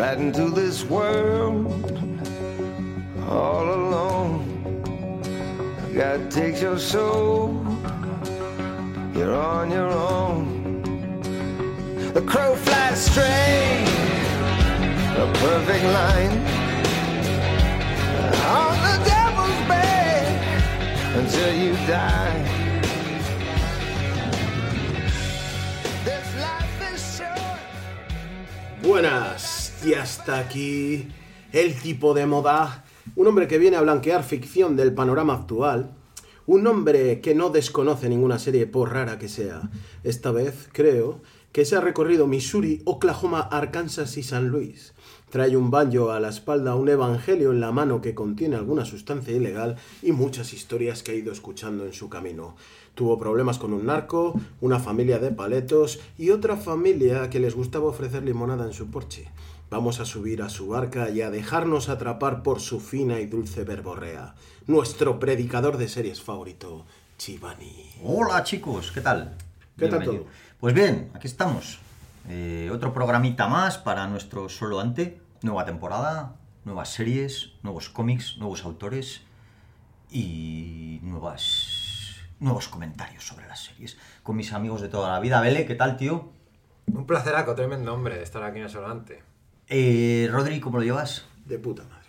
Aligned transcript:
right 0.00 0.18
into 0.18 0.48
this 0.48 0.82
world 0.84 1.66
all 3.28 3.66
alone. 3.80 4.40
God 5.94 6.30
takes 6.30 6.62
your 6.62 6.78
soul, 6.78 7.52
you're 9.14 9.34
on 9.34 9.70
your 9.70 9.90
own. 9.90 10.42
The 12.14 12.22
crow 12.22 12.54
flies 12.64 12.98
straight, 13.10 13.84
a 15.24 15.26
perfect 15.44 15.84
line. 15.98 16.36
On 18.62 18.74
the 18.86 18.96
devil's 19.14 19.60
bed 19.68 20.26
until 21.20 21.52
you 21.62 21.72
die. 21.86 22.40
This 26.08 26.26
life 26.46 26.78
is 26.90 27.00
short. 27.16 27.60
Buenas, 28.82 29.39
y 29.84 29.94
hasta 29.94 30.38
aquí 30.38 31.08
el 31.52 31.74
tipo 31.74 32.12
de 32.14 32.26
moda, 32.26 32.84
un 33.16 33.26
hombre 33.26 33.48
que 33.48 33.58
viene 33.58 33.76
a 33.76 33.82
blanquear 33.82 34.22
ficción 34.22 34.76
del 34.76 34.92
panorama 34.92 35.34
actual, 35.34 35.94
un 36.46 36.66
hombre 36.66 37.20
que 37.20 37.34
no 37.34 37.50
desconoce 37.50 38.08
ninguna 38.08 38.38
serie 38.38 38.66
por 38.66 38.92
rara 38.92 39.18
que 39.18 39.28
sea. 39.28 39.70
Esta 40.04 40.32
vez, 40.32 40.68
creo, 40.72 41.20
que 41.52 41.64
se 41.64 41.76
ha 41.76 41.80
recorrido 41.80 42.26
Missouri, 42.26 42.82
Oklahoma, 42.84 43.40
Arkansas 43.40 44.16
y 44.16 44.22
San 44.22 44.48
Luis. 44.48 44.92
Trae 45.30 45.56
un 45.56 45.70
banjo 45.70 46.10
a 46.10 46.20
la 46.20 46.28
espalda, 46.28 46.74
un 46.74 46.88
evangelio 46.88 47.50
en 47.52 47.60
la 47.60 47.72
mano 47.72 48.00
que 48.00 48.14
contiene 48.14 48.56
alguna 48.56 48.84
sustancia 48.84 49.34
ilegal 49.34 49.76
y 50.02 50.12
muchas 50.12 50.52
historias 50.52 51.02
que 51.02 51.12
ha 51.12 51.14
ido 51.14 51.32
escuchando 51.32 51.86
en 51.86 51.92
su 51.92 52.08
camino. 52.08 52.56
Tuvo 52.94 53.18
problemas 53.18 53.58
con 53.58 53.72
un 53.72 53.86
narco, 53.86 54.38
una 54.60 54.80
familia 54.80 55.18
de 55.18 55.30
paletos 55.30 56.00
y 56.18 56.30
otra 56.30 56.56
familia 56.56 57.30
que 57.30 57.40
les 57.40 57.54
gustaba 57.54 57.86
ofrecer 57.86 58.24
limonada 58.24 58.66
en 58.66 58.72
su 58.72 58.90
porche. 58.90 59.28
Vamos 59.70 60.00
a 60.00 60.04
subir 60.04 60.42
a 60.42 60.48
su 60.48 60.66
barca 60.66 61.10
y 61.10 61.22
a 61.22 61.30
dejarnos 61.30 61.88
atrapar 61.88 62.42
por 62.42 62.58
su 62.58 62.80
fina 62.80 63.20
y 63.20 63.26
dulce 63.26 63.62
verborrea. 63.62 64.34
Nuestro 64.66 65.20
predicador 65.20 65.76
de 65.76 65.86
series 65.86 66.20
favorito, 66.20 66.86
Chivani. 67.18 67.88
Hola 68.02 68.42
chicos, 68.42 68.90
¿qué 68.90 69.00
tal? 69.00 69.36
¿Qué 69.78 69.86
tal 69.86 70.02
todo? 70.02 70.26
Pues 70.58 70.74
bien, 70.74 71.12
aquí 71.14 71.28
estamos. 71.28 71.78
Eh, 72.28 72.68
otro 72.72 72.92
programita 72.92 73.46
más 73.46 73.78
para 73.78 74.08
nuestro 74.08 74.48
solo 74.48 74.80
ante. 74.80 75.20
Nueva 75.42 75.64
temporada, 75.64 76.34
nuevas 76.64 76.88
series, 76.88 77.52
nuevos 77.62 77.90
cómics, 77.90 78.38
nuevos 78.38 78.64
autores 78.64 79.22
y 80.10 80.98
nuevas, 81.04 82.16
nuevos 82.40 82.66
comentarios 82.66 83.24
sobre 83.24 83.46
las 83.46 83.62
series. 83.66 83.96
Con 84.24 84.34
mis 84.34 84.52
amigos 84.52 84.80
de 84.80 84.88
toda 84.88 85.12
la 85.12 85.20
vida. 85.20 85.40
Vele, 85.40 85.64
¿qué 85.64 85.76
tal, 85.76 85.96
tío? 85.96 86.32
Un 86.88 87.06
placeraco, 87.06 87.54
tremendo 87.54 87.94
hombre, 87.94 88.20
estar 88.20 88.42
aquí 88.42 88.58
en 88.58 88.64
el 88.64 88.70
Solante. 88.70 89.30
Eh, 89.72 90.28
Rodri, 90.32 90.58
¿cómo 90.58 90.78
lo 90.78 90.84
llevas? 90.84 91.24
De 91.46 91.56
puta 91.58 91.84
madre, 91.84 92.08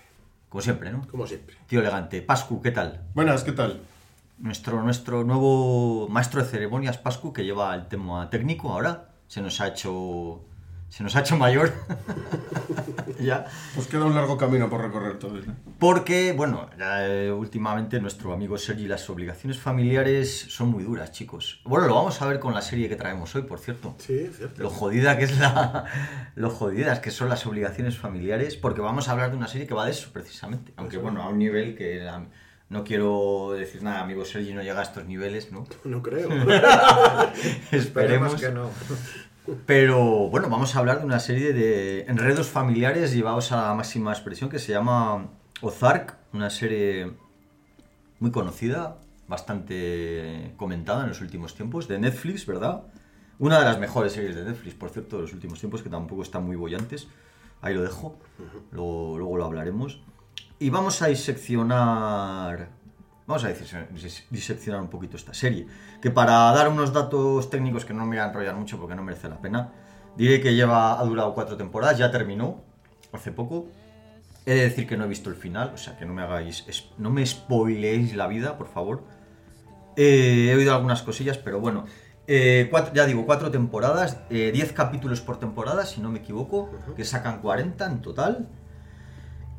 Como 0.50 0.62
siempre, 0.64 0.92
¿no? 0.92 1.08
como 1.08 1.28
siempre. 1.28 1.56
Tío 1.68 1.80
elegante. 1.80 2.24
Pascu, 2.24 2.60
¿qué 2.60 2.72
tal? 2.72 3.02
Buenas, 3.14 3.44
¿qué 3.44 3.52
tal? 3.52 3.82
Nuestro, 4.40 4.82
nuestro 4.82 5.24
nuevo 5.24 6.08
maestro 6.10 6.42
de 6.44 6.50
ceremonias, 6.50 6.98
Pascu, 6.98 7.32
que 7.32 7.44
lleva 7.46 7.76
el 7.76 7.88
tema 7.88 8.28
técnico 8.32 8.72
ahora, 8.74 9.10
se 9.28 9.42
nos 9.42 9.62
ha 9.62 9.68
hecho. 9.68 10.42
Se 10.92 11.04
nos 11.04 11.16
ha 11.16 11.22
hecho 11.22 11.38
mayor. 11.38 11.72
ya. 13.22 13.46
Pues 13.76 13.88
queda 13.88 14.04
un 14.04 14.14
largo 14.14 14.38
camino 14.38 14.70
por 14.70 14.82
recorrer 14.82 15.18
todavía. 15.18 15.56
Porque, 15.80 16.34
bueno, 16.34 16.70
eh, 16.78 17.32
últimamente 17.34 18.02
nuestro 18.02 18.34
amigo 18.34 18.58
Sergi, 18.58 18.88
las 18.90 19.10
obligaciones 19.10 19.58
familiares 19.58 20.48
son 20.50 20.68
muy 20.68 20.84
duras, 20.84 21.14
chicos. 21.14 21.62
Bueno, 21.64 21.88
lo 21.88 21.96
vamos 21.96 22.22
a 22.22 22.26
ver 22.28 22.40
con 22.42 22.54
la 22.54 22.62
serie 22.62 22.90
que 22.90 22.98
traemos 22.98 23.34
hoy, 23.36 23.44
por 23.44 23.60
cierto. 23.60 23.96
Sí, 24.00 24.30
cierto. 24.36 24.62
Lo 24.64 24.70
jodida 24.70 25.18
que 25.18 25.24
es 25.24 25.40
la. 25.40 25.86
Lo 26.36 26.50
jodidas 26.50 27.00
que 27.00 27.10
son 27.10 27.30
las 27.30 27.46
obligaciones 27.46 27.98
familiares, 27.98 28.58
porque 28.58 28.82
vamos 28.82 29.08
a 29.08 29.14
hablar 29.14 29.32
de 29.32 29.38
una 29.38 29.48
serie 29.48 29.68
que 29.68 29.74
va 29.74 29.86
de 29.86 29.92
eso, 29.92 30.10
precisamente. 30.12 30.74
Aunque, 30.76 30.98
bueno, 30.98 31.22
a 31.24 31.30
un 31.30 31.40
nivel 31.40 31.74
que. 31.76 32.02
la- 32.02 32.26
no 32.68 32.86
quiero 32.86 33.52
decir 33.52 33.84
nada, 33.84 34.00
amigo 34.00 34.24
Sergi 34.24 34.54
no 34.54 34.62
llega 34.62 34.80
a 34.80 34.84
estos 34.84 35.06
niveles, 35.06 35.52
¿no? 35.52 35.66
No 35.84 36.02
creo. 36.02 36.30
Esperemos. 37.72 37.72
Esperemos 37.72 38.36
que 38.36 38.50
no. 38.50 38.70
Pero 39.66 40.30
bueno, 40.30 40.50
vamos 40.50 40.76
a 40.76 40.80
hablar 40.80 41.00
de 41.00 41.06
una 41.06 41.20
serie 41.20 41.52
de 41.52 42.02
enredos 42.02 42.48
familiares 42.48 43.14
llevados 43.14 43.52
a 43.52 43.70
la 43.70 43.74
máxima 43.74 44.12
expresión 44.12 44.50
que 44.50 44.60
se 44.60 44.72
llama 44.72 45.30
Ozark, 45.62 46.18
una 46.32 46.50
serie 46.50 47.14
muy 48.20 48.32
conocida, 48.32 48.98
bastante 49.28 50.54
comentada 50.58 51.04
en 51.04 51.10
los 51.10 51.22
últimos 51.22 51.56
tiempos, 51.56 51.88
de 51.88 51.98
Netflix, 51.98 52.46
¿verdad? 52.46 52.84
Una 53.40 53.58
de 53.58 53.66
las 53.66 53.80
mejores 53.80 54.14
series 54.14 54.36
de 54.36 54.44
Netflix, 54.44 54.76
por 54.76 54.92
cierto, 54.92 55.16
de 55.16 55.24
los 55.24 55.34
últimos 55.34 55.60
tiempos, 55.60 55.82
que 55.82 55.90
tampoco 55.90 56.22
están 56.22 56.46
muy 56.46 56.56
bollantes. 56.56 57.08
Ahí 57.62 57.74
lo 57.74 57.82
dejo, 57.82 58.20
luego, 58.72 59.18
luego 59.18 59.38
lo 59.38 59.46
hablaremos. 59.46 60.02
Y 60.60 60.70
vamos 60.70 61.02
a 61.02 61.08
diseccionar 61.08 62.70
Vamos 63.32 63.46
a 63.46 63.50
disec- 63.50 63.88
dis- 63.96 64.26
diseccionar 64.30 64.82
un 64.82 64.90
poquito 64.90 65.16
esta 65.16 65.34
serie. 65.34 65.66
Que 66.02 66.12
para 66.12 66.34
dar 66.52 66.68
unos 66.68 66.92
datos 66.92 67.50
técnicos 67.50 67.86
que 67.86 67.94
no 67.94 68.02
me 68.04 68.18
voy 68.18 68.18
a 68.18 68.26
enrollar 68.28 68.56
mucho 68.56 68.78
porque 68.78 68.94
no 68.94 69.04
merece 69.04 69.30
la 69.30 69.38
pena, 69.40 69.72
diré 70.18 70.42
que 70.42 70.54
lleva, 70.54 71.00
ha 71.00 71.04
durado 71.06 71.34
cuatro 71.34 71.56
temporadas, 71.56 71.98
ya 71.98 72.12
terminó 72.12 72.62
hace 73.14 73.32
poco. 73.32 73.68
He 74.46 74.54
de 74.56 74.64
decir 74.64 74.86
que 74.86 74.98
no 74.98 75.06
he 75.06 75.08
visto 75.08 75.30
el 75.30 75.38
final, 75.38 75.72
o 75.74 75.78
sea 75.78 75.98
que 75.98 76.06
no 76.06 76.14
me 76.14 76.24
hagáis, 76.24 76.66
no 76.98 77.10
me 77.10 77.26
spoileéis 77.26 78.14
la 78.18 78.28
vida, 78.28 78.58
por 78.58 78.68
favor. 78.68 79.04
Eh, 79.96 80.50
he 80.52 80.56
oído 80.56 80.74
algunas 80.76 81.02
cosillas, 81.02 81.38
pero 81.38 81.62
bueno. 81.62 81.86
Eh, 82.28 82.68
cuatro- 82.70 82.94
ya 82.94 83.06
digo, 83.06 83.26
cuatro 83.26 83.50
temporadas, 83.50 84.20
eh, 84.30 84.52
10 84.54 84.74
capítulos 84.74 85.22
por 85.22 85.40
temporada, 85.40 85.86
si 85.86 86.02
no 86.02 86.10
me 86.12 86.20
equivoco, 86.20 86.70
que 86.98 87.06
sacan 87.06 87.40
40 87.42 87.86
en 87.86 88.02
total. 88.02 88.50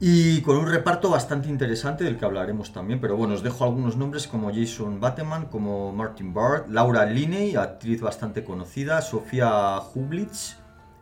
Y 0.05 0.41
con 0.41 0.57
un 0.57 0.67
reparto 0.67 1.11
bastante 1.11 1.49
interesante 1.49 2.03
del 2.03 2.19
que 2.19 2.25
hablaremos 2.25 2.73
también, 2.73 3.01
pero 3.01 3.17
bueno, 3.17 3.35
os 3.35 3.45
dejo 3.45 3.63
algunos 3.63 3.97
nombres 3.97 4.27
como 4.27 4.53
Jason 4.53 4.99
Bateman, 4.99 5.47
como 5.47 5.93
Martin 5.93 6.35
Bard, 6.35 6.69
Laura 6.69 7.07
Linney, 7.07 7.55
actriz 7.55 8.01
bastante 8.01 8.43
conocida, 8.43 9.01
Sofía 9.01 9.79
Hublitz, 9.95 10.57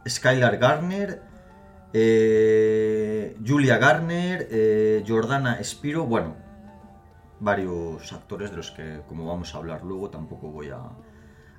Skylar 0.06 0.58
Garner, 0.58 1.22
eh, 1.94 3.38
Julia 3.42 3.78
Garner, 3.78 4.46
eh, 4.50 5.02
Jordana 5.08 5.64
Spiro, 5.64 6.04
bueno, 6.04 6.36
varios 7.38 8.12
actores 8.12 8.50
de 8.50 8.58
los 8.58 8.70
que, 8.70 9.00
como 9.08 9.24
vamos 9.24 9.54
a 9.54 9.56
hablar 9.56 9.82
luego, 9.82 10.10
tampoco 10.10 10.50
voy 10.50 10.68
a, 10.68 10.80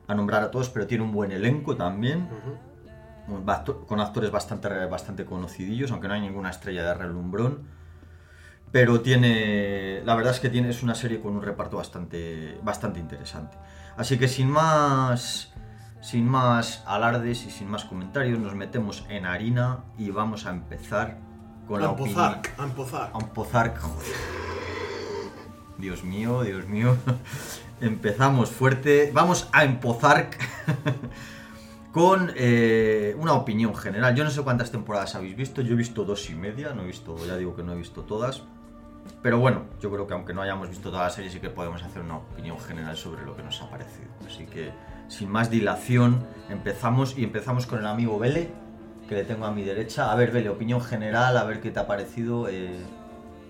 a 0.07 0.13
nombrar 0.13 0.43
a 0.43 0.51
todos, 0.51 0.69
pero 0.69 0.85
tiene 0.85 1.03
un 1.03 1.11
buen 1.11 1.31
elenco 1.31 1.75
también 1.75 2.29
con 3.87 3.99
actores 3.99 4.31
bastante, 4.31 4.85
bastante 4.85 5.25
conocidillos, 5.25 5.91
aunque 5.91 6.07
no 6.07 6.13
hay 6.13 6.21
ninguna 6.21 6.49
estrella 6.49 6.83
de 6.83 6.93
relumbrón. 6.93 7.59
Pero 8.71 9.01
tiene. 9.01 10.01
La 10.05 10.15
verdad 10.15 10.33
es 10.33 10.39
que 10.39 10.49
tiene, 10.49 10.69
es 10.69 10.81
una 10.81 10.95
serie 10.95 11.19
con 11.19 11.35
un 11.35 11.41
reparto 11.41 11.77
bastante, 11.77 12.57
bastante 12.63 12.99
interesante. 12.99 13.57
Así 13.97 14.17
que 14.17 14.27
sin 14.27 14.49
más. 14.49 15.49
Sin 16.01 16.27
más 16.27 16.83
alardes 16.87 17.45
y 17.45 17.51
sin 17.51 17.69
más 17.69 17.85
comentarios, 17.85 18.39
nos 18.39 18.55
metemos 18.55 19.05
en 19.07 19.27
harina 19.27 19.83
y 19.99 20.09
vamos 20.09 20.47
a 20.47 20.49
empezar 20.49 21.19
con 21.67 21.79
la 21.79 21.91
opinión. 21.91 22.41
Ampozark, 22.57 23.13
Ampozark. 23.13 23.79
Dios 25.77 26.03
mío, 26.03 26.41
Dios 26.41 26.67
mío. 26.67 26.97
Empezamos 27.81 28.49
fuerte. 28.49 29.11
Vamos 29.13 29.47
a 29.51 29.63
empozar 29.63 30.29
con 31.91 32.31
eh, 32.35 33.15
una 33.19 33.33
opinión 33.33 33.75
general. 33.75 34.15
Yo 34.15 34.23
no 34.23 34.29
sé 34.29 34.41
cuántas 34.41 34.71
temporadas 34.71 35.15
habéis 35.15 35.35
visto. 35.35 35.61
Yo 35.61 35.73
he 35.73 35.77
visto 35.77 36.03
dos 36.05 36.29
y 36.29 36.35
media. 36.35 36.73
No 36.73 36.83
he 36.83 36.87
visto, 36.87 37.15
ya 37.25 37.35
digo 37.37 37.55
que 37.55 37.63
no 37.63 37.73
he 37.73 37.77
visto 37.77 38.01
todas. 38.03 38.43
Pero 39.21 39.39
bueno, 39.39 39.65
yo 39.79 39.91
creo 39.91 40.07
que 40.07 40.13
aunque 40.13 40.33
no 40.33 40.41
hayamos 40.41 40.69
visto 40.69 40.89
toda 40.91 41.03
la 41.03 41.09
serie, 41.09 41.29
sí 41.29 41.39
que 41.39 41.49
podemos 41.49 41.81
hacer 41.83 42.01
una 42.01 42.17
opinión 42.17 42.59
general 42.59 42.95
sobre 42.95 43.23
lo 43.23 43.35
que 43.35 43.43
nos 43.43 43.61
ha 43.61 43.69
parecido. 43.69 44.09
Así 44.25 44.45
que, 44.45 44.71
sin 45.07 45.29
más 45.29 45.49
dilación, 45.49 46.25
empezamos 46.49 47.17
y 47.17 47.23
empezamos 47.23 47.65
con 47.65 47.79
el 47.79 47.87
amigo 47.87 48.19
Vele, 48.19 48.51
que 49.09 49.15
le 49.15 49.23
tengo 49.23 49.45
a 49.45 49.51
mi 49.51 49.63
derecha. 49.63 50.11
A 50.11 50.15
ver, 50.15 50.31
Vele, 50.31 50.49
opinión 50.49 50.81
general, 50.81 51.35
a 51.37 51.43
ver 51.43 51.61
qué 51.61 51.71
te 51.71 51.79
ha 51.79 51.87
parecido. 51.87 52.47
eh, 52.47 52.79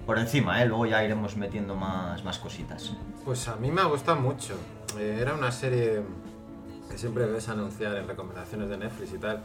por 0.06 0.18
encima, 0.18 0.62
¿eh? 0.62 0.66
luego 0.66 0.86
ya 0.86 1.04
iremos 1.04 1.38
metiendo 1.38 1.76
más, 1.76 2.24
más 2.24 2.40
cositas. 2.40 2.94
Pues 3.24 3.48
a 3.48 3.56
mí 3.58 3.72
me 3.72 3.82
ha 3.82 3.86
gustado 3.86 4.20
mucho. 4.20 4.56
Eh, 4.98 5.20
era 5.22 5.34
una 5.36 5.52
serie 5.52 6.02
que 6.92 6.98
siempre 6.98 7.26
ves 7.26 7.50
anunciar 7.50 7.96
en 7.96 8.08
recomendaciones 8.08 8.70
de 8.70 8.78
Netflix 8.78 9.14
y 9.14 9.18
tal. 9.18 9.44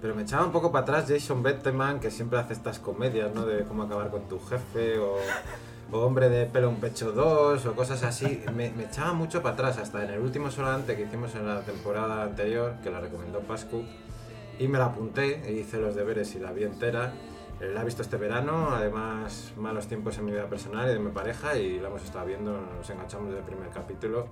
Pero 0.00 0.14
me 0.14 0.22
echaba 0.22 0.44
un 0.44 0.52
poco 0.52 0.70
para 0.70 0.82
atrás 0.82 1.06
Jason 1.08 1.42
Bateman, 1.42 1.98
que 1.98 2.10
siempre 2.10 2.38
hace 2.38 2.52
estas 2.52 2.78
comedias, 2.78 3.34
¿no? 3.34 3.46
De 3.46 3.64
cómo 3.64 3.84
acabar 3.84 4.10
con 4.10 4.28
tu 4.28 4.38
jefe 4.38 4.98
o, 4.98 5.16
o 5.90 5.98
Hombre 5.98 6.28
de 6.28 6.44
pelo 6.46 6.68
un 6.68 6.76
pecho 6.76 7.12
2 7.12 7.64
o 7.64 7.74
cosas 7.74 8.02
así. 8.02 8.42
Me, 8.54 8.70
me 8.72 8.84
echaba 8.84 9.14
mucho 9.14 9.42
para 9.42 9.54
atrás, 9.54 9.78
hasta 9.78 10.04
en 10.04 10.10
el 10.10 10.20
último 10.20 10.50
solante 10.50 10.94
que 10.94 11.04
hicimos 11.04 11.34
en 11.34 11.46
la 11.46 11.62
temporada 11.62 12.22
anterior, 12.22 12.74
que 12.82 12.90
la 12.90 13.00
recomendó 13.00 13.40
Pascu. 13.40 13.82
Y 14.58 14.68
me 14.68 14.78
la 14.78 14.86
apunté, 14.86 15.42
e 15.48 15.52
hice 15.52 15.78
los 15.78 15.94
deberes 15.94 16.34
y 16.34 16.38
la 16.38 16.52
vi 16.52 16.64
entera. 16.64 17.12
Eh, 17.60 17.70
La 17.74 17.80
he 17.82 17.84
visto 17.84 18.02
este 18.02 18.16
verano, 18.18 18.70
además 18.72 19.52
malos 19.56 19.86
tiempos 19.86 20.18
en 20.18 20.26
mi 20.26 20.32
vida 20.32 20.46
personal 20.46 20.90
y 20.90 20.92
de 20.92 20.98
mi 20.98 21.10
pareja 21.10 21.56
y 21.56 21.80
la 21.80 21.88
hemos 21.88 22.04
estado 22.04 22.26
viendo, 22.26 22.52
nos 22.76 22.90
enganchamos 22.90 23.28
desde 23.28 23.40
el 23.40 23.46
primer 23.46 23.70
capítulo. 23.70 24.26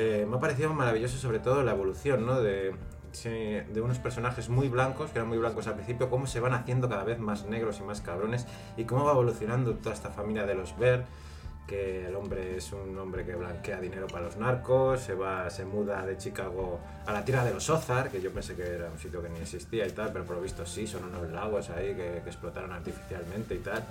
Eh, 0.00 0.26
me 0.30 0.36
ha 0.36 0.38
parecido 0.38 0.72
maravilloso 0.72 1.16
sobre 1.16 1.40
todo 1.40 1.64
la 1.64 1.72
evolución, 1.72 2.24
¿no? 2.24 2.40
De, 2.40 2.72
unos 3.82 3.98
personajes 3.98 4.48
muy 4.48 4.68
blancos, 4.68 5.10
que 5.10 5.18
eran 5.18 5.28
muy 5.28 5.38
blancos 5.38 5.66
al 5.66 5.74
principio, 5.74 6.08
cómo 6.08 6.28
se 6.28 6.38
van 6.38 6.54
haciendo 6.54 6.88
cada 6.88 7.02
vez 7.02 7.18
más 7.18 7.46
negros 7.46 7.80
y 7.80 7.82
más 7.82 8.00
cabrones 8.00 8.46
y 8.76 8.84
cómo 8.84 9.04
va 9.04 9.10
evolucionando 9.10 9.74
toda 9.74 9.96
esta 9.96 10.10
familia 10.10 10.46
de 10.46 10.54
los 10.54 10.78
Ver, 10.78 11.04
que 11.66 12.06
el 12.06 12.14
hombre 12.14 12.58
es 12.58 12.72
un 12.72 12.96
hombre 12.96 13.26
que 13.26 13.34
blanquea 13.34 13.80
dinero 13.80 14.06
para 14.06 14.26
los 14.26 14.36
narcos, 14.36 15.00
se 15.00 15.14
va, 15.14 15.50
se 15.50 15.64
muda 15.64 16.06
de 16.06 16.16
Chicago 16.16 16.78
a 17.04 17.12
la 17.12 17.24
tierra 17.24 17.44
de 17.44 17.54
los 17.54 17.68
Ozark, 17.68 18.12
que 18.12 18.20
yo 18.20 18.30
pensé 18.30 18.54
que 18.54 18.68
era 18.68 18.88
un 18.88 19.00
sitio 19.00 19.20
que 19.20 19.30
ni 19.30 19.40
existía 19.40 19.84
y 19.84 19.90
tal, 19.90 20.12
pero 20.12 20.24
por 20.24 20.36
lo 20.36 20.42
visto 20.42 20.64
sí, 20.64 20.86
son 20.86 21.06
unos 21.06 21.28
lagos 21.32 21.70
ahí 21.70 21.96
que, 21.96 22.18
explotaron 22.18 22.70
artificialmente 22.70 23.56
y 23.56 23.58
tal. 23.58 23.82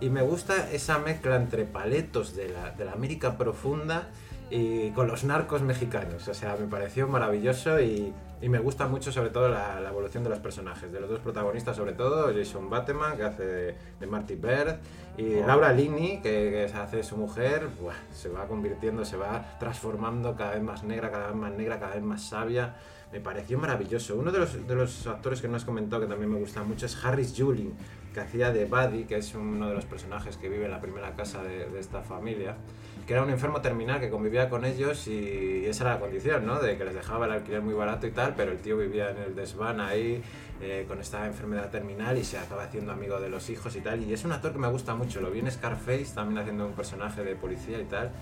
Y 0.00 0.08
me 0.08 0.22
gusta 0.22 0.70
esa 0.70 0.98
mezcla 0.98 1.36
entre 1.36 1.66
paletos 1.66 2.34
de 2.34 2.48
la 2.48 2.92
América 2.92 3.36
profunda 3.36 4.08
y 4.50 4.90
con 4.90 5.06
los 5.06 5.24
narcos 5.24 5.62
mexicanos. 5.62 6.26
O 6.28 6.34
sea, 6.34 6.56
me 6.56 6.66
pareció 6.66 7.06
maravilloso 7.06 7.80
y, 7.80 8.12
y 8.42 8.48
me 8.48 8.58
gusta 8.58 8.88
mucho 8.88 9.12
sobre 9.12 9.30
todo 9.30 9.48
la, 9.48 9.80
la 9.80 9.90
evolución 9.90 10.24
de 10.24 10.30
los 10.30 10.40
personajes, 10.40 10.90
de 10.92 11.00
los 11.00 11.08
dos 11.08 11.20
protagonistas 11.20 11.76
sobre 11.76 11.92
todo, 11.92 12.32
Jason 12.34 12.68
Bateman, 12.68 13.16
que 13.16 13.22
hace 13.22 13.44
de, 13.44 13.74
de 14.00 14.06
Marty 14.06 14.34
Bird, 14.34 14.76
y 15.16 15.34
Laura 15.40 15.72
Linney, 15.72 16.20
que, 16.22 16.50
que 16.50 16.68
se 16.68 16.76
hace 16.76 17.02
su 17.02 17.16
mujer, 17.16 17.68
buah, 17.80 17.94
se 18.12 18.28
va 18.28 18.46
convirtiendo, 18.46 19.04
se 19.04 19.16
va 19.16 19.56
transformando 19.58 20.34
cada 20.34 20.52
vez 20.52 20.62
más 20.62 20.82
negra, 20.82 21.10
cada 21.10 21.28
vez 21.28 21.36
más 21.36 21.52
negra, 21.52 21.78
cada 21.78 21.94
vez 21.94 22.02
más 22.02 22.22
sabia. 22.22 22.74
Me 23.12 23.20
pareció 23.20 23.58
maravilloso. 23.58 24.16
Uno 24.16 24.30
de 24.30 24.38
los, 24.38 24.66
de 24.68 24.74
los 24.74 25.06
actores 25.08 25.40
que 25.40 25.48
no 25.48 25.56
has 25.56 25.64
comentado 25.64 26.00
que 26.00 26.06
también 26.06 26.30
me 26.32 26.38
gusta 26.38 26.62
mucho 26.62 26.86
es 26.86 27.04
Harris 27.04 27.34
Julin, 27.36 27.74
que 28.14 28.20
hacía 28.20 28.52
de 28.52 28.66
Buddy, 28.66 29.04
que 29.04 29.16
es 29.16 29.34
uno 29.34 29.68
de 29.68 29.74
los 29.74 29.84
personajes 29.84 30.36
que 30.36 30.48
vive 30.48 30.66
en 30.66 30.70
la 30.70 30.80
primera 30.80 31.14
casa 31.16 31.42
de, 31.42 31.68
de 31.68 31.80
esta 31.80 32.02
familia, 32.02 32.56
que 33.10 33.14
era 33.14 33.24
un 33.24 33.30
enfermo 33.30 33.60
terminal 33.60 33.98
que 33.98 34.08
convivía 34.08 34.48
con 34.48 34.64
ellos 34.64 35.08
y 35.08 35.66
esa 35.66 35.82
era 35.82 35.94
la 35.94 35.98
condición, 35.98 36.46
¿no? 36.46 36.60
De 36.60 36.78
que 36.78 36.84
les 36.84 36.94
dejaba 36.94 37.26
el 37.26 37.32
alquiler 37.32 37.60
muy 37.60 37.74
barato 37.74 38.06
y 38.06 38.12
tal, 38.12 38.36
pero 38.36 38.52
el 38.52 38.58
tío 38.58 38.76
vivía 38.76 39.10
en 39.10 39.16
el 39.16 39.34
desván 39.34 39.80
ahí 39.80 40.22
eh, 40.60 40.84
con 40.86 41.00
esta 41.00 41.26
enfermedad 41.26 41.70
terminal 41.70 42.16
y 42.18 42.22
se 42.22 42.38
acaba 42.38 42.62
haciendo 42.62 42.92
amigo 42.92 43.18
de 43.18 43.28
los 43.28 43.50
hijos 43.50 43.74
y 43.74 43.80
tal. 43.80 44.04
Y 44.04 44.12
es 44.12 44.24
un 44.24 44.30
actor 44.30 44.52
que 44.52 44.60
me 44.60 44.68
gusta 44.68 44.94
mucho, 44.94 45.20
lo 45.20 45.32
vi 45.32 45.40
en 45.40 45.50
Scarface 45.50 46.14
también 46.14 46.38
haciendo 46.38 46.64
un 46.66 46.74
personaje 46.74 47.24
de 47.24 47.34
policía 47.34 47.80
y 47.80 47.84
tal. 47.86 48.12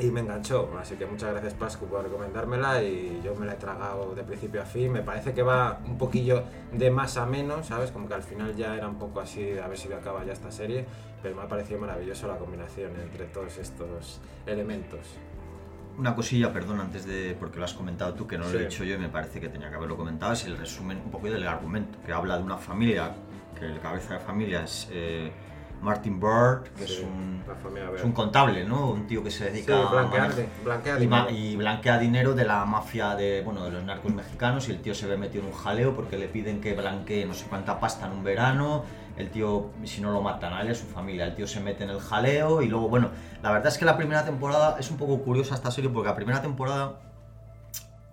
Y 0.00 0.12
me 0.12 0.20
enganchó, 0.20 0.70
así 0.78 0.94
que 0.94 1.06
muchas 1.06 1.32
gracias 1.32 1.54
Pascu 1.54 1.86
por 1.86 2.04
recomendármela 2.04 2.80
y 2.84 3.20
yo 3.24 3.34
me 3.34 3.46
la 3.46 3.54
he 3.54 3.56
tragado 3.56 4.14
de 4.14 4.22
principio 4.22 4.62
a 4.62 4.64
fin. 4.64 4.92
Me 4.92 5.02
parece 5.02 5.34
que 5.34 5.42
va 5.42 5.80
un 5.84 5.98
poquillo 5.98 6.44
de 6.72 6.88
más 6.88 7.16
a 7.16 7.26
menos, 7.26 7.66
¿sabes? 7.66 7.90
Como 7.90 8.06
que 8.06 8.14
al 8.14 8.22
final 8.22 8.54
ya 8.54 8.76
era 8.76 8.86
un 8.86 8.96
poco 8.96 9.20
así, 9.20 9.58
a 9.58 9.66
ver 9.66 9.76
si 9.76 9.92
acaba 9.92 10.24
ya 10.24 10.32
esta 10.32 10.52
serie, 10.52 10.86
pero 11.20 11.34
me 11.34 11.42
ha 11.42 11.48
parecido 11.48 11.80
maravilloso 11.80 12.28
la 12.28 12.36
combinación 12.36 12.92
entre 13.00 13.24
todos 13.26 13.58
estos 13.58 14.20
elementos. 14.46 15.00
Una 15.98 16.14
cosilla, 16.14 16.52
perdón, 16.52 16.78
antes 16.78 17.04
de. 17.04 17.36
porque 17.36 17.58
lo 17.58 17.64
has 17.64 17.74
comentado 17.74 18.14
tú, 18.14 18.24
que 18.24 18.38
no 18.38 18.48
lo 18.48 18.56
he 18.56 18.66
dicho 18.66 18.84
yo 18.84 18.94
y 18.94 18.98
me 18.98 19.08
parece 19.08 19.40
que 19.40 19.48
tenía 19.48 19.68
que 19.68 19.74
haberlo 19.74 19.96
comentado, 19.96 20.32
es 20.32 20.44
el 20.44 20.56
resumen 20.56 20.98
un 21.04 21.10
poco 21.10 21.26
del 21.26 21.44
argumento, 21.44 21.98
que 22.06 22.12
habla 22.12 22.36
de 22.36 22.44
una 22.44 22.56
familia, 22.56 23.16
que 23.58 23.66
el 23.66 23.80
cabeza 23.80 24.14
de 24.14 24.20
familia 24.20 24.62
es 24.62 24.88
eh, 24.92 25.32
Martin 25.82 26.18
Bird, 26.20 26.64
que 26.76 26.84
es, 26.84 27.00
un, 27.00 27.42
es 27.96 28.02
un 28.04 28.12
contable, 28.12 28.64
¿no? 28.64 28.90
Un 28.90 29.06
tío 29.06 29.22
que 29.22 29.30
se 29.30 29.46
Sí, 29.46 29.52
dedica 29.52 29.80
a 29.82 29.90
blanquea 30.64 30.96
y, 30.96 31.00
dinero. 31.00 31.30
y 31.30 31.56
blanquea 31.56 31.98
dinero 31.98 32.34
de 32.34 32.44
la 32.44 32.64
mafia 32.64 33.14
de, 33.14 33.42
bueno, 33.42 33.64
de 33.64 33.70
los 33.70 33.84
narcos 33.84 34.12
mexicanos 34.12 34.68
y 34.68 34.72
el 34.72 34.80
tío 34.80 34.94
se 34.94 35.06
ve 35.06 35.16
metido 35.16 35.44
en 35.44 35.50
un 35.50 35.54
jaleo 35.56 35.94
porque 35.94 36.18
le 36.18 36.28
piden 36.28 36.60
que 36.60 36.74
blanquee 36.74 37.24
no 37.26 37.34
sé 37.34 37.46
cuánta 37.48 37.78
pasta 37.80 38.06
en 38.06 38.12
un 38.12 38.24
verano. 38.24 38.84
El 39.16 39.30
tío, 39.30 39.70
si 39.84 40.00
no 40.00 40.12
lo 40.12 40.20
matan 40.22 40.52
a 40.52 40.60
él 40.62 40.68
y 40.68 40.70
a 40.70 40.74
su 40.76 40.86
familia, 40.86 41.24
el 41.26 41.34
tío 41.34 41.46
se 41.48 41.60
mete 41.60 41.82
en 41.84 41.90
el 41.90 41.98
jaleo 42.00 42.62
y 42.62 42.68
luego, 42.68 42.88
bueno, 42.88 43.10
la 43.42 43.50
verdad 43.50 43.68
es 43.68 43.76
que 43.78 43.84
la 43.84 43.96
primera 43.96 44.24
temporada 44.24 44.76
es 44.78 44.90
un 44.92 44.96
poco 44.96 45.18
curiosa 45.22 45.54
esta 45.56 45.70
serie 45.72 45.90
porque 45.90 46.08
la 46.08 46.14
primera 46.14 46.40
temporada 46.40 47.00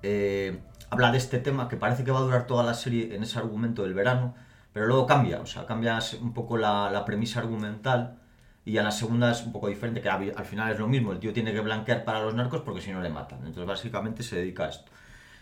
eh, 0.03 0.59
habla 0.89 1.11
de 1.11 1.17
este 1.17 1.39
tema 1.39 1.67
que 1.67 1.77
parece 1.77 2.03
que 2.03 2.11
va 2.11 2.19
a 2.19 2.23
durar 2.23 2.47
toda 2.47 2.63
la 2.63 2.73
serie 2.73 3.15
en 3.15 3.23
ese 3.23 3.37
argumento 3.39 3.83
del 3.83 3.93
verano, 3.93 4.35
pero 4.75 4.87
luego 4.87 5.05
cambia, 5.07 5.39
o 5.39 5.45
sea, 5.45 5.65
cambia 5.65 5.99
un 6.21 6.33
poco 6.33 6.57
la, 6.57 7.01
premisa 7.05 7.39
argumental 7.39 8.19
y 8.65 8.77
en 8.77 8.83
la 8.83 8.91
segunda 8.91 9.31
es 9.31 9.41
un 9.45 9.53
poco 9.53 9.69
diferente, 9.69 10.01
que 10.01 10.09
al 10.09 10.33
al 10.35 10.43
final 10.43 10.69
es 10.69 10.79
lo 10.79 10.85
mismo, 10.89 11.13
el 11.13 11.19
tío 11.19 11.31
tiene 11.31 11.53
que 11.53 11.61
blanquear 11.61 12.03
para 12.03 12.19
los 12.21 12.35
narcos 12.35 12.59
porque 12.59 12.81
si 12.81 12.91
no 12.91 12.99
le 12.99 13.09
matan, 13.09 13.39
entonces 13.39 13.65
básicamente 13.65 14.21
se 14.21 14.35
dedica 14.35 14.65
a 14.65 14.69
esto. 14.71 14.91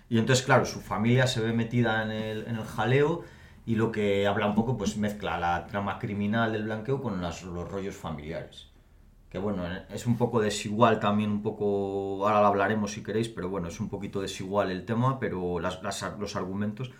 Y 0.07 0.19
entonces, 0.19 0.45
claro, 0.45 0.65
su 0.65 0.81
familia 0.81 1.25
se 1.25 1.41
ve 1.41 1.51
metida 1.51 2.03
en 2.03 2.11
el, 2.11 2.63
jaleo 2.63 3.23
y 3.65 3.73
lo 3.73 3.91
que 3.91 4.27
habla 4.27 4.45
un 4.45 4.53
poco, 4.53 4.77
pues 4.77 4.97
mezcla 4.97 5.39
la 5.39 5.65
trama 5.65 5.97
criminal 5.97 6.53
del 6.53 6.65
blanqueo 6.65 7.01
con 7.01 7.19
los 7.19 7.43
rollos 7.43 7.95
familiares. 7.95 8.67
Que 9.31 9.39
bueno, 9.39 9.63
es 9.89 10.05
un 10.05 10.15
poco 10.15 10.41
desigual 10.41 10.99
también, 10.99 11.31
un 11.31 11.41
poco, 11.41 12.27
ahora 12.27 12.39
lo 12.41 12.47
hablaremos 12.49 12.91
si 12.91 13.01
queréis, 13.01 13.29
pero 13.29 13.49
bueno, 13.49 13.69
es 13.69 13.79
un 13.79 13.89
poquito 13.89 14.21
desigual 14.21 14.69
el 14.69 14.85
tema, 14.85 15.19
pero 15.19 15.59
los 15.59 16.35
argumentos. 16.35 16.91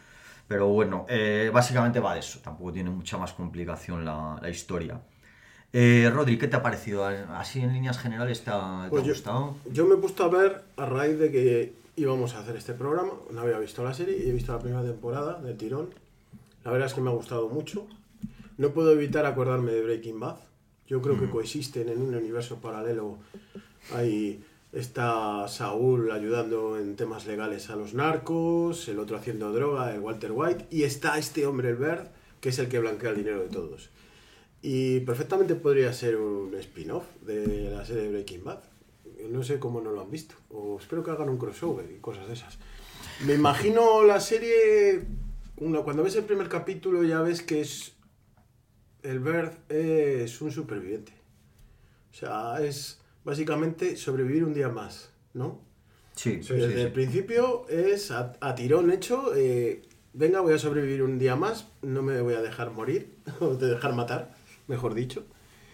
Pero 0.48 0.68
bueno, 0.68 1.06
eh, 1.10 1.50
básicamente 1.54 2.00
va 2.00 2.13
de 2.13 2.19
eso, 2.19 2.40
tampoco 2.40 2.72
tiene 2.74 2.90
mucha 2.90 3.18
más 3.18 3.34
complicación 3.34 4.04
la, 4.06 4.38
la 4.42 4.50
historia. 4.50 5.00
Eh, 5.72 6.12
Rodri, 6.13 6.38
¿qué 6.38 6.48
te 6.48 6.56
ha 6.56 6.62
parecido? 6.62 7.06
Así 7.06 7.60
en 7.62 7.74
líneas 7.74 7.98
generales, 7.98 8.44
¿te 8.44 8.51
ha, 8.51 8.81
te 8.86 8.90
Pues 8.92 9.04
ha 9.04 9.06
yo- 9.07 9.13
gustado? 9.13 9.56
Yo 9.72 9.86
me 9.86 9.95
he 9.95 9.98
puesto 9.98 10.24
a 10.24 10.28
ver 10.28 10.63
a 10.78 10.86
raíz 10.86 11.18
de 11.18 11.31
que 11.31 11.74
íbamos 11.95 12.36
a 12.36 12.40
hacer 12.40 12.56
este 12.57 12.74
programa. 12.74 13.13
No 13.31 13.42
había 13.42 13.57
visto 13.57 13.84
la 13.84 13.94
serie 13.94 14.18
y 14.24 14.30
he 14.30 14.34
visto 14.34 14.51
la 14.54 14.60
primera 14.60 14.84
temporada 14.84 15.42
del 15.42 15.57
tirón. 15.57 15.90
La 16.63 16.72
verdad 16.72 16.88
es 16.88 16.94
que 16.94 17.01
me 17.01 17.10
ha 17.10 17.13
gustado 17.13 17.50
mucho. 17.50 17.88
No 18.57 18.69
puedo 18.69 18.92
evitar 18.92 19.25
acordarme 19.25 19.72
de 19.72 19.81
Breaking 19.81 20.19
Bad. 20.19 20.36
Yo 20.88 21.01
creo 21.01 21.19
que 21.19 21.28
coexisten 21.30 21.90
en 21.90 22.01
un 22.01 22.13
universo 22.13 22.57
paralelo. 22.57 23.18
Ahí 23.95 24.44
está 24.74 25.48
Saúl 25.48 26.12
ayudando 26.12 26.78
en 26.80 26.96
temas 26.96 27.25
legales 27.25 27.70
a 27.70 27.75
los 27.75 27.94
narcos, 27.94 28.88
el 28.90 29.00
otro 29.00 29.18
haciendo 29.18 29.54
droga, 29.54 29.94
el 29.94 30.02
Walter 30.02 30.31
White, 30.34 30.68
y 30.72 30.84
está 30.84 31.18
este 31.18 31.46
hombre, 31.46 31.70
el 31.70 31.75
Bird, 31.78 32.08
que 32.42 32.50
es 32.50 32.60
el 32.60 32.68
que 32.68 32.80
blanquea 32.80 33.12
el 33.12 33.18
dinero 33.18 33.42
de 33.42 33.50
todos. 33.50 33.92
Y 34.62 35.02
perfectamente 35.02 35.56
podría 35.56 35.94
ser 35.94 36.16
un 36.16 36.56
spin-off 36.56 37.04
de 37.22 37.70
la 37.70 37.86
serie 37.86 38.10
Breaking 38.10 38.44
Bad. 38.44 38.64
No 39.30 39.44
sé 39.44 39.60
cómo 39.60 39.81
no 39.81 39.92
lo 39.92 40.02
han 40.02 40.10
visto. 40.10 40.36
O 40.50 40.80
espero 40.80 41.04
que 41.04 41.12
hagan 41.12 41.30
un 41.30 41.38
crossover 41.38 41.90
y 41.92 42.00
cosas 42.00 42.28
de 42.28 42.34
esas. 42.34 42.58
Me 43.26 43.34
imagino 43.34 44.04
la 44.04 44.22
serie. 44.22 45.04
Cuando 45.56 46.04
ves 46.04 46.16
el 46.16 46.24
primer 46.24 46.48
capítulo 46.48 47.04
ya 47.04 47.22
ves 47.22 47.42
que 47.42 47.62
es. 47.62 47.94
El 49.02 49.19
Bird 49.19 49.52
es 49.69 50.42
un 50.42 50.52
superviviente. 50.52 51.14
O 52.12 52.16
sea, 52.16 52.62
es 52.62 53.03
básicamente 53.25 53.95
sobrevivir 53.97 54.44
un 54.44 54.54
día 54.54 54.69
más, 54.69 55.09
¿no? 55.33 55.59
Sí, 56.16 56.44
sí, 56.44 56.54
Desde 56.54 56.74
sí, 56.74 56.80
el 56.81 56.88
sí. 56.88 56.94
principio 56.94 57.68
es 57.69 58.12
a, 58.12 58.33
a 58.40 58.54
tirón 58.56 58.92
hecho. 58.92 59.33
eh, 59.36 59.81
venga, 60.14 60.42
voy 60.42 60.54
a 60.54 60.59
sobrevivir 60.59 61.02
un 61.02 61.18
día 61.18 61.36
más. 61.36 61.68
No 61.81 62.02
me 62.04 62.21
voy 62.21 62.36
a 62.36 62.42
dejar 62.42 62.71
morir. 62.71 63.16
O 63.40 63.56
de 63.56 63.68
dejar 63.68 63.94
matar, 63.94 64.33
mejor 64.68 64.94
dicho. 64.94 65.24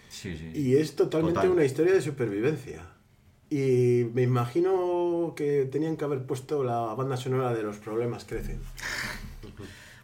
Sí, 0.08 0.36
sí. 0.36 0.50
Y 0.54 0.76
es 0.76 0.96
totalmente 0.96 1.36
Total. 1.40 1.50
una 1.52 1.64
historia 1.64 1.92
de 1.92 2.00
supervivencia. 2.00 2.86
Y 3.50 4.06
me 4.14 4.22
imagino 4.22 5.34
que 5.36 5.64
tenían 5.70 5.96
que 5.96 6.04
haber 6.04 6.24
puesto 6.24 6.62
la 6.64 6.94
banda 6.94 7.16
sonora 7.16 7.52
de 7.52 7.62
Los 7.62 7.78
problemas 7.78 8.24
crecen. 8.24 8.60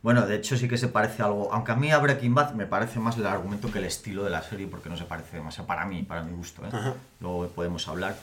Bueno, 0.06 0.24
de 0.24 0.36
hecho 0.36 0.56
sí 0.56 0.68
que 0.68 0.78
se 0.78 0.86
parece 0.86 1.24
algo, 1.24 1.52
aunque 1.52 1.72
a 1.72 1.74
mí 1.74 1.90
a 1.90 1.98
Breaking 1.98 2.32
Bad 2.32 2.52
me 2.54 2.64
parece 2.64 3.00
más 3.00 3.16
el 3.18 3.26
argumento 3.26 3.72
que 3.72 3.80
el 3.80 3.86
estilo 3.86 4.22
de 4.22 4.30
la 4.30 4.40
serie, 4.40 4.68
porque 4.68 4.88
no 4.88 4.96
se 4.96 5.02
parece 5.02 5.38
demasiado 5.38 5.66
para 5.66 5.84
mí, 5.84 6.04
para 6.04 6.22
mi 6.22 6.30
gusto, 6.30 6.64
¿eh? 6.64 6.68
Luego 7.18 7.48
podemos 7.48 7.88
hablar. 7.88 8.14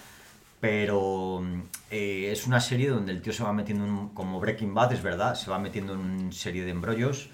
Pero 0.61 1.43
eh, 1.91 2.29
es 2.31 2.47
una 2.47 2.61
serie 2.61 2.87
donde 2.87 3.11
el 3.11 3.21
tío 3.21 3.33
se 3.33 3.43
va 3.43 3.51
metiendo, 3.51 3.83
en 3.83 3.91
un- 3.91 4.09
como 4.13 4.39
Breaking 4.39 4.73
Bad, 4.73 4.93
es 4.93 5.03
verdad, 5.03 5.35
se 5.35 5.51
va 5.51 5.59
metiendo 5.59 5.91
en 5.95 5.99
una 5.99 6.31
serie 6.31 6.63
de 6.63 6.71
embrollos 6.71 7.29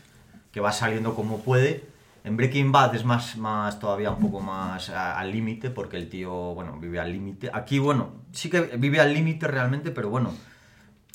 que 0.51 0.59
va 0.59 0.71
saliendo 0.71 1.13
como 1.13 1.41
puede. 1.41 1.83
En 2.23 2.35
Breaking 2.35 2.71
Bad 2.71 2.95
es 2.95 3.05
más, 3.05 3.37
más 3.37 3.79
todavía 3.79 4.09
un 4.09 4.19
poco 4.19 4.39
más 4.39 4.89
a- 4.89 5.19
al 5.19 5.31
límite, 5.31 5.69
porque 5.69 5.97
el 5.97 6.09
tío, 6.09 6.33
bueno, 6.55 6.75
vive 6.79 6.99
al 6.99 7.11
límite. 7.11 7.51
Aquí, 7.53 7.77
bueno, 7.77 8.13
sí 8.31 8.49
que 8.49 8.61
vive 8.61 8.99
al 8.99 9.13
límite 9.13 9.45
realmente, 9.47 9.91
pero 9.91 10.09
bueno, 10.09 10.33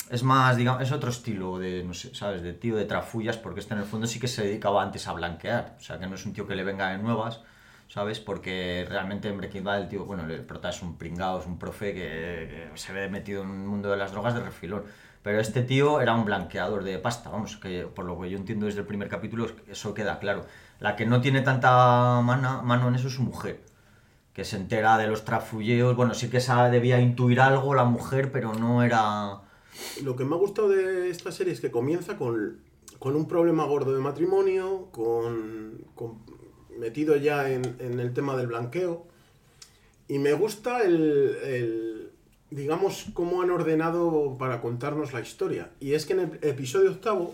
es 0.09 0.23
más, 0.23 0.57
digamos, 0.57 0.81
es 0.83 0.91
otro 0.91 1.09
estilo 1.09 1.57
de, 1.59 1.83
no 1.83 1.93
sé, 1.93 2.13
¿sabes? 2.13 2.41
De 2.41 2.53
tío 2.53 2.75
de 2.75 2.85
trafullas, 2.85 3.37
porque 3.37 3.59
este 3.59 3.73
en 3.73 3.81
el 3.81 3.85
fondo 3.85 4.07
sí 4.07 4.19
que 4.19 4.27
se 4.27 4.43
dedicaba 4.43 4.83
antes 4.83 5.07
a 5.07 5.13
blanquear. 5.13 5.75
O 5.79 5.81
sea, 5.81 5.99
que 5.99 6.07
no 6.07 6.15
es 6.15 6.25
un 6.25 6.33
tío 6.33 6.47
que 6.47 6.55
le 6.55 6.63
venga 6.63 6.89
de 6.89 6.97
nuevas, 6.99 7.41
¿sabes? 7.89 8.19
Porque 8.19 8.85
realmente 8.87 9.29
en 9.29 9.37
Breaking 9.37 9.63
Bad 9.63 9.81
el 9.81 9.87
tío, 9.89 10.05
bueno, 10.05 10.25
el 10.25 10.41
prota 10.45 10.69
es 10.69 10.81
un 10.81 10.97
pringao, 10.97 11.39
es 11.39 11.45
un 11.45 11.57
profe 11.57 11.93
que, 11.93 12.69
se 12.75 12.93
ve 12.93 13.09
metido 13.09 13.43
en 13.43 13.49
un 13.49 13.67
mundo 13.67 13.89
de 13.89 13.97
las 13.97 14.11
drogas 14.11 14.33
de 14.35 14.41
refilón. 14.41 14.83
Pero 15.23 15.39
este 15.39 15.63
tío 15.63 16.01
era 16.01 16.13
un 16.13 16.25
blanqueador 16.25 16.83
de 16.83 16.99
pasta, 16.99 17.29
vamos, 17.31 17.57
que 17.57 17.83
por 17.87 18.05
lo 18.05 18.19
que 18.19 18.29
yo 18.29 18.37
entiendo 18.37 18.67
desde 18.67 18.81
el 18.81 18.85
primer 18.85 19.09
capítulo, 19.09 19.47
eso 19.67 19.93
queda 19.93 20.19
claro. 20.19 20.45
La 20.79 20.95
que 20.95 21.05
no 21.07 21.21
tiene 21.21 21.41
tanta 21.41 22.21
mana- 22.21 22.61
mano 22.61 22.87
en 22.89 22.95
eso 22.95 23.07
es 23.07 23.15
su 23.15 23.23
mujer 23.23 23.61
que 24.33 24.43
se 24.43 24.57
entera 24.57 24.97
de 24.97 25.07
los 25.07 25.25
trafulleos. 25.25 25.95
Bueno, 25.95 26.13
sí 26.13 26.29
que 26.29 26.37
esa 26.37 26.69
debía 26.69 26.99
intuir 26.99 27.39
algo 27.41 27.73
la 27.73 27.85
mujer, 27.85 28.31
pero 28.31 28.53
no 28.53 28.83
era. 28.83 29.41
Lo 30.03 30.15
que 30.15 30.25
me 30.25 30.35
ha 30.35 30.37
gustado 30.37 30.69
de 30.69 31.09
esta 31.09 31.31
serie 31.31 31.53
es 31.53 31.59
que 31.61 31.71
comienza 31.71 32.17
con, 32.17 32.59
con 32.99 33.15
un 33.15 33.27
problema 33.27 33.65
gordo 33.65 33.93
de 33.93 34.01
matrimonio, 34.01 34.87
con, 34.91 35.81
con- 35.95 36.17
metido 36.79 37.15
ya 37.15 37.51
en, 37.51 37.75
en 37.79 37.99
el 37.99 38.13
tema 38.13 38.35
del 38.35 38.47
blanqueo. 38.47 39.05
Y 40.07 40.19
me 40.19 40.33
gusta 40.33 40.83
el, 40.83 41.35
el 41.43 42.09
digamos, 42.51 43.05
cómo 43.13 43.41
han 43.41 43.49
ordenado 43.51 44.35
para 44.37 44.61
contarnos 44.61 45.13
la 45.13 45.21
historia. 45.21 45.71
Y 45.79 45.93
es 45.93 46.05
que 46.05 46.13
en 46.13 46.19
el 46.19 46.39
episodio 46.41 46.91
octavo 46.91 47.33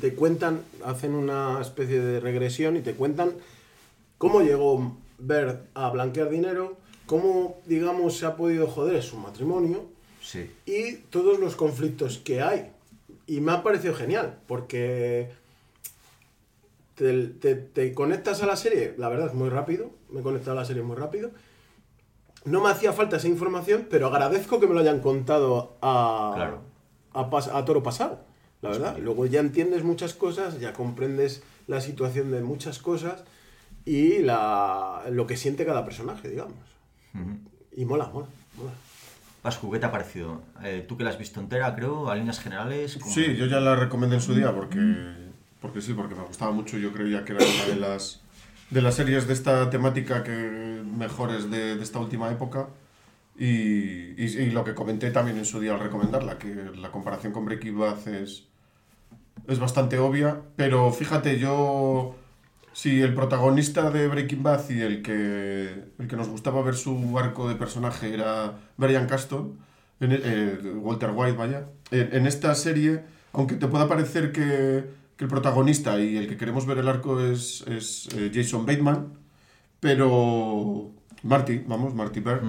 te 0.00 0.14
cuentan, 0.14 0.60
hacen 0.84 1.14
una 1.14 1.60
especie 1.60 2.00
de 2.00 2.20
regresión 2.20 2.76
y 2.76 2.80
te 2.80 2.94
cuentan 2.94 3.32
cómo 4.18 4.42
llegó 4.42 4.96
Bert 5.18 5.66
a 5.74 5.88
blanquear 5.90 6.28
dinero, 6.28 6.76
cómo, 7.06 7.56
digamos, 7.66 8.18
se 8.18 8.26
ha 8.26 8.36
podido 8.36 8.66
joder 8.66 9.02
su 9.02 9.16
matrimonio 9.16 9.84
Sí. 10.26 10.50
y 10.66 10.94
todos 11.10 11.38
los 11.38 11.54
conflictos 11.54 12.18
que 12.18 12.42
hay. 12.42 12.72
Y 13.28 13.40
me 13.40 13.52
ha 13.52 13.62
parecido 13.62 13.94
genial, 13.94 14.38
porque 14.48 15.30
te, 16.96 17.26
te- 17.28 17.54
te 17.54 17.94
conectas 17.94 18.42
a 18.42 18.46
la 18.46 18.56
serie, 18.56 18.94
la 18.98 19.08
verdad 19.08 19.32
muy 19.34 19.48
rápido, 19.50 19.90
me 20.10 20.20
he 20.20 20.22
conectado 20.22 20.52
a 20.56 20.60
la 20.60 20.64
serie 20.66 20.82
muy 20.82 20.96
rápido. 20.96 21.30
No 22.44 22.62
me 22.62 22.70
hacía 22.70 22.92
falta 22.92 23.16
esa 23.16 23.28
información, 23.28 23.86
pero 23.90 24.06
agradezco 24.06 24.60
que 24.60 24.66
me 24.66 24.74
lo 24.74 24.80
hayan 24.80 25.00
contado 25.00 25.76
a, 25.82 26.32
Claro. 26.36 26.60
a, 27.12 27.28
pas- 27.30 27.50
a 27.52 27.64
toro 27.64 27.82
pasado, 27.82 28.20
la 28.62 28.70
verdad. 28.70 28.98
Luego 28.98 29.26
ya 29.26 29.40
entiendes 29.40 29.82
muchas 29.84 30.14
cosas, 30.14 30.58
ya 30.60 30.72
comprendes 30.72 31.42
la 31.66 31.80
situación 31.80 32.30
de 32.30 32.42
muchas 32.42 32.78
cosas 32.78 33.24
y 33.84 34.18
la, 34.20 35.04
lo 35.10 35.26
que 35.26 35.36
siente 35.36 35.66
cada 35.66 35.84
personaje, 35.84 36.28
digamos. 36.28 36.54
Y 37.76 37.84
mola, 37.84 38.06
mola, 38.06 38.26
mola. 38.56 38.70
¿Qué 39.72 39.78
te 39.78 39.86
ha 39.86 39.92
parecido? 39.92 40.42
Eh, 40.62 40.84
tú 40.88 40.96
que 40.96 41.04
la 41.04 41.10
has 41.10 41.18
visto 41.18 41.40
entera, 41.40 41.74
creo, 41.74 42.10
a 42.10 42.14
líneas 42.16 42.40
generales. 42.40 42.98
¿cómo? 43.00 43.12
Sí, 43.14 43.36
yo 43.36 43.46
ya 43.46 43.60
la 43.60 43.76
recomendé 43.76 44.16
en 44.16 44.22
su 44.22 44.34
día 44.34 44.52
porque, 44.54 44.78
porque 45.60 45.80
sí, 45.80 45.92
porque 45.94 46.14
me 46.14 46.22
gustaba 46.22 46.50
mucho. 46.52 46.76
Yo 46.78 46.92
creía 46.92 47.24
que 47.24 47.32
era 47.32 47.44
una 47.44 47.64
de 47.74 47.76
las, 47.80 48.20
de 48.70 48.82
las 48.82 48.94
series 48.96 49.26
de 49.26 49.32
esta 49.34 49.70
temática 49.70 50.22
que 50.24 50.82
mejores 50.84 51.50
de, 51.50 51.76
de 51.76 51.82
esta 51.82 51.98
última 51.98 52.30
época. 52.30 52.68
Y, 53.38 54.20
y- 54.22 54.38
y 54.38 54.50
lo 54.50 54.64
que 54.64 54.74
comenté 54.74 55.10
también 55.10 55.36
en 55.38 55.44
su 55.44 55.60
día 55.60 55.74
al 55.74 55.80
recomendarla, 55.80 56.38
que 56.38 56.54
la 56.76 56.90
comparación 56.90 57.32
con 57.32 57.44
Breaking 57.44 57.78
Bad 57.78 58.08
es, 58.08 58.44
es 59.46 59.58
bastante 59.58 59.98
obvia. 59.98 60.40
Pero 60.56 60.90
fíjate, 60.92 61.38
yo. 61.38 62.16
Si 62.76 63.00
el 63.00 63.14
protagonista 63.14 63.90
de 63.90 64.06
Breaking 64.06 64.42
Bad 64.42 64.68
y 64.68 64.82
el 64.82 65.00
que, 65.00 65.84
el 65.98 66.06
que 66.06 66.14
nos 66.14 66.28
gustaba 66.28 66.60
ver 66.60 66.74
su 66.74 67.18
arco 67.18 67.48
de 67.48 67.54
personaje 67.54 68.12
era 68.12 68.52
Brian 68.76 69.06
Caston, 69.06 69.56
en 69.98 70.12
eh, 70.12 70.58
Walter 70.74 71.08
White, 71.14 71.38
vaya, 71.38 71.70
en, 71.90 72.14
en 72.14 72.26
esta 72.26 72.54
serie, 72.54 73.02
aunque 73.32 73.54
te 73.54 73.66
pueda 73.66 73.88
parecer 73.88 74.30
que, 74.30 74.84
que 75.16 75.24
el 75.24 75.30
protagonista 75.30 75.98
y 75.98 76.18
el 76.18 76.28
que 76.28 76.36
queremos 76.36 76.66
ver 76.66 76.76
el 76.76 76.86
arco 76.86 77.18
es, 77.18 77.64
es, 77.66 78.10
eh, 78.14 78.30
Jason 78.34 78.66
Bateman, 78.66 79.14
pero... 79.80 80.90
Marty, 81.22 81.64
vamos, 81.66 81.94
Marty 81.94 82.20
Bird. 82.20 82.42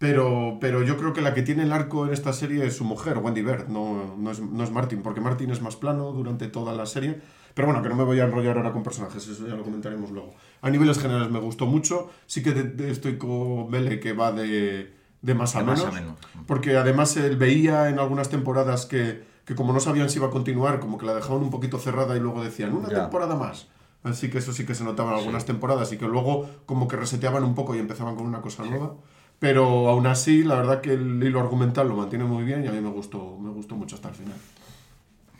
Pero, 0.00 0.58
pero 0.60 0.82
yo 0.82 0.96
creo 0.96 1.12
que 1.12 1.20
la 1.20 1.34
que 1.34 1.42
tiene 1.42 1.62
el 1.62 1.70
arco 1.70 2.04
en 2.04 2.12
esta 2.12 2.32
serie 2.32 2.66
es 2.66 2.76
su 2.76 2.84
mujer, 2.84 3.18
Wendy 3.18 3.42
Bird, 3.42 3.68
no, 3.68 4.16
no, 4.18 4.32
es, 4.32 4.40
no 4.40 4.64
es 4.64 4.72
Martin, 4.72 5.02
porque 5.02 5.20
Martin 5.20 5.52
es 5.52 5.62
más 5.62 5.76
plano 5.76 6.10
durante 6.10 6.48
toda 6.48 6.72
la 6.72 6.84
serie. 6.84 7.20
Pero 7.54 7.66
bueno, 7.68 7.82
que 7.82 7.88
no 7.88 7.96
me 7.96 8.04
voy 8.04 8.20
a 8.20 8.24
enrollar 8.24 8.56
ahora 8.56 8.72
con 8.72 8.82
personajes, 8.82 9.26
eso 9.26 9.46
ya 9.46 9.54
lo 9.54 9.62
comentaremos 9.64 10.10
luego. 10.10 10.34
A 10.62 10.70
niveles 10.70 10.98
generales 10.98 11.30
me 11.30 11.40
gustó 11.40 11.66
mucho, 11.66 12.10
sí 12.26 12.42
que 12.42 12.52
de- 12.52 12.62
de- 12.64 12.90
estoy 12.90 13.18
con 13.18 13.70
Bele 13.70 13.98
que 14.00 14.12
va 14.12 14.30
de, 14.32 14.92
de 15.22 15.34
más 15.34 15.56
a 15.56 15.60
De 15.60 15.64
más 15.64 15.78
menos. 15.80 15.94
a 15.94 16.00
menos. 16.00 16.16
Porque 16.46 16.76
además 16.76 17.16
él 17.16 17.36
veía 17.36 17.88
en 17.88 17.98
algunas 17.98 18.28
temporadas 18.28 18.86
que, 18.86 19.24
que 19.44 19.54
como 19.54 19.72
no 19.72 19.80
sabían 19.80 20.08
si 20.10 20.18
iba 20.18 20.28
a 20.28 20.30
continuar, 20.30 20.78
como 20.80 20.98
que 20.98 21.06
la 21.06 21.14
dejaban 21.14 21.42
un 21.42 21.50
poquito 21.50 21.78
cerrada 21.78 22.16
y 22.16 22.20
luego 22.20 22.42
decían, 22.44 22.72
una 22.74 22.88
Ya. 22.88 23.00
temporada 23.02 23.34
más. 23.34 23.68
Así 24.04 24.30
que 24.30 24.38
eso 24.38 24.52
sí 24.52 24.64
que 24.64 24.76
se 24.76 24.84
notaba 24.84 25.10
en 25.12 25.18
algunas 25.18 25.44
temporadas 25.44 25.92
y 25.92 25.96
que 25.98 26.06
luego 26.06 26.48
como 26.66 26.86
que 26.86 26.96
reseteaban 26.96 27.42
un 27.42 27.56
poco 27.56 27.74
y 27.74 27.80
empezaban 27.80 28.14
con 28.14 28.26
una 28.26 28.40
cosa 28.40 28.64
nueva. 28.64 28.94
Pero 29.40 29.88
aún 29.88 30.06
así, 30.06 30.44
la 30.44 30.54
verdad 30.56 30.80
que 30.80 30.92
el 30.92 31.22
hilo 31.22 31.40
argumental 31.40 31.88
lo 31.88 31.96
mantiene 31.96 32.24
muy 32.24 32.44
bien 32.44 32.64
y 32.64 32.68
a 32.68 32.72
mí 32.72 32.80
me 32.80 32.90
gustó, 32.90 33.36
me 33.38 33.50
gustó 33.50 33.74
mucho 33.74 33.96
hasta 33.96 34.08
el 34.08 34.14
final. 34.14 34.34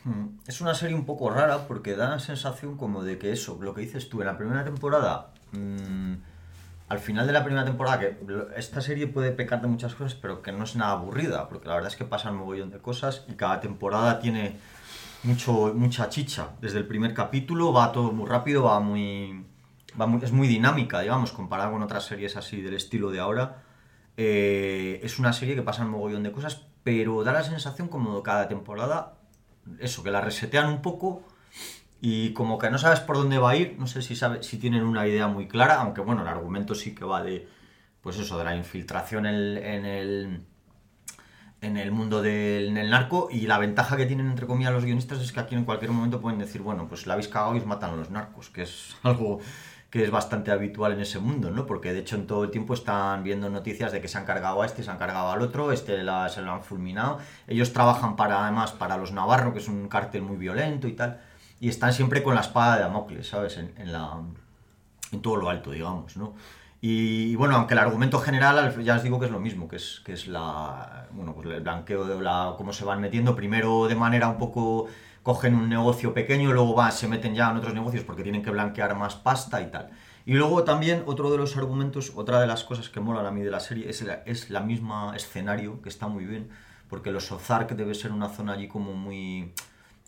Mm. 0.09 0.39
Es 0.47 0.59
una 0.61 0.73
serie 0.73 0.95
un 0.95 1.05
poco 1.05 1.29
rara 1.29 1.67
porque 1.67 1.95
da 1.95 2.09
la 2.09 2.19
sensación 2.19 2.77
como 2.77 3.03
de 3.03 3.17
que 3.19 3.31
eso, 3.31 3.57
lo 3.61 3.73
que 3.73 3.81
dices 3.81 4.09
tú, 4.09 4.21
en 4.21 4.27
la 4.27 4.37
primera 4.37 4.63
temporada, 4.63 5.31
mm, 5.51 6.13
al 6.89 6.99
final 6.99 7.27
de 7.27 7.33
la 7.33 7.43
primera 7.43 7.63
temporada, 7.65 7.99
que 7.99 8.17
esta 8.57 8.81
serie 8.81 9.05
puede 9.05 9.31
pecar 9.31 9.61
de 9.61 9.67
muchas 9.67 9.93
cosas, 9.93 10.15
pero 10.15 10.41
que 10.41 10.51
no 10.51 10.63
es 10.63 10.75
nada 10.75 10.93
aburrida, 10.93 11.47
porque 11.47 11.67
la 11.67 11.75
verdad 11.75 11.91
es 11.91 11.95
que 11.97 12.05
pasan 12.05 12.33
un 12.33 12.39
mogollón 12.39 12.71
de 12.71 12.79
cosas 12.79 13.25
y 13.27 13.33
cada 13.33 13.59
temporada 13.59 14.19
tiene 14.19 14.57
mucho, 15.23 15.71
mucha 15.75 16.09
chicha. 16.09 16.49
Desde 16.61 16.79
el 16.79 16.87
primer 16.87 17.13
capítulo 17.13 17.71
va 17.71 17.91
todo 17.91 18.11
muy 18.11 18.27
rápido, 18.27 18.63
va 18.63 18.79
muy, 18.79 19.45
va 19.99 20.07
muy- 20.07 20.23
es 20.23 20.31
muy 20.31 20.47
dinámica, 20.47 21.01
digamos, 21.01 21.31
comparada 21.31 21.69
con 21.69 21.83
otras 21.83 22.05
series 22.05 22.35
así 22.35 22.59
del 22.61 22.73
estilo 22.73 23.11
de 23.11 23.19
ahora. 23.19 23.57
Eh, 24.17 24.99
es 25.03 25.19
una 25.19 25.31
serie 25.33 25.53
que 25.55 25.61
pasa 25.61 25.83
un 25.83 25.91
mogollón 25.91 26.23
de 26.23 26.31
cosas, 26.31 26.65
pero 26.83 27.23
da 27.23 27.31
la 27.33 27.43
sensación 27.43 27.87
como 27.87 28.23
cada 28.23 28.47
temporada, 28.47 29.13
eso, 29.79 30.03
que 30.03 30.11
la 30.11 30.21
resetean 30.21 30.69
un 30.69 30.81
poco 30.81 31.23
y 32.01 32.33
como 32.33 32.57
que 32.57 32.69
no 32.69 32.77
sabes 32.77 33.01
por 33.01 33.17
dónde 33.17 33.37
va 33.37 33.51
a 33.51 33.55
ir, 33.55 33.75
no 33.77 33.87
sé 33.87 34.01
si, 34.01 34.15
sabe, 34.15 34.43
si 34.43 34.57
tienen 34.57 34.83
una 34.83 35.07
idea 35.07 35.27
muy 35.27 35.47
clara, 35.47 35.81
aunque 35.81 36.01
bueno, 36.01 36.21
el 36.21 36.27
argumento 36.27 36.75
sí 36.75 36.95
que 36.95 37.03
va 37.05 37.21
de, 37.23 37.47
pues 38.01 38.17
eso, 38.17 38.37
de 38.37 38.45
la 38.45 38.55
infiltración 38.55 39.25
en 39.25 39.35
el, 39.85 40.43
en 41.61 41.77
el, 41.77 41.91
mundo 41.91 42.21
del 42.21 42.73
narco 42.89 43.27
y 43.29 43.47
la 43.47 43.57
ventaja 43.57 43.97
que 43.97 44.05
tienen 44.05 44.29
entre 44.29 44.47
comillas 44.47 44.71
los 44.71 44.85
guionistas 44.85 45.19
es 45.19 45.33
que 45.33 45.41
aquí 45.41 45.55
en 45.55 45.65
cualquier 45.65 45.91
momento 45.91 46.21
pueden 46.21 46.39
decir, 46.39 46.61
bueno, 46.61 46.87
pues 46.87 47.05
la 47.05 47.13
habéis 47.13 47.27
cagado 47.27 47.55
y 47.55 47.59
os 47.59 47.65
matan 47.65 47.91
a 47.91 47.95
los 47.97 48.09
narcos, 48.09 48.49
que 48.49 48.61
es 48.61 48.95
algo 49.03 49.39
que 49.89 50.03
es 50.03 50.11
bastante 50.11 50.51
habitual 50.51 50.93
en 50.93 51.01
ese 51.01 51.19
mundo, 51.19 51.49
¿no? 51.49 51.65
Porque 51.65 51.93
de 51.93 51.99
hecho 51.99 52.15
en 52.15 52.27
todo 52.27 52.43
el 52.43 52.51
tiempo 52.51 52.73
están 52.75 53.23
viendo 53.23 53.49
noticias 53.49 53.91
de 53.91 54.01
que 54.01 54.07
se 54.07 54.17
han 54.19 54.25
cargado 54.25 54.61
a 54.61 54.65
este, 54.65 54.83
se 54.83 54.91
han 54.91 54.97
cargado 54.99 55.31
al 55.31 55.41
otro, 55.41 55.71
este 55.71 55.97
se 55.97 56.41
lo 56.41 56.51
han 56.51 56.61
fulminado. 56.63 57.17
Ellos 57.47 57.73
trabajan 57.73 58.15
para 58.15 58.43
además 58.43 58.71
para 58.71 58.97
los 58.97 59.11
Navarro, 59.11 59.51
que 59.53 59.59
es 59.59 59.67
un 59.67 59.87
cártel 59.87 60.21
muy 60.21 60.37
violento 60.37 60.87
y 60.87 60.93
tal, 60.93 61.19
y 61.59 61.69
están 61.69 61.93
siempre 61.93 62.21
con 62.23 62.35
la 62.35 62.41
espada 62.41 62.75
de 62.75 62.81
Damocles, 62.83 63.27
¿sabes? 63.29 63.57
En, 63.57 63.73
en 63.77 63.91
la 63.91 64.19
en 65.11 65.21
todo 65.21 65.37
lo 65.37 65.49
alto, 65.49 65.71
digamos, 65.71 66.17
¿no? 66.17 66.35
Y, 66.81 67.35
bueno, 67.35 67.55
aunque 67.57 67.73
el 67.73 67.79
argumento 67.79 68.19
general 68.19 68.57
al- 68.57 68.83
ya 68.83 68.95
os 68.95 69.03
digo 69.03 69.19
que 69.19 69.25
es 69.25 69.31
lo 69.31 69.39
mismo, 69.39 69.67
que 69.67 69.75
es, 69.75 70.01
que 70.05 70.13
es 70.13 70.27
la, 70.27 71.07
bueno, 71.11 71.33
pues 71.33 71.47
el 71.49 71.61
blanqueo 71.61 72.05
de 72.05 72.21
la, 72.21 72.53
cómo 72.57 72.71
se 72.71 72.85
van 72.85 73.01
metiendo, 73.01 73.35
primero 73.35 73.87
de 73.87 73.95
manera 73.95 74.29
un 74.29 74.37
poco, 74.37 74.87
cogen 75.29 75.53
un 75.53 75.69
negocio 75.69 76.11
pequeño, 76.11 76.51
luego 76.51 76.73
van, 76.73 76.91
se 76.91 77.07
meten 77.07 77.35
ya 77.35 77.51
en 77.51 77.57
otros 77.57 77.75
negocios 77.75 78.03
porque 78.03 78.23
tienen 78.23 78.41
que 78.41 78.49
blanquear 78.49 78.95
más 78.95 79.13
pasta 79.13 79.61
y 79.61 79.67
tal. 79.69 79.91
Y 80.25 80.33
luego 80.33 80.63
también 80.63 81.03
otro 81.05 81.29
de 81.29 81.37
los 81.37 81.55
argumentos, 81.55 82.13
otra 82.15 82.41
de 82.41 82.47
las 82.47 82.63
cosas 82.63 82.89
que 82.89 82.99
molan 82.99 83.27
a 83.27 83.29
mí 83.29 83.41
de 83.43 83.51
la 83.51 83.59
serie 83.59 83.87
es 83.87 84.01
la, 84.01 84.23
es 84.25 84.49
la 84.49 84.61
misma 84.61 85.13
escenario, 85.15 85.83
que 85.83 85.89
está 85.89 86.07
muy 86.07 86.25
bien, 86.25 86.49
porque 86.89 87.11
los 87.11 87.31
Ozark 87.31 87.75
debe 87.75 87.93
ser 87.93 88.11
una 88.11 88.29
zona 88.29 88.53
allí 88.53 88.67
como 88.67 88.93
muy, 88.93 89.53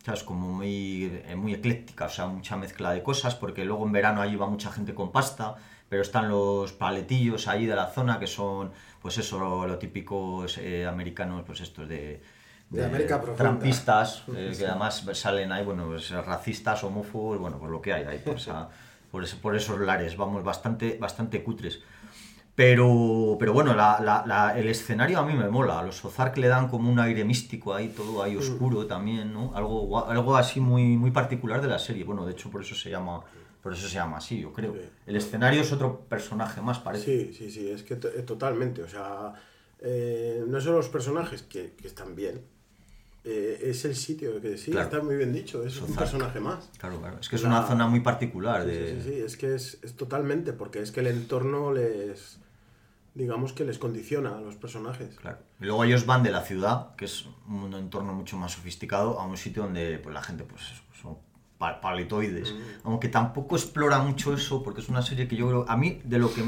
¿sabes? 0.03 0.23
Como 0.23 0.47
muy, 0.55 1.11
eh, 1.27 1.35
muy 1.35 1.53
ecléctica, 1.53 2.05
o 2.05 2.09
sea, 2.09 2.25
mucha 2.25 2.57
mezcla 2.57 2.91
de 2.91 3.03
cosas, 3.03 3.35
porque 3.35 3.63
luego 3.63 3.85
en 3.85 3.91
verano 3.91 4.23
allí 4.23 4.35
va 4.35 4.47
mucha 4.47 4.71
gente 4.71 4.95
con 4.95 5.11
pasta, 5.11 5.55
pero 5.87 6.01
están 6.01 6.29
los 6.29 6.73
paletillos 6.73 7.47
ahí 7.47 7.67
de 7.67 7.75
la 7.75 7.85
zona 7.85 8.17
que 8.17 8.25
son, 8.25 8.71
pues 9.03 9.19
eso, 9.19 9.37
lo, 9.37 9.67
lo 9.67 9.77
típicos 9.77 10.57
eh, 10.57 10.87
americanos, 10.87 11.43
pues 11.45 11.61
estos 11.61 11.87
de... 11.87 12.40
De 12.71 12.85
América 12.85 13.17
profunda. 13.21 13.43
Trampistas, 13.43 14.23
eh, 14.35 14.53
que 14.57 14.65
además 14.65 15.03
salen 15.13 15.51
ahí, 15.51 15.63
bueno, 15.65 15.85
pues, 15.87 16.09
racistas, 16.11 16.83
homófobos, 16.83 17.37
bueno, 17.37 17.59
pues 17.59 17.69
lo 17.69 17.81
que 17.81 17.93
hay 17.93 18.03
ahí, 18.05 18.19
por, 18.19 18.35
esa- 18.37 18.69
por, 19.11 19.23
ese- 19.23 19.35
por 19.35 19.55
esos 19.55 19.79
lares, 19.79 20.15
vamos, 20.17 20.43
bastante, 20.43 20.97
bastante 20.99 21.43
cutres. 21.43 21.81
Pero, 22.55 23.37
pero 23.39 23.53
bueno, 23.53 23.73
la- 23.73 23.99
la- 24.01 24.23
la- 24.25 24.57
el 24.59 24.67
escenario 24.67 25.19
a 25.19 25.25
mí 25.25 25.33
me 25.33 25.49
mola. 25.49 25.79
A 25.79 25.83
los 25.83 26.03
Ozark 26.03 26.37
le 26.37 26.47
dan 26.47 26.67
como 26.67 26.89
un 26.91 26.99
aire 26.99 27.23
místico 27.23 27.73
ahí, 27.73 27.89
todo 27.89 28.21
ahí 28.23 28.35
oscuro 28.35 28.85
también, 28.85 29.33
¿no? 29.33 29.55
Algo, 29.55 30.05
algo 30.07 30.35
así 30.35 30.59
muy, 30.59 30.97
muy 30.97 31.11
particular 31.11 31.61
de 31.61 31.67
la 31.67 31.79
serie. 31.79 32.03
Bueno, 32.03 32.25
de 32.25 32.33
hecho, 32.33 32.49
por 32.51 32.61
eso 32.61 32.75
se 32.75 32.89
llama, 32.89 33.21
por 33.63 33.73
eso 33.73 33.87
se 33.87 33.95
llama 33.95 34.17
así, 34.17 34.41
yo 34.41 34.51
creo. 34.53 34.73
Sí. 34.73 34.81
El 35.07 35.15
escenario 35.15 35.61
es 35.61 35.71
otro 35.71 36.01
personaje 36.01 36.61
más, 36.61 36.79
parece. 36.79 37.31
Sí, 37.31 37.33
sí, 37.33 37.51
sí, 37.51 37.69
es 37.69 37.83
que 37.83 37.93
eh, 37.95 38.23
totalmente. 38.23 38.83
O 38.83 38.87
sea, 38.87 39.33
eh, 39.79 40.43
no 40.45 40.59
solo 40.59 40.77
los 40.77 40.89
personajes 40.89 41.41
que, 41.43 41.73
que 41.73 41.87
están 41.87 42.15
bien, 42.15 42.41
eh, 43.23 43.59
es 43.65 43.85
el 43.85 43.95
sitio 43.95 44.41
que 44.41 44.57
sí, 44.57 44.71
Claro. 44.71 44.87
está 44.87 45.01
muy 45.03 45.15
bien 45.15 45.31
dicho, 45.33 45.63
es 45.65 45.79
un 45.81 45.95
personaje 45.95 46.39
más. 46.39 46.69
Claro, 46.77 46.99
claro. 46.99 47.17
Es 47.19 47.29
que 47.29 47.35
es 47.35 47.43
La- 47.43 47.49
una 47.49 47.63
zona 47.67 47.87
muy 47.87 47.99
particular. 47.99 48.63
Sí, 48.63 48.69
De... 48.69 48.87
sí, 48.95 49.01
sí, 49.03 49.09
sí, 49.13 49.19
es 49.19 49.37
que 49.37 49.55
es, 49.55 49.79
es 49.83 49.95
totalmente, 49.95 50.53
porque 50.53 50.81
es 50.81 50.91
que 50.91 51.01
el 51.01 51.07
entorno 51.07 51.71
les, 51.71 52.39
digamos 53.13 53.53
que 53.53 53.63
les 53.65 53.77
condiciona 53.77 54.37
a 54.37 54.41
los 54.41 54.55
personajes. 54.55 55.15
Claro. 55.15 55.37
Y 55.59 55.65
luego 55.65 55.83
ellos 55.83 56.05
van 56.05 56.23
de 56.23 56.31
la 56.31 56.41
ciudad, 56.41 56.95
que 56.95 57.05
es 57.05 57.25
un 57.47 57.73
entorno 57.73 58.13
mucho 58.13 58.37
más 58.37 58.53
sofisticado, 58.53 59.19
a 59.19 59.25
un 59.25 59.37
sitio 59.37 59.63
donde 59.63 59.99
pues, 59.99 60.13
la 60.13 60.23
gente 60.23 60.43
pues, 60.43 60.61
son 60.99 61.17
pa- 61.57 61.79
paletoides. 61.81 62.55
Aunque 62.83 63.07
tampoco 63.09 63.55
explora 63.55 63.99
mucho 63.99 64.33
eso, 64.33 64.63
porque 64.63 64.81
es 64.81 64.89
una 64.89 65.01
serie 65.03 65.27
que 65.27 65.35
yo 65.35 65.47
creo, 65.47 65.65
a 65.69 65.77
mí, 65.77 66.01
de 66.03 66.17
lo 66.17 66.33
que... 66.33 66.43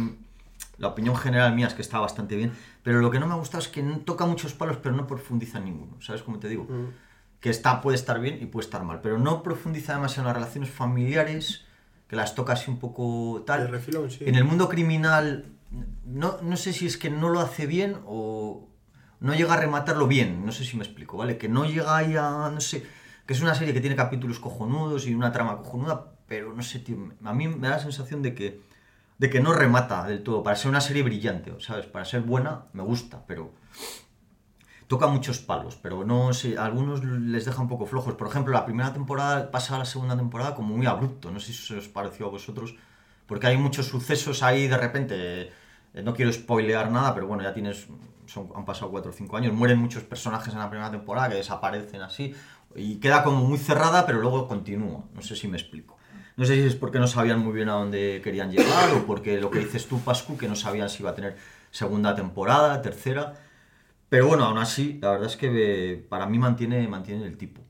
La 0.80 0.88
opinión 0.88 1.16
general 1.16 1.54
mía 1.54 1.68
es 1.68 1.76
que 1.76 1.84
está 1.84 2.00
bastante 2.00 2.36
bien, 2.36 2.52
pero 2.84 3.00
lo 3.00 3.10
que 3.10 3.20
no 3.20 3.28
me 3.28 3.36
gusta 3.36 3.58
es 3.58 3.68
que 3.68 3.82
toca 4.06 4.26
muchos 4.26 4.54
palos, 4.54 4.78
pero 4.78 4.96
no 4.96 5.08
profundiza 5.08 5.58
en 5.58 5.66
ninguno. 5.66 6.02
¿Sabes 6.02 6.22
cómo 6.22 6.40
te 6.40 6.50
digo? 6.50 6.68
Que 7.40 7.50
está, 7.50 7.82
puede 7.82 7.96
estar 7.96 8.20
bien 8.20 8.40
y 8.42 8.46
puede 8.46 8.66
estar 8.66 8.84
mal, 8.84 9.02
pero 9.02 9.18
no 9.18 9.42
profundiza 9.42 9.94
demasiado 9.94 10.22
en 10.22 10.34
las 10.34 10.36
relaciones 10.36 10.70
familiares, 10.70 11.66
que 12.08 12.16
las 12.16 12.36
toca 12.36 12.54
así 12.54 12.70
un 12.70 12.80
poco 12.80 13.44
tal. 13.46 13.62
De 13.62 13.68
refilón, 13.68 14.12
sí. 14.12 14.24
En 14.26 14.36
el 14.36 14.44
mundo 14.44 14.70
criminal, 14.70 15.46
no, 16.06 16.38
no 16.42 16.58
sé 16.58 16.74
si 16.74 16.86
es 16.86 16.98
que 16.98 17.10
no 17.10 17.30
lo 17.30 17.40
hace 17.40 17.66
bien 17.66 17.98
o 18.06 18.68
no 19.20 19.34
llega 19.34 19.54
a 19.54 19.58
rematarlo 19.58 20.06
bien, 20.06 20.46
no 20.46 20.52
sé 20.52 20.66
si 20.66 20.76
me 20.76 20.84
explico, 20.84 21.18
¿vale? 21.18 21.38
Que 21.38 21.48
no 21.48 21.64
llega 21.64 21.96
ahí 21.96 22.16
a, 22.18 22.52
no 22.54 22.60
sé, 22.60 22.86
que 23.26 23.34
es 23.34 23.42
una 23.42 23.56
serie 23.56 23.74
que 23.74 23.80
tiene 23.80 23.96
capítulos 23.96 24.40
cojonudos 24.40 25.08
y 25.08 25.16
una 25.16 25.32
trama 25.32 25.58
cojonuda, 25.58 26.12
pero 26.28 26.54
no 26.54 26.62
sé, 26.62 26.80
tío, 26.80 26.98
a 27.24 27.34
mí 27.34 27.48
me 27.48 27.70
da 27.70 27.78
la 27.78 27.80
sensación 27.80 28.22
de 28.22 28.36
que, 28.36 28.62
de 29.18 29.30
que 29.30 29.40
no 29.40 29.54
remata 29.54 30.06
del 30.06 30.24
todo, 30.24 30.44
para 30.44 30.56
ser 30.56 30.70
una 30.70 30.82
serie 30.82 31.04
brillante, 31.04 31.54
¿sabes? 31.60 31.86
Para 31.86 32.06
ser 32.06 32.22
buena, 32.22 32.66
me 32.74 32.84
gusta, 32.84 33.24
pero 33.28 33.52
toca 34.88 35.08
muchos 35.08 35.40
palos, 35.40 35.78
pero 35.82 36.04
no 36.04 36.34
sé, 36.34 36.58
algunos 36.58 37.04
les 37.04 37.46
deja 37.46 37.62
un 37.62 37.68
poco 37.68 37.86
flojos. 37.86 38.16
Por 38.16 38.28
ejemplo, 38.28 38.54
la 38.54 38.66
primera 38.66 38.94
temporada 38.94 39.50
pasa 39.50 39.76
a 39.76 39.80
la 39.80 39.86
segunda 39.86 40.16
temporada 40.16 40.56
como 40.56 40.76
muy 40.76 40.86
abrupto, 40.86 41.32
no 41.32 41.40
sé 41.40 41.54
si 41.54 41.66
se 41.66 41.78
os 41.78 41.88
pareció 41.88 42.28
a 42.28 42.30
vosotros, 42.30 42.76
porque 43.26 43.48
hay 43.48 43.58
muchos 43.58 43.88
sucesos 43.88 44.44
ahí 44.44 44.68
de 44.68 44.78
repente, 44.78 45.52
eh, 45.94 46.04
no 46.04 46.14
quiero 46.14 46.32
spoilear 46.32 46.92
nada, 46.92 47.14
pero 47.14 47.28
bueno, 47.28 47.44
ya 47.44 47.54
tienes, 47.54 47.88
son, 48.26 48.50
han 48.56 48.66
pasado 48.66 48.92
4 48.92 49.12
o 49.12 49.14
5 49.14 49.38
años, 49.38 49.54
mueren 49.54 49.80
muchos 49.80 50.04
personajes 50.04 50.54
en 50.54 50.60
la 50.60 50.70
primera 50.70 50.92
temporada 50.92 51.30
que 51.30 51.36
desaparecen 51.36 52.02
así, 52.02 52.36
y 52.76 52.96
queda 52.98 53.24
como 53.24 53.44
muy 53.44 53.58
cerrada, 53.58 54.06
pero 54.06 54.20
luego 54.20 54.48
continúa, 54.48 55.06
no 55.14 55.22
sé 55.22 55.36
si 55.36 55.48
me 55.48 55.58
explico. 55.58 55.93
No 56.36 56.46
sé 56.46 56.56
si 56.56 56.62
es 56.62 56.76
porque 56.76 57.00
no 57.00 57.08
sabían 57.08 57.40
muy 57.40 57.54
bien 57.54 57.70
a 57.70 57.74
dónde 57.74 58.22
querían 58.24 58.52
llegar 58.52 58.92
o 58.94 59.06
porque 59.06 59.40
lo 59.40 59.52
que 59.52 59.60
dices 59.60 59.88
tú, 59.88 60.00
Pascu, 60.02 60.38
que 60.38 60.48
no 60.48 60.56
sabían 60.56 60.90
si 60.90 61.04
iba 61.04 61.12
a 61.12 61.16
tener 61.16 61.36
segunda 61.72 62.16
temporada, 62.16 62.82
tercera. 62.82 63.34
Pero 64.10 64.28
bueno, 64.28 64.46
aún 64.46 64.58
así, 64.58 65.00
la 65.02 65.12
verdad 65.12 65.28
es 65.28 65.38
que 65.38 65.50
eh, 65.52 65.98
para 65.98 66.26
mí 66.26 66.40
mantiene, 66.40 66.88
mantiene 66.88 67.26
el 67.26 67.38
tipo. 67.38 67.62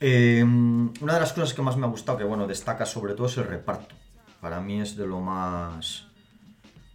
Eh, 0.00 0.42
una 0.42 1.14
de 1.14 1.20
las 1.20 1.32
cosas 1.32 1.54
que 1.54 1.62
más 1.62 1.76
me 1.76 1.86
ha 1.86 1.88
gustado, 1.88 2.18
que 2.18 2.24
bueno, 2.24 2.46
destaca 2.46 2.86
sobre 2.86 3.14
todo 3.14 3.26
es 3.26 3.36
el 3.36 3.44
reparto. 3.44 3.94
Para 4.40 4.60
mí 4.60 4.80
es 4.80 4.96
de 4.96 5.06
lo 5.06 5.20
más 5.20 6.06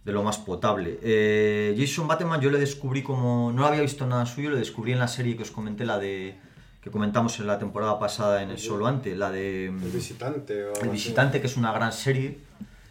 de 0.08 0.14
lo 0.14 0.22
más 0.22 0.38
potable. 0.38 0.98
Eh, 1.02 1.76
Jason 1.78 2.08
Bateman 2.08 2.40
yo 2.40 2.50
le 2.50 2.58
descubrí 2.58 3.02
como... 3.02 3.52
No 3.52 3.66
había 3.66 3.82
visto 3.82 4.06
nada 4.06 4.24
suyo, 4.24 4.50
le 4.50 4.58
descubrí 4.58 4.92
en 4.92 4.98
la 4.98 5.08
serie 5.08 5.36
que 5.36 5.42
os 5.42 5.50
comenté, 5.50 5.84
la 5.84 5.98
de... 5.98 6.38
que 6.80 6.90
comentamos 6.90 7.38
en 7.40 7.46
la 7.46 7.58
temporada 7.58 7.98
pasada 7.98 8.42
en 8.42 8.50
el 8.50 8.58
Solo 8.58 8.86
Ante, 8.86 9.16
la 9.16 9.30
de... 9.30 9.66
El 9.66 9.74
visitante. 9.90 10.64
O 10.64 10.72
El 10.74 10.80
así. 10.82 10.88
visitante, 10.88 11.40
que 11.40 11.46
es 11.48 11.56
una 11.56 11.72
gran 11.72 11.92
serie, 11.92 12.38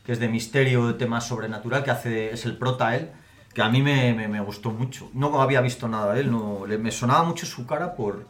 que 0.05 0.11
es 0.11 0.19
de 0.19 0.27
misterio, 0.27 0.87
de 0.87 0.93
tema 0.93 1.21
sobrenatural, 1.21 1.83
que 1.83 1.91
hace, 1.91 2.31
es 2.33 2.45
el 2.45 2.57
prota 2.57 2.95
él, 2.95 3.09
que 3.53 3.61
a 3.61 3.69
mí 3.69 3.81
me, 3.81 4.13
me- 4.13 4.27
me 4.27 4.41
gustó 4.41 4.71
mucho. 4.71 5.09
No 5.13 5.41
había 5.41 5.61
visto 5.61 5.87
nada 5.87 6.13
de 6.13 6.21
él, 6.21 6.31
no, 6.31 6.65
le- 6.67 6.77
me 6.77 6.91
sonaba 6.91 7.23
mucho 7.23 7.45
su 7.45 7.65
cara 7.65 7.95
por... 7.95 8.25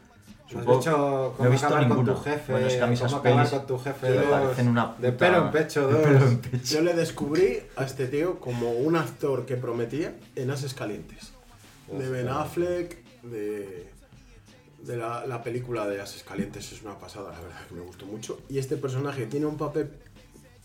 ¿Has 0.46 0.54
supongo- 0.54 0.78
dicho 0.78 1.36
no 1.40 1.46
he 1.46 1.50
visto 1.50 1.66
acabar 1.68 1.88
con 1.90 1.98
ninguna. 1.98 2.14
tu 2.16 2.22
jefe? 2.24 2.52
Bueno, 2.54 2.68
es 2.68 2.76
que 2.76 2.82
a 2.82 2.88
mí 2.88 2.94
esas 2.94 3.12
¿Cómo 3.12 3.20
acabar 3.20 3.46
pelis 3.46 3.60
con 3.60 3.68
tu 3.68 3.80
jefe? 3.84 4.14
dos? 4.14 4.58
una 4.60 4.96
De 4.98 5.12
puta- 5.12 5.18
pelo 5.26 5.46
en 5.46 5.52
pecho, 5.52 5.88
de 5.88 5.94
dos. 5.94 6.02
pelo 6.04 6.26
en 6.28 6.38
pecho. 6.40 6.64
Yo 6.76 6.82
le 6.82 6.94
descubrí 6.94 7.60
a 7.76 7.84
este 7.84 8.08
tío 8.08 8.40
como 8.40 8.72
un 8.72 8.96
actor 8.96 9.46
que 9.46 9.58
prometía 9.58 10.14
en 10.38 10.50
Ases 10.52 10.74
Calientes. 10.74 11.34
De 11.92 12.10
Ben 12.10 12.30
Affleck, 12.30 13.04
de, 13.24 13.90
de 14.88 14.98
la, 14.98 15.26
la 15.28 15.44
película 15.44 15.86
de 15.88 16.02
Ases 16.02 16.24
Calientes 16.24 16.72
es 16.72 16.82
una 16.82 16.98
pasada, 16.98 17.32
la 17.34 17.40
verdad 17.42 17.68
que 17.68 17.76
me 17.76 17.82
gustó 17.82 18.06
mucho. 18.06 18.40
Y 18.50 18.58
este 18.58 18.78
personaje 18.78 19.26
tiene 19.26 19.46
un 19.46 19.58
papel, 19.58 19.92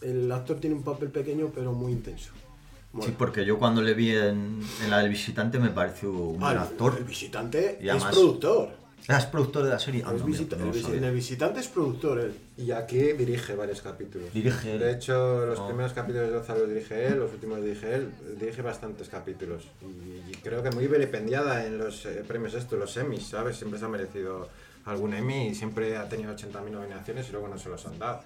el 0.00 0.30
actor 0.30 0.58
tiene 0.60 0.76
un 0.76 0.82
papel 0.84 1.10
pequeño 1.10 1.50
pero 1.54 1.72
muy 1.72 1.92
intenso. 1.92 2.30
Mola. 2.92 3.06
Sí, 3.06 3.14
porque 3.18 3.44
yo 3.44 3.58
cuando 3.58 3.82
le 3.82 3.94
vi 3.94 4.10
en, 4.14 4.60
en 4.84 4.90
la 4.90 4.98
del 4.98 5.08
visitante 5.08 5.58
me 5.58 5.70
pareció 5.70 6.12
un 6.12 6.36
Ah, 6.42 6.48
buen 6.52 6.58
actor. 6.58 6.94
El 6.98 7.04
visitante 7.04 7.78
Y 7.82 7.88
es 7.88 8.04
productor. 8.04 8.81
Ah, 9.08 9.18
¿Es 9.18 9.26
productor 9.26 9.64
de 9.64 9.70
la 9.70 9.78
serie? 9.78 10.02
Ah, 10.06 10.12
no, 10.12 10.24
visita- 10.24 10.56
mira, 10.56 10.68
no 10.70 10.88
el 10.88 10.94
en 10.98 11.04
el 11.04 11.14
visitante 11.14 11.60
es 11.60 11.68
productor 11.68 12.20
él. 12.20 12.34
Y 12.56 12.70
aquí 12.70 12.98
dirige 13.12 13.54
varios 13.54 13.82
capítulos. 13.82 14.32
Dirige. 14.32 14.78
De 14.78 14.92
hecho, 14.92 15.44
los 15.44 15.58
Oh. 15.58 15.66
primeros 15.66 15.92
capítulos 15.92 16.28
de 16.28 16.34
Gonzalo 16.36 16.66
dirige 16.66 17.06
él, 17.08 17.18
los 17.18 17.32
últimos 17.32 17.60
dirige 17.62 17.94
él. 17.94 18.12
Dirige 18.38 18.62
bastantes 18.62 19.08
capítulos. 19.08 19.64
Y, 19.82 20.30
y 20.30 20.34
creo 20.42 20.62
que 20.62 20.70
muy 20.70 20.86
vilipendiada 20.86 21.66
en 21.66 21.78
los 21.78 22.06
eh, 22.06 22.22
premios 22.26 22.54
estos, 22.54 22.78
los 22.78 22.96
Emmys, 22.96 23.24
¿sabes? 23.28 23.56
Siempre 23.56 23.78
se 23.78 23.84
ha 23.86 23.88
merecido 23.88 24.48
algún 24.84 25.14
Emmy 25.14 25.48
y 25.48 25.54
siempre 25.54 25.96
ha 25.96 26.08
tenido 26.08 26.32
80.000 26.34 26.70
nominaciones 26.70 27.28
y 27.28 27.32
luego 27.32 27.48
no 27.48 27.58
se 27.58 27.68
los 27.68 27.84
han 27.86 27.98
dado. 27.98 28.22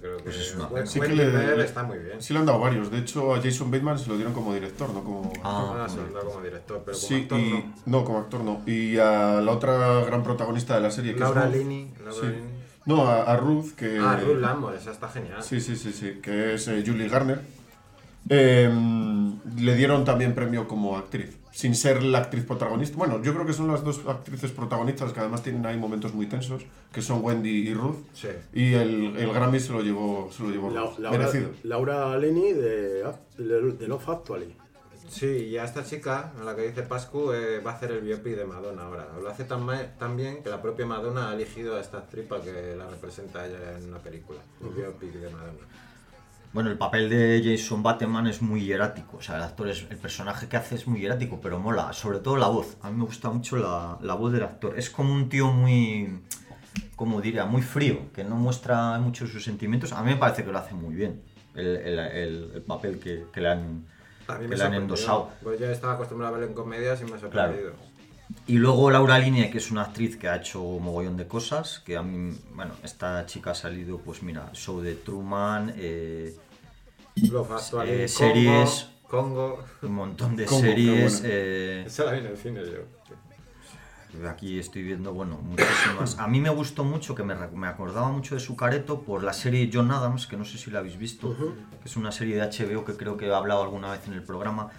Creo 0.00 0.16
que 0.18 0.22
Pues 0.24 0.36
es 0.36 0.54
una 0.54 0.66
buen, 0.66 0.82
pena. 0.84 0.86
Sí 0.86 1.00
que 1.00 1.08
le- 1.08 1.64
está 1.64 1.82
muy 1.82 1.98
bien. 1.98 2.20
Sí 2.22 2.32
le 2.32 2.38
han 2.40 2.46
dado 2.46 2.58
varios. 2.60 2.90
De 2.90 2.98
hecho, 2.98 3.34
a 3.34 3.40
Jason 3.42 3.70
Bateman 3.70 3.98
se 3.98 4.08
lo 4.08 4.16
dieron 4.16 4.32
como 4.34 4.52
director, 4.54 4.90
no 4.90 5.02
como... 5.04 5.32
Ah, 5.42 5.84
Ah, 5.84 5.88
se 5.88 5.96
lo 5.96 6.02
han 6.04 6.12
dado 6.14 6.26
como 6.30 6.42
director, 6.42 6.82
pero 6.84 6.96
como 6.96 7.08
sí, 7.08 7.14
actor 7.22 7.38
y... 7.40 7.50
no. 7.50 7.74
No, 7.86 8.04
como 8.04 8.18
actor 8.18 8.40
no. 8.42 8.62
Y 8.66 8.98
a 8.98 9.40
la 9.40 9.52
otra 9.52 10.04
gran 10.04 10.22
protagonista 10.22 10.74
de 10.74 10.80
la 10.80 10.90
serie, 10.90 11.14
que 11.14 11.20
Laura 11.20 11.42
es 11.44 11.46
Ruth. 11.52 11.56
Linney. 11.56 11.90
Laura 11.98 12.12
Sí. 12.12 12.26
Linney. 12.26 12.66
No, 12.86 13.06
a, 13.08 13.22
a 13.24 13.36
Ruth, 13.36 13.72
que... 13.76 13.98
Ah, 14.00 14.16
Ruth 14.24 14.38
Lamour, 14.38 14.74
esa 14.74 14.92
está 14.92 15.08
genial. 15.08 15.42
Sí, 15.42 15.60
sí, 15.60 15.74
sí, 15.76 15.92
sí, 15.92 16.20
que 16.22 16.54
es 16.54 16.68
eh, 16.68 16.84
Julie 16.86 17.08
Garner. 17.08 17.40
Eh, 18.28 18.68
le 19.58 19.74
dieron 19.76 20.04
también 20.04 20.34
premio 20.34 20.66
como 20.66 20.96
actriz, 20.96 21.36
sin 21.56 21.74
ser 21.74 22.02
la 22.02 22.18
actriz 22.18 22.44
protagonista. 22.44 22.98
Bueno, 22.98 23.22
yo 23.22 23.32
creo 23.32 23.46
que 23.46 23.54
son 23.54 23.68
las 23.68 23.82
dos 23.82 24.02
actrices 24.06 24.50
protagonistas 24.50 25.14
que 25.14 25.20
además 25.20 25.42
tienen 25.42 25.64
ahí 25.64 25.78
momentos 25.78 26.12
muy 26.12 26.26
tensos, 26.26 26.62
que 26.92 27.00
son 27.00 27.24
Wendy 27.24 27.70
y 27.70 27.72
Ruth. 27.72 27.96
Sí. 28.12 28.28
Y 28.52 28.74
el, 28.74 29.16
el 29.16 29.32
Grammy 29.32 29.58
se 29.58 29.72
lo 29.72 29.80
llevó, 29.80 30.30
se 30.30 30.42
lo 30.42 30.50
llevó 30.50 30.68
La- 30.70 30.82
Ruth. 30.82 30.98
Laura, 30.98 31.18
Merecido. 31.18 31.48
Laura 31.62 32.18
Linney 32.18 32.52
de, 32.52 33.04
de, 33.38 33.88
Love 33.88 34.06
Actually. 34.06 34.54
Sí, 35.08 35.26
y 35.26 35.56
a 35.56 35.64
esta 35.64 35.82
chica, 35.82 36.34
a 36.38 36.44
la 36.44 36.54
que 36.54 36.60
dice 36.68 36.82
Pascu, 36.82 37.32
eh, 37.32 37.60
va 37.60 37.70
a 37.70 37.74
hacer 37.76 37.90
el 37.92 38.02
biopic 38.02 38.36
de 38.36 38.44
Madonna 38.44 38.82
ahora. 38.82 39.08
Lo 39.22 39.30
hace 39.30 39.44
tan, 39.44 39.66
tan 39.98 40.14
bien 40.14 40.42
que 40.42 40.50
la 40.50 40.60
propia 40.60 40.84
Madonna 40.84 41.30
ha 41.30 41.34
elegido 41.34 41.76
a 41.76 41.80
esta 41.80 41.98
actriz 41.98 42.26
para 42.26 42.42
que 42.42 42.74
la 42.76 42.86
represente 42.90 43.38
a 43.38 43.46
ella 43.46 43.78
en 43.78 43.88
una 43.88 43.98
película. 43.98 44.40
Un 44.60 44.76
biopic 44.76 45.12
de 45.14 45.30
Madonna. 45.30 45.62
Bueno, 46.56 46.70
el 46.70 46.78
papel 46.78 47.10
de 47.10 47.42
Jason 47.44 47.82
Bateman 47.82 48.26
es 48.28 48.40
muy 48.40 48.64
hierático, 48.64 49.18
o 49.18 49.20
sea, 49.20 49.36
el 49.36 49.42
actor 49.42 49.68
es, 49.68 49.84
el 49.90 49.98
personaje 49.98 50.48
que 50.48 50.56
hace 50.56 50.76
es 50.76 50.86
muy 50.86 51.00
hierático, 51.00 51.38
pero 51.38 51.58
mola, 51.58 51.92
sobre 51.92 52.18
todo 52.20 52.38
la 52.38 52.46
voz. 52.48 52.78
A 52.80 52.90
mí 52.90 52.96
me 52.96 53.04
gusta 53.04 53.28
mucho 53.28 53.58
la, 53.58 53.98
la 54.00 54.14
voz 54.14 54.32
del 54.32 54.42
actor. 54.42 54.72
Es 54.78 54.88
como 54.88 55.12
un 55.12 55.28
tío 55.28 55.52
muy, 55.52 56.18
como 56.96 57.20
diría, 57.20 57.44
muy 57.44 57.60
frío, 57.60 58.10
que 58.14 58.24
no 58.24 58.36
muestra 58.36 58.98
mucho 59.00 59.26
sus 59.26 59.44
sentimientos. 59.44 59.92
A 59.92 60.02
mí 60.02 60.12
me 60.12 60.16
parece 60.16 60.44
que 60.46 60.50
lo 60.50 60.56
hace 60.58 60.72
muy 60.72 60.94
bien, 60.94 61.20
el, 61.54 61.76
el- 61.76 61.98
el- 61.98 62.50
el 62.54 62.62
papel 62.62 63.00
que, 63.00 63.26
que 63.30 63.40
le 63.42 63.50
han, 63.50 63.84
que 64.48 64.56
le 64.56 64.64
han 64.64 64.72
endosado. 64.72 65.28
Pues 65.42 65.60
yo 65.60 65.66
estaba 65.66 65.92
acostumbrado 65.92 66.34
a 66.34 66.38
verlo 66.38 66.50
en 66.50 66.54
comedias 66.56 67.02
y 67.02 67.04
me 67.04 67.18
ha 67.18 67.28
Claro. 67.28 67.52
Y 68.46 68.54
luego 68.58 68.90
Laura 68.90 69.18
Linney, 69.18 69.50
que 69.50 69.58
es 69.58 69.70
una 69.70 69.82
actriz 69.82 70.16
que 70.16 70.28
ha 70.28 70.36
hecho 70.36 70.60
un 70.62 70.82
mogollón 70.84 71.16
de 71.16 71.26
cosas, 71.28 71.80
que 71.84 71.96
a 71.96 72.02
mí, 72.02 72.36
bueno, 72.54 72.74
esta 72.82 73.24
chica 73.26 73.52
ha 73.52 73.54
salido, 73.54 73.98
pues 73.98 74.22
mira, 74.22 74.50
show 74.52 74.80
de 74.80 74.94
Truman, 74.94 75.72
eh, 75.76 76.36
Eh, 77.16 77.30
Congo, 77.30 77.58
series. 77.58 78.88
Congo. 79.08 79.64
un 79.82 79.92
montón 79.92 80.36
de 80.36 80.46
series. 80.48 81.22
eh, 81.24 81.84
Esa 81.86 82.04
la 82.04 82.12
vi 82.12 82.18
en 82.20 82.26
el 82.26 82.36
cine 82.36 82.60
yo. 82.64 84.28
Aquí 84.28 84.58
estoy 84.58 84.82
viendo, 84.82 85.12
bueno, 85.12 85.36
muchísimas. 85.42 86.18
A 86.18 86.26
mí 86.26 86.40
me 86.40 86.48
gustó 86.48 86.84
mucho, 86.84 87.14
que 87.14 87.22
me, 87.22 87.34
me 87.34 87.66
acordaba 87.66 88.08
mucho 88.10 88.34
de 88.34 88.40
su 88.40 88.56
careto 88.56 89.02
por 89.02 89.22
la 89.22 89.32
serie 89.34 89.68
John 89.72 89.90
Adams, 89.90 90.26
que 90.26 90.36
no 90.38 90.44
sé 90.44 90.56
si 90.56 90.70
la 90.70 90.78
habéis 90.78 90.96
visto, 90.98 91.36
que 91.82 91.88
es 91.88 91.96
una 91.96 92.10
serie 92.12 92.36
de 92.36 92.42
HBO 92.42 92.84
que 92.84 92.96
creo 92.96 93.16
que 93.18 93.26
he 93.26 93.34
hablado 93.34 93.62
alguna 93.62 93.90
vez 93.92 94.06
en 94.06 94.14
el 94.14 94.22
programa, 94.22 94.70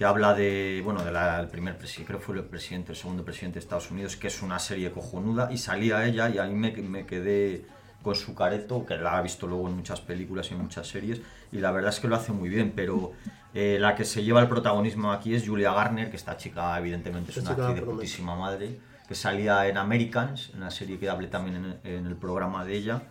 que 0.00 0.06
habla 0.06 0.32
de, 0.32 0.80
bueno, 0.82 1.04
del 1.04 1.48
primer 1.48 1.76
presidente, 1.76 2.06
creo 2.06 2.20
que 2.20 2.24
fue 2.24 2.36
el 2.38 2.44
presidente, 2.44 2.92
el 2.92 2.96
segundo 2.96 3.22
presidente 3.22 3.58
de 3.58 3.64
Estados 3.64 3.90
Unidos, 3.90 4.16
que 4.16 4.28
es 4.28 4.40
una 4.40 4.58
serie 4.58 4.90
cojonuda, 4.92 5.52
y 5.52 5.58
salía 5.58 6.06
ella 6.06 6.30
y 6.30 6.38
ahí 6.38 6.54
me, 6.54 6.72
me 6.72 7.04
quedé 7.04 7.66
con 8.02 8.14
su 8.14 8.34
careto, 8.34 8.86
que 8.86 8.96
la 8.96 9.18
ha 9.18 9.20
visto 9.20 9.46
luego 9.46 9.68
en 9.68 9.76
muchas 9.76 10.00
películas 10.00 10.50
y 10.50 10.54
en 10.54 10.62
muchas 10.62 10.88
series, 10.88 11.20
y 11.52 11.58
la 11.58 11.70
verdad 11.70 11.90
es 11.90 12.00
que 12.00 12.08
lo 12.08 12.16
hace 12.16 12.32
muy 12.32 12.48
bien, 12.48 12.72
pero 12.74 13.12
eh, 13.52 13.76
la 13.78 13.94
que 13.94 14.06
se 14.06 14.22
lleva 14.22 14.40
el 14.40 14.48
protagonismo 14.48 15.12
aquí 15.12 15.34
es 15.34 15.46
Julia 15.46 15.74
Garner, 15.74 16.08
que 16.08 16.16
esta 16.16 16.34
chica 16.38 16.78
evidentemente 16.78 17.32
es 17.32 17.36
una 17.36 17.50
actriz 17.50 17.74
de 17.74 17.82
putísima 17.82 18.34
madre, 18.34 18.80
que 19.06 19.14
salía 19.14 19.68
en 19.68 19.76
Americans, 19.76 20.50
en 20.54 20.60
la 20.60 20.70
serie 20.70 20.98
que 20.98 21.10
hablé 21.10 21.28
también 21.28 21.78
en, 21.84 21.92
en 21.92 22.06
el 22.06 22.16
programa 22.16 22.64
de 22.64 22.74
ella, 22.74 23.02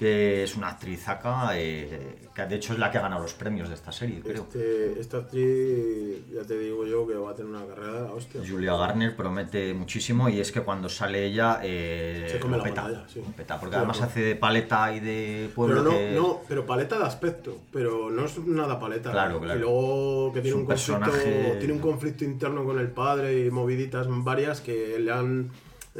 que 0.00 0.44
es 0.44 0.56
una 0.56 0.68
actriz 0.70 1.06
acá, 1.08 1.50
eh, 1.58 2.16
que 2.34 2.46
de 2.46 2.54
hecho 2.56 2.72
es 2.72 2.78
la 2.78 2.90
que 2.90 2.96
ha 2.96 3.02
ganado 3.02 3.20
los 3.20 3.34
premios 3.34 3.68
de 3.68 3.74
esta 3.74 3.92
serie, 3.92 4.20
creo. 4.22 4.44
Este, 4.44 4.98
esta 4.98 5.18
actriz, 5.18 6.24
ya 6.32 6.42
te 6.42 6.58
digo 6.58 6.86
yo 6.86 7.06
que 7.06 7.12
va 7.16 7.32
a 7.32 7.34
tener 7.34 7.50
una 7.54 7.66
carrera 7.66 8.04
hostia. 8.10 8.40
Julia 8.48 8.74
Garner 8.76 9.14
promete 9.14 9.74
muchísimo 9.74 10.30
y 10.30 10.40
es 10.40 10.52
que 10.52 10.62
cuando 10.62 10.88
sale 10.88 11.26
ella 11.26 11.60
eh, 11.62 12.28
Se 12.30 12.40
come 12.40 12.56
la 12.56 12.62
peta, 12.62 13.04
sí. 13.12 13.20
peta, 13.36 13.60
porque 13.60 13.76
además 13.76 14.00
hace 14.00 14.20
de 14.22 14.36
paleta 14.36 14.90
y 14.94 15.00
de 15.00 15.50
pueblo 15.54 15.82
Pero 15.82 15.90
no, 15.92 15.98
que- 15.98 16.12
no, 16.16 16.40
pero 16.48 16.64
paleta 16.64 16.98
de 16.98 17.04
aspecto, 17.04 17.58
pero 17.70 18.08
no 18.08 18.24
es 18.24 18.38
nada 18.46 18.80
paleta. 18.80 19.12
Claro, 19.12 19.34
¿no? 19.34 19.40
claro. 19.40 19.58
Y 19.58 19.62
luego 19.62 20.32
que 20.32 20.40
tiene 20.40 20.54
un 20.54 20.60
un, 20.62 20.66
conflicto, 20.66 20.98
personaje- 21.10 21.56
tiene 21.58 21.74
un 21.74 21.78
conflicto 21.80 22.24
interno 22.24 22.64
con 22.64 22.78
el 22.78 22.88
padre 22.88 23.44
y 23.44 23.50
moviditas 23.50 24.06
varias 24.08 24.62
que 24.62 24.98
le 24.98 25.12
han 25.12 25.50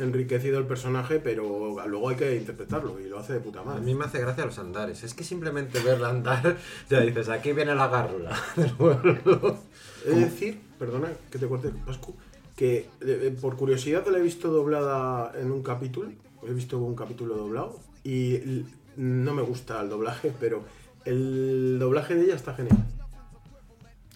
enriquecido 0.00 0.58
el 0.58 0.66
personaje, 0.66 1.20
pero 1.20 1.76
luego 1.86 2.08
hay 2.08 2.16
que 2.16 2.36
interpretarlo 2.36 2.98
y 3.00 3.08
lo 3.08 3.18
hace 3.18 3.34
de 3.34 3.40
puta 3.40 3.60
A 3.60 3.64
madre. 3.64 3.80
mí 3.82 3.94
me 3.94 4.04
hace 4.04 4.20
gracia 4.20 4.44
los 4.46 4.58
andares. 4.58 5.02
Es 5.04 5.14
que 5.14 5.24
simplemente 5.24 5.80
verla 5.80 6.08
andar, 6.08 6.56
ya 6.90 7.00
dices, 7.00 7.28
aquí 7.28 7.52
viene 7.52 7.74
la 7.74 7.88
gárrula 7.88 8.36
del 8.56 8.70
pueblo. 8.72 9.58
Es 10.06 10.16
decir, 10.16 10.60
perdona 10.78 11.08
que 11.30 11.38
te 11.38 11.46
corte, 11.46 11.70
Pascu, 11.86 12.14
que 12.56 12.88
eh, 13.00 13.36
por 13.40 13.56
curiosidad 13.56 14.06
la 14.08 14.18
he 14.18 14.22
visto 14.22 14.50
doblada 14.50 15.32
en 15.38 15.50
un 15.50 15.62
capítulo, 15.62 16.10
he 16.46 16.52
visto 16.52 16.78
un 16.78 16.94
capítulo 16.94 17.36
doblado 17.36 17.78
y 18.02 18.64
no 18.96 19.34
me 19.34 19.42
gusta 19.42 19.80
el 19.82 19.88
doblaje, 19.90 20.32
pero 20.40 20.64
el 21.04 21.78
doblaje 21.78 22.14
de 22.14 22.24
ella 22.24 22.34
está 22.36 22.54
genial. 22.54 22.78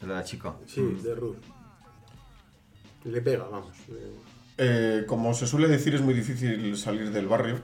de 0.01 0.07
la 0.07 0.25
chica. 0.25 0.55
Sí, 0.67 0.83
de 1.03 1.15
Ruth. 1.15 1.37
Le 3.05 3.21
pega, 3.21 3.45
vamos. 3.51 3.77
Eh, 3.91 4.13
Eh, 4.59 5.05
como 5.07 5.35
se 5.35 5.47
suele 5.47 5.69
decir, 5.69 5.95
es 5.95 6.01
muy 6.01 6.15
difícil 6.15 6.77
salir 6.77 7.11
del 7.11 7.27
barrio. 7.27 7.59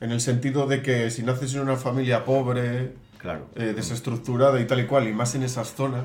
En 0.00 0.12
el 0.12 0.20
sentido 0.20 0.66
de 0.66 0.82
que 0.82 1.10
si 1.10 1.22
naces 1.22 1.54
en 1.54 1.60
una 1.60 1.76
familia 1.76 2.24
pobre, 2.24 2.92
Claro. 3.18 3.46
eh, 3.54 3.72
desestructurada 3.76 4.60
y 4.60 4.66
tal 4.66 4.80
y 4.80 4.86
cual, 4.86 5.08
y 5.08 5.12
más 5.12 5.34
en 5.34 5.42
esas 5.42 5.74
zonas, 5.74 6.04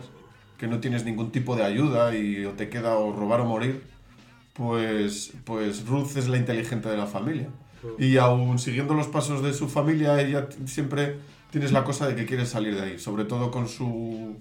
que 0.58 0.68
no 0.68 0.80
tienes 0.80 1.06
ningún 1.06 1.32
tipo 1.32 1.56
de 1.56 1.64
ayuda 1.64 2.16
y 2.16 2.46
o 2.46 2.52
te 2.52 2.70
queda 2.70 2.96
o 2.98 3.14
robar 3.16 3.42
o 3.42 3.46
morir, 3.46 3.84
pues, 4.54 5.34
pues 5.44 5.86
Ruth 5.86 6.18
es 6.18 6.28
la 6.28 6.38
inteligente 6.38 6.90
de 6.90 6.98
la 6.98 7.06
familia. 7.08 7.48
Y 8.00 8.18
aún 8.18 8.58
siguiendo 8.58 8.96
los 8.96 9.08
pasos 9.08 9.44
de 9.44 9.54
su 9.54 9.70
familia, 9.70 10.20
ella 10.20 10.48
siempre 10.66 11.18
tienes 11.52 11.72
la 11.72 11.84
cosa 11.84 12.08
de 12.08 12.16
que 12.16 12.26
quiere 12.26 12.46
salir 12.46 12.76
de 12.76 12.82
ahí, 12.82 13.00
sobre 13.00 13.26
todo 13.26 13.52
con 13.52 13.68
su, 13.70 14.36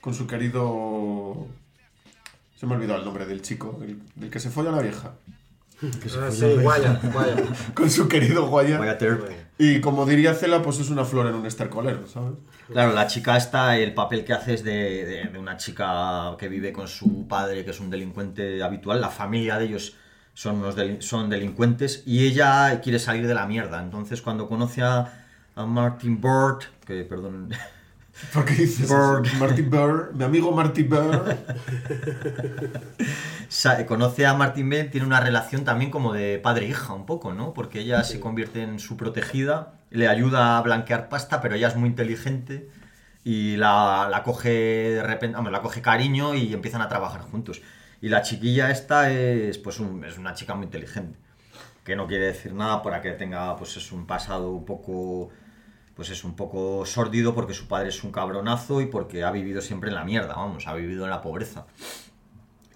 con 0.00 0.14
su 0.14 0.26
querido... 0.26 1.46
Se 2.64 2.68
me 2.68 2.74
ha 2.74 2.76
olvidado 2.78 2.98
el 3.00 3.04
nombre 3.04 3.26
del 3.26 3.42
chico, 3.42 3.78
el- 3.82 4.00
del 4.14 4.30
que 4.30 4.40
se 4.40 4.48
folla 4.48 4.70
a 4.70 4.72
la 4.72 4.80
vieja. 4.82 5.12
Ah, 5.82 6.30
sí, 6.30 6.46
guaya, 6.62 6.98
guaya. 7.12 7.36
Con 7.74 7.90
su 7.90 8.08
querido 8.08 8.46
Guaya. 8.48 8.78
Voy 8.78 8.88
a 8.88 8.96
tener- 8.96 9.46
Y 9.58 9.80
como 9.82 10.06
diría 10.06 10.32
Cela, 10.32 10.62
pues 10.62 10.78
es 10.80 10.88
una 10.88 11.04
flor 11.04 11.26
en 11.26 11.34
un 11.34 11.44
estercolero, 11.44 12.06
¿sabes? 12.06 12.32
Claro, 12.72 12.92
la 12.94 13.06
chica 13.06 13.36
esta, 13.36 13.76
el 13.76 13.92
papel 13.92 14.24
que 14.24 14.32
hace 14.32 14.54
es 14.54 14.64
de, 14.64 15.04
de- 15.04 15.24
de 15.30 15.38
una 15.38 15.58
chica 15.58 16.36
que 16.38 16.48
vive 16.48 16.72
con 16.72 16.88
su 16.88 17.28
padre, 17.28 17.64
que 17.66 17.72
es 17.72 17.80
un 17.80 17.90
delincuente 17.90 18.62
habitual. 18.62 19.00
La 19.02 19.10
familia 19.10 19.58
de 19.58 19.66
ellos 19.66 19.94
son, 20.32 20.56
unos 20.56 20.74
delin- 20.74 21.02
son 21.02 21.28
delincuentes 21.28 22.02
y 22.06 22.26
ella 22.26 22.80
quiere 22.80 22.98
salir 22.98 23.26
de 23.26 23.34
la 23.34 23.44
mierda. 23.44 23.82
Entonces, 23.82 24.22
cuando 24.22 24.48
conoce 24.48 24.80
a, 24.80 25.26
a 25.54 25.66
Martin 25.66 26.18
Bird, 26.18 26.60
que 26.86 27.04
perdón, 27.04 27.50
¿Por 28.32 28.44
qué 28.44 28.54
dices 28.54 28.88
Bird. 28.88 29.26
Marty 29.38 29.62
Bird, 29.62 30.12
mi 30.14 30.24
amigo 30.24 30.52
Marty 30.52 30.82
Bird. 30.84 31.36
conoce 33.86 34.26
a 34.26 34.34
Martin 34.34 34.68
Bird, 34.68 34.90
tiene 34.90 35.06
una 35.06 35.20
relación 35.20 35.64
también 35.64 35.90
como 35.90 36.12
de 36.12 36.38
padre-hija, 36.38 36.92
un 36.94 37.06
poco, 37.06 37.32
¿no? 37.32 37.52
Porque 37.54 37.80
ella 37.80 38.04
se 38.04 38.20
convierte 38.20 38.62
en 38.62 38.78
su 38.78 38.96
protegida, 38.96 39.74
le 39.90 40.08
ayuda 40.08 40.58
a 40.58 40.62
blanquear 40.62 41.08
pasta, 41.08 41.40
pero 41.40 41.54
ella 41.54 41.68
es 41.68 41.76
muy 41.76 41.88
inteligente 41.88 42.68
y 43.24 43.56
la, 43.56 44.08
la 44.10 44.22
coge 44.22 44.50
de 44.50 45.02
repente, 45.02 45.36
vamos, 45.36 45.50
la 45.52 45.62
coge 45.62 45.82
cariño 45.82 46.34
y 46.34 46.52
empiezan 46.52 46.82
a 46.82 46.88
trabajar 46.88 47.22
juntos. 47.22 47.62
Y 48.00 48.08
la 48.10 48.22
chiquilla 48.22 48.70
esta 48.70 49.10
es, 49.10 49.58
pues, 49.58 49.80
un- 49.80 50.04
es 50.04 50.18
una 50.18 50.34
chica 50.34 50.54
muy 50.54 50.66
inteligente, 50.66 51.18
que 51.84 51.96
no 51.96 52.06
quiere 52.06 52.26
decir 52.26 52.52
nada 52.52 52.82
para 52.82 53.00
que 53.00 53.12
tenga, 53.12 53.56
pues, 53.56 53.76
es 53.76 53.92
un 53.92 54.06
pasado 54.06 54.50
un 54.50 54.64
poco, 54.64 55.30
pues, 55.96 56.10
es 56.10 56.24
un 56.24 56.34
poco 56.36 56.84
sórdido 56.86 57.34
porque 57.34 57.54
su 57.54 57.66
padre 57.68 57.88
es 57.90 58.02
un 58.04 58.10
cabronazo 58.12 58.80
y 58.80 58.86
porque 58.86 59.24
ha 59.24 59.30
vivido 59.30 59.60
siempre 59.60 59.88
en 59.90 59.94
la 59.94 60.04
mierda, 60.04 60.34
vamos, 60.34 60.66
ha 60.66 60.74
vivido 60.74 61.04
en 61.04 61.10
la 61.10 61.20
pobreza. 61.22 61.66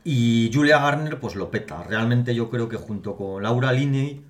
Y 0.05 0.51
Julia 0.55 0.79
Garner, 0.79 1.19
pues 1.21 1.35
lo 1.35 1.51
peta. 1.51 1.83
Realmente 1.83 2.35
yo 2.35 2.49
creo 2.49 2.69
que 2.69 2.77
junto 2.77 3.17
con 3.17 3.43
Laura 3.43 3.73
Linney, 3.73 4.25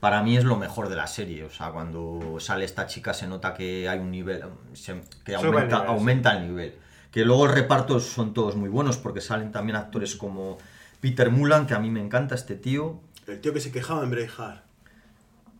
para 0.00 0.22
mí 0.22 0.36
es 0.36 0.44
lo 0.44 0.56
mejor 0.56 0.88
de 0.88 0.96
la 0.96 1.06
serie. 1.06 1.44
O 1.44 1.50
sea, 1.50 1.70
cuando 1.70 2.36
sale 2.40 2.64
esta 2.64 2.86
chica 2.86 3.12
se 3.12 3.26
nota 3.26 3.52
que 3.52 3.88
hay 3.88 3.98
un 3.98 4.10
nivel, 4.10 4.42
se- 4.72 5.02
que 5.24 5.32
Sube 5.34 5.40
el 5.40 5.54
aumenta, 5.54 5.76
nivel, 5.76 5.80
sí. 5.80 5.86
aumenta 5.98 6.36
el 6.38 6.48
nivel. 6.48 6.74
Que 7.10 7.24
luego 7.26 7.44
el 7.46 7.52
reparto 7.52 8.00
son 8.00 8.32
todos 8.32 8.56
muy 8.56 8.70
buenos 8.70 8.96
porque 8.96 9.20
salen 9.20 9.52
también 9.52 9.76
actores 9.76 10.16
como 10.16 10.56
Peter 11.00 11.30
Mullan, 11.30 11.66
que 11.66 11.74
a 11.74 11.78
mí 11.78 11.90
me 11.90 12.00
encanta 12.00 12.34
este 12.34 12.54
tío. 12.56 13.00
El 13.26 13.40
tío 13.40 13.52
que 13.52 13.60
se 13.60 13.70
quejaba 13.70 14.02
en 14.04 14.10
Braveheart. 14.10 14.62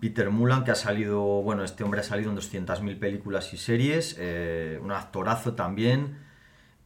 Peter 0.02 0.30
Mullan, 0.30 0.64
que 0.64 0.72
ha 0.72 0.74
salido, 0.74 1.22
bueno, 1.42 1.62
este 1.62 1.84
hombre 1.84 2.00
ha 2.00 2.02
salido 2.02 2.28
en 2.32 2.36
200.000 2.36 2.98
películas 2.98 3.54
y 3.54 3.56
series, 3.56 4.16
eh, 4.18 4.80
un 4.82 4.90
actorazo 4.90 5.54
también. 5.54 6.18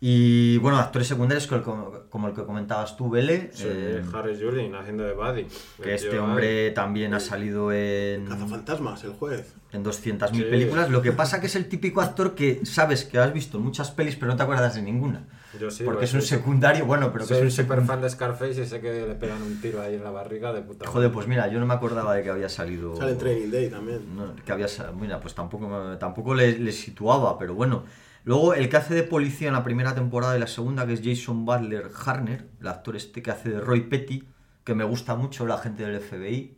Y 0.03 0.59
bueno, 0.59 0.77
actores 0.77 1.09
secundarios 1.09 1.47
como, 1.47 1.93
como 2.11 2.29
el 2.29 2.35
que 2.35 2.45
comentabas 2.45 2.95
tú, 2.99 3.09
Bele. 3.09 3.49
Sí, 3.55 3.65
eh, 3.67 4.03
Harry 4.13 4.39
Julin 4.39 4.75
haciendo 4.75 5.05
de 5.05 5.15
Buddy. 5.15 5.47
que 5.83 5.95
este 5.95 6.19
hombre 6.19 6.71
también 6.73 7.15
ha 7.15 7.21
salido 7.21 7.73
en, 7.73 8.27
Cazafantasmas, 8.27 9.03
el 9.05 9.13
juez. 9.13 9.55
en 9.73 9.83
200.000 9.83 10.35
Sí. 10.35 10.51
películas. 10.51 10.91
Lo 10.91 11.01
que 11.01 11.13
pasa 11.13 11.41
que 11.41 11.47
es 11.47 11.57
el 11.57 11.71
típico 11.71 12.03
actor 12.03 12.35
que 12.35 12.67
sabes 12.67 13.07
que 13.07 13.19
has 13.19 13.33
visto 13.33 13.57
en 13.57 13.65
muchas 13.65 13.91
pelis, 13.93 14.17
pero 14.17 14.31
no 14.31 14.37
te 14.37 14.43
acuerdas 14.43 14.75
de 14.75 14.83
ninguna. 14.83 15.25
Yo 15.61 15.71
sí, 15.71 15.85
porque 15.85 16.01
pues 16.01 16.11
es 16.11 16.15
un 16.15 16.23
secundario, 16.23 16.87
bueno, 16.87 17.13
pero 17.13 17.25
que 17.27 17.35
Soy 17.35 17.39
es 17.39 17.45
un 17.45 17.51
secundario. 17.51 17.87
fan 17.87 18.01
de 18.03 18.11
Scarface 18.11 18.63
y 18.63 18.67
sé 18.67 18.81
que 18.81 19.07
le 19.07 19.15
pegan 19.15 19.43
un 19.43 19.61
tiro 19.61 19.81
ahí 19.81 19.95
en 19.95 20.05
la 20.05 20.11
barriga 20.11 20.53
de 20.53 20.63
puta 20.63 20.87
Joder, 20.87 21.11
pues 21.13 21.27
mira, 21.27 21.49
yo 21.49 21.59
no 21.61 21.67
me 21.67 21.75
acordaba 21.75 22.15
de 22.15 22.23
que 22.23 22.31
había 22.31 22.49
salido. 22.49 22.95
Sale 22.97 23.13
en 23.13 23.19
Training 23.19 23.51
Day 23.51 23.71
también. 23.71 24.17
No, 24.17 24.35
que 24.45 24.53
había 24.53 24.67
mira, 24.99 25.21
pues 25.21 25.35
tampoco, 25.35 25.69
me- 25.69 25.97
tampoco 25.97 26.35
le, 26.35 26.59
le 26.59 26.73
situaba, 26.73 27.39
pero 27.39 27.55
bueno. 27.55 27.85
Luego, 28.25 28.55
el 28.55 28.69
que 28.69 28.77
hace 28.77 28.93
de 28.95 29.05
policía 29.05 29.47
en 29.49 29.55
la 29.55 29.63
primera 29.63 29.95
temporada 29.95 30.37
y 30.37 30.41
la 30.41 30.49
segunda, 30.49 30.85
que 30.85 30.95
es 30.95 31.01
Jason 31.05 31.45
Butler 31.45 31.91
Harner, 32.05 32.49
el 32.61 32.67
actor 32.67 32.97
este 32.97 33.23
que 33.23 33.31
hace 33.31 33.51
de 33.51 33.61
Roy 33.61 33.83
Petty, 33.83 34.25
que 34.65 34.75
me 34.75 34.83
gusta 34.83 35.15
mucho, 35.15 35.47
la 35.47 35.59
gente 35.59 35.85
del 35.87 36.01
FBI, 36.01 36.53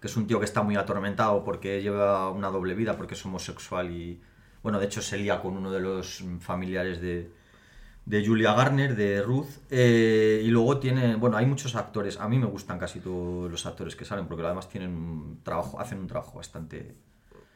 que 0.00 0.06
es 0.06 0.16
un 0.16 0.26
tío 0.26 0.38
que 0.38 0.44
está 0.44 0.62
muy 0.62 0.76
atormentado 0.76 1.44
porque 1.44 1.82
lleva 1.82 2.30
una 2.30 2.48
doble 2.48 2.74
vida, 2.74 2.96
porque 2.96 3.14
es 3.14 3.24
homosexual 3.26 3.90
y, 3.90 4.20
bueno, 4.62 4.78
de 4.78 4.86
hecho 4.86 5.00
se 5.02 5.16
lía 5.18 5.40
con 5.40 5.56
uno 5.56 5.70
de 5.70 5.80
los 5.80 6.24
familiares 6.40 7.00
de, 7.00 7.30
de 8.06 8.26
Julia 8.26 8.52
Garner, 8.54 8.94
de 8.96 9.22
Ruth, 9.22 9.48
eh, 9.70 10.42
y 10.44 10.48
luego 10.48 10.78
tiene, 10.78 11.16
bueno, 11.16 11.36
hay 11.36 11.46
muchos 11.46 11.74
actores, 11.74 12.20
a 12.20 12.28
mí 12.28 12.38
me 12.38 12.46
gustan 12.46 12.78
casi 12.78 13.00
todos 13.00 13.50
los 13.50 13.64
actores 13.66 13.96
que 13.96 14.04
salen, 14.04 14.26
porque 14.26 14.44
además 14.44 14.68
tienen 14.68 14.90
un 14.90 15.40
trabajo, 15.42 15.80
hacen 15.80 15.98
un 15.98 16.06
trabajo 16.06 16.36
bastante... 16.36 16.94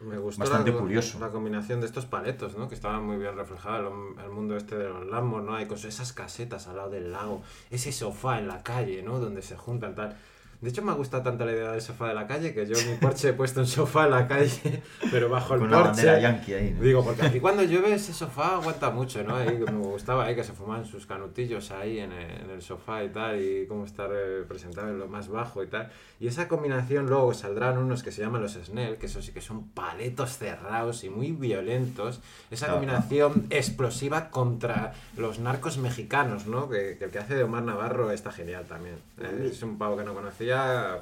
Me 0.01 0.17
gustó 0.17 0.43
Bastante 0.43 0.71
la, 0.71 0.79
curioso. 0.79 1.19
la 1.19 1.31
combinación 1.31 1.81
de 1.81 1.87
estos 1.87 2.07
paletos, 2.07 2.57
¿no? 2.57 2.69
Que 2.69 2.77
estaban 2.77 3.05
muy 3.05 3.17
bien 3.17 3.35
reflejados 3.37 3.93
el, 4.17 4.25
el 4.25 4.31
mundo 4.31 4.57
este 4.57 4.77
de 4.79 4.89
los 4.89 5.05
Lambos, 5.09 5.43
¿no? 5.43 5.57
Hay 5.57 5.67
con 5.67 5.77
esas 5.77 6.13
casetas 6.13 6.69
al 6.69 6.77
lado 6.77 6.91
del 6.91 7.11
lago, 7.11 7.43
ese 7.71 7.91
sofá 7.91 8.39
en 8.39 8.47
la 8.47 8.63
calle, 8.63 9.03
¿no? 9.03 9.19
Donde 9.19 9.43
se 9.43 9.57
juntan 9.57 9.97
tal. 9.97 10.17
De 10.61 10.71
hecho, 10.71 10.83
me 10.83 10.91
ha 10.91 10.95
gustado 10.95 11.23
tanto 11.23 11.45
la 11.45 11.53
idea 11.53 11.71
del 11.71 11.81
sofá 11.81 12.09
de 12.09 12.15
la 12.15 12.27
calle 12.27 12.53
que 12.53 12.67
yo 12.67 12.77
en 12.77 12.91
mi 12.91 12.97
porche 12.97 13.29
he 13.29 13.33
puesto 13.33 13.61
un 13.61 13.67
sofá 13.69 14.07
en 14.07 14.11
la 14.11 14.27
calle, 14.27 14.83
pero 15.13 15.29
bajo 15.29 15.55
el 15.55 15.61
Con 15.61 15.71
la 15.71 15.77
porche. 15.85 16.05
bandera 16.05 16.19
yankee 16.19 16.55
ahí, 16.55 16.71
¿no? 16.77 16.83
Digo, 16.83 17.05
porque 17.05 17.23
aquí 17.23 17.39
cuando 17.41 17.63
llueve 17.63 17.95
ese 17.95 18.13
sofá 18.13 18.57
aguanta 18.57 18.91
mucho, 18.91 19.23
¿no? 19.23 19.37
Ahí 19.37 19.57
me 19.57 19.71
gustaba 19.71 20.25
ahí 20.25 20.35
que 20.35 20.43
se 20.43 20.53
fumaban 20.53 20.85
sus 20.85 21.07
canutillos 21.07 21.71
ahí 21.71 22.01
en 22.01 22.11
el, 22.13 22.61
sofá 22.61 23.05
y 23.05 23.11
tal, 23.11 23.41
y 23.41 23.67
cómo 23.69 23.85
estar 23.85 24.11
eh, 24.13 24.43
presentado 24.49 24.89
en 24.89 24.99
lo 24.99 25.07
más 25.07 25.29
bajo 25.29 25.63
y 25.63 25.69
tal. 25.69 25.93
Y 26.19 26.27
esa 26.27 26.49
combinación 26.49 27.07
luego 27.07 27.33
saldrán 27.35 27.79
unos 27.79 28.03
que 28.03 28.11
se 28.11 28.23
llaman 28.23 28.43
los 28.43 28.55
Snell, 28.55 28.97
que 28.97 29.07
eso 29.07 29.23
sí 29.23 29.31
que 29.31 29.41
son 29.41 29.69
paletos 29.69 30.39
cerrados 30.39 31.05
y 31.05 31.11
muy 31.11 31.31
violentos. 31.31 32.21
Esa 32.51 32.67
combinación 32.67 33.47
explosiva 33.51 34.31
contra 34.31 34.93
los 35.17 35.39
narcos 35.39 35.79
mexicanos, 35.79 36.47
¿no? 36.49 36.69
Que, 36.69 36.97
que 36.99 37.05
el 37.05 37.11
que 37.13 37.19
hace 37.21 37.37
de 37.37 37.45
Omar 37.45 37.63
Navarro 37.63 38.11
está 38.11 38.33
genial 38.33 38.65
también. 38.69 38.97
Eh, 39.21 39.51
es 39.53 39.63
un 39.63 39.79
pavo 39.79 39.97
que 39.97 40.03
no 40.03 40.15
conocía, 40.15 40.48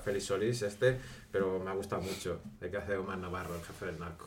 Félix 0.04 0.24
Solís 0.26 0.62
este, 0.62 0.98
pero 1.30 1.58
me 1.58 1.70
ha 1.70 1.74
gustado 1.74 2.02
mucho 2.02 2.40
el 2.60 2.70
que 2.70 2.76
hace 2.76 2.92
de 2.92 2.98
Omar 2.98 3.18
Navarro, 3.18 3.54
el 3.54 3.62
jefe 3.64 3.86
del 3.86 3.98
narco. 3.98 4.26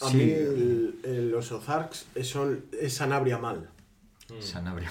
A 0.00 0.08
Sí. 0.10 0.16
mí 0.16 0.22
el- 0.32 0.98
el- 1.04 1.30
los 1.30 1.50
Ozarks 1.52 2.06
son, 2.22 2.64
es 2.80 2.94
Sanabria 2.94 3.38
mal. 3.38 3.68
Sanabria. 4.40 4.90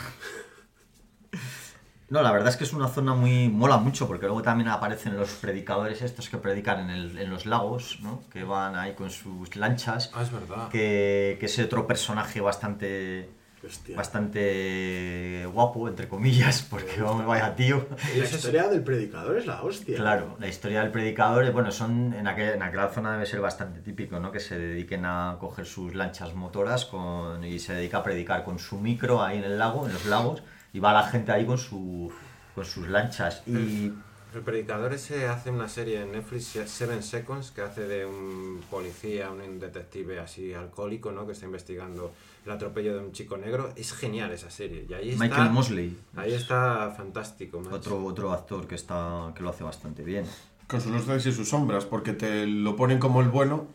No, 2.09 2.21
la 2.21 2.31
verdad 2.31 2.49
es 2.49 2.57
que 2.57 2.63
es 2.63 2.73
una 2.73 2.87
zona 2.89 3.15
muy... 3.15 3.49
mola 3.49 3.77
mucho, 3.77 4.07
porque 4.07 4.27
luego 4.27 4.43
también 4.43 4.69
aparecen 4.69 5.17
los 5.17 5.29
predicadores 5.31 6.01
estos 6.03 6.29
que 6.29 6.37
predican 6.37 6.81
en, 6.81 6.89
el- 6.91 7.17
en 7.17 7.29
los 7.31 7.45
lagos, 7.47 7.97
¿no? 8.01 8.23
Que 8.31 8.43
van 8.43 8.75
ahí 8.75 8.93
con 8.93 9.09
sus 9.09 9.55
lanchas, 9.55 10.11
Ah, 10.13 10.21
es 10.21 10.31
verdad. 10.31 10.69
que, 10.69 11.37
que 11.39 11.45
es 11.47 11.57
otro 11.59 11.87
personaje 11.87 12.39
bastante... 12.39 13.29
Hostia. 13.65 13.95
bastante 13.95 15.45
guapo, 15.53 15.87
entre 15.87 16.07
comillas, 16.07 16.61
porque 16.69 17.01
vamos, 17.01 17.25
vaya 17.25 17.55
tío. 17.55 17.87
Y 18.13 18.19
la 18.19 18.25
historia 18.25 18.67
del 18.67 18.83
predicador 18.83 19.37
es 19.37 19.45
la 19.45 19.63
hostia. 19.63 19.95
Claro, 19.95 20.35
la 20.39 20.47
historia 20.47 20.81
del 20.81 20.91
predicador, 20.91 21.49
bueno, 21.51 21.71
son 21.71 22.13
en, 22.13 22.25
aquel- 22.27 22.55
en 22.55 22.61
aquella 22.63 22.89
zona 22.89 23.13
debe 23.13 23.25
ser 23.25 23.41
bastante 23.41 23.79
típico, 23.81 24.19
¿no? 24.19 24.31
Que 24.31 24.39
se 24.39 24.57
dediquen 24.57 25.05
a 25.05 25.37
coger 25.39 25.65
sus 25.65 25.95
lanchas 25.95 26.33
motoras 26.33 26.85
con, 26.85 27.43
y 27.43 27.59
se 27.59 27.73
dedica 27.73 27.97
a 27.99 28.03
predicar 28.03 28.43
con 28.43 28.59
su 28.59 28.77
micro 28.79 29.23
ahí 29.23 29.37
en 29.37 29.43
el 29.45 29.57
lago, 29.57 29.85
en 29.87 29.93
los 29.93 30.05
lagos, 30.05 30.43
y 30.73 30.79
va 30.79 30.91
la 30.93 31.03
gente 31.03 31.31
ahí 31.31 31.45
con, 31.45 31.57
su, 31.57 32.11
con 32.55 32.65
sus 32.65 32.87
lanchas. 32.87 33.43
Y 33.47 33.91
El 34.33 34.41
predicador 34.43 34.91
ese 34.93 35.27
hace 35.27 35.51
una 35.51 35.69
serie 35.69 36.01
en 36.01 36.11
Netflix, 36.11 36.57
Seven 36.65 37.03
Seconds, 37.03 37.51
que 37.51 37.61
hace 37.61 37.87
de 37.87 38.05
un 38.05 38.61
policía, 38.69 39.29
un 39.29 39.59
detective 39.59 40.19
así 40.19 40.53
alcohólico, 40.53 41.11
¿no? 41.11 41.25
Que 41.27 41.33
está 41.33 41.45
investigando 41.45 42.11
el 42.45 42.51
atropello 42.51 42.93
de 42.93 42.99
un 43.05 43.11
chico 43.11 43.37
negro. 43.37 43.71
Es 43.75 43.93
genial 43.93 44.31
esa 44.31 44.49
serie. 44.49 44.85
Y 44.89 44.93
ahí 44.93 45.09
está, 45.11 45.23
Michael 45.25 45.51
Mosley, 45.51 45.97
Ahí 46.15 46.33
está 46.33 46.91
fantástico, 46.95 47.59
macho. 47.59 47.75
otro, 47.75 48.03
otro 48.05 48.31
actor 48.33 48.67
que, 48.67 48.75
está, 48.75 49.31
que 49.35 49.43
lo 49.43 49.49
hace 49.49 49.63
bastante 49.63 50.03
bien. 50.03 50.25
Con 50.67 50.81
sus 50.81 50.91
luces 50.91 51.25
y 51.25 51.31
sus 51.31 51.49
sombras, 51.49 51.85
porque 51.85 52.13
te 52.13 52.45
lo 52.47 52.75
ponen 52.75 52.97
como 52.99 53.21
el 53.21 53.29
bueno, 53.29 53.65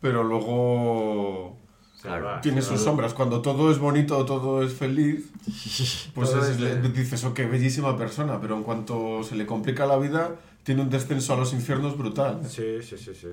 pero 0.00 0.22
luego 0.24 1.56
claro, 2.00 2.40
tiene 2.40 2.62
sus 2.62 2.80
sombras. 2.80 3.14
Cuando 3.14 3.42
todo 3.42 3.70
es 3.70 3.78
bonito, 3.78 4.24
todo 4.24 4.62
es 4.62 4.72
feliz, 4.72 5.30
pues 6.14 6.30
es- 6.32 6.48
es 6.48 6.60
le- 6.60 6.80
dices, 6.90 7.24
qué 7.34 7.44
bellísima 7.46 7.96
persona, 7.96 8.40
pero 8.40 8.56
en 8.56 8.62
cuanto 8.62 9.22
se 9.24 9.36
le 9.36 9.46
complica 9.46 9.86
la 9.86 9.96
vida, 9.98 10.36
tiene 10.64 10.82
un 10.82 10.90
descenso 10.90 11.34
a 11.34 11.36
los 11.36 11.52
infiernos 11.52 11.96
brutal. 11.96 12.40
Sí, 12.48 12.82
sí, 12.82 12.96
sí, 12.98 13.14
sí. 13.14 13.28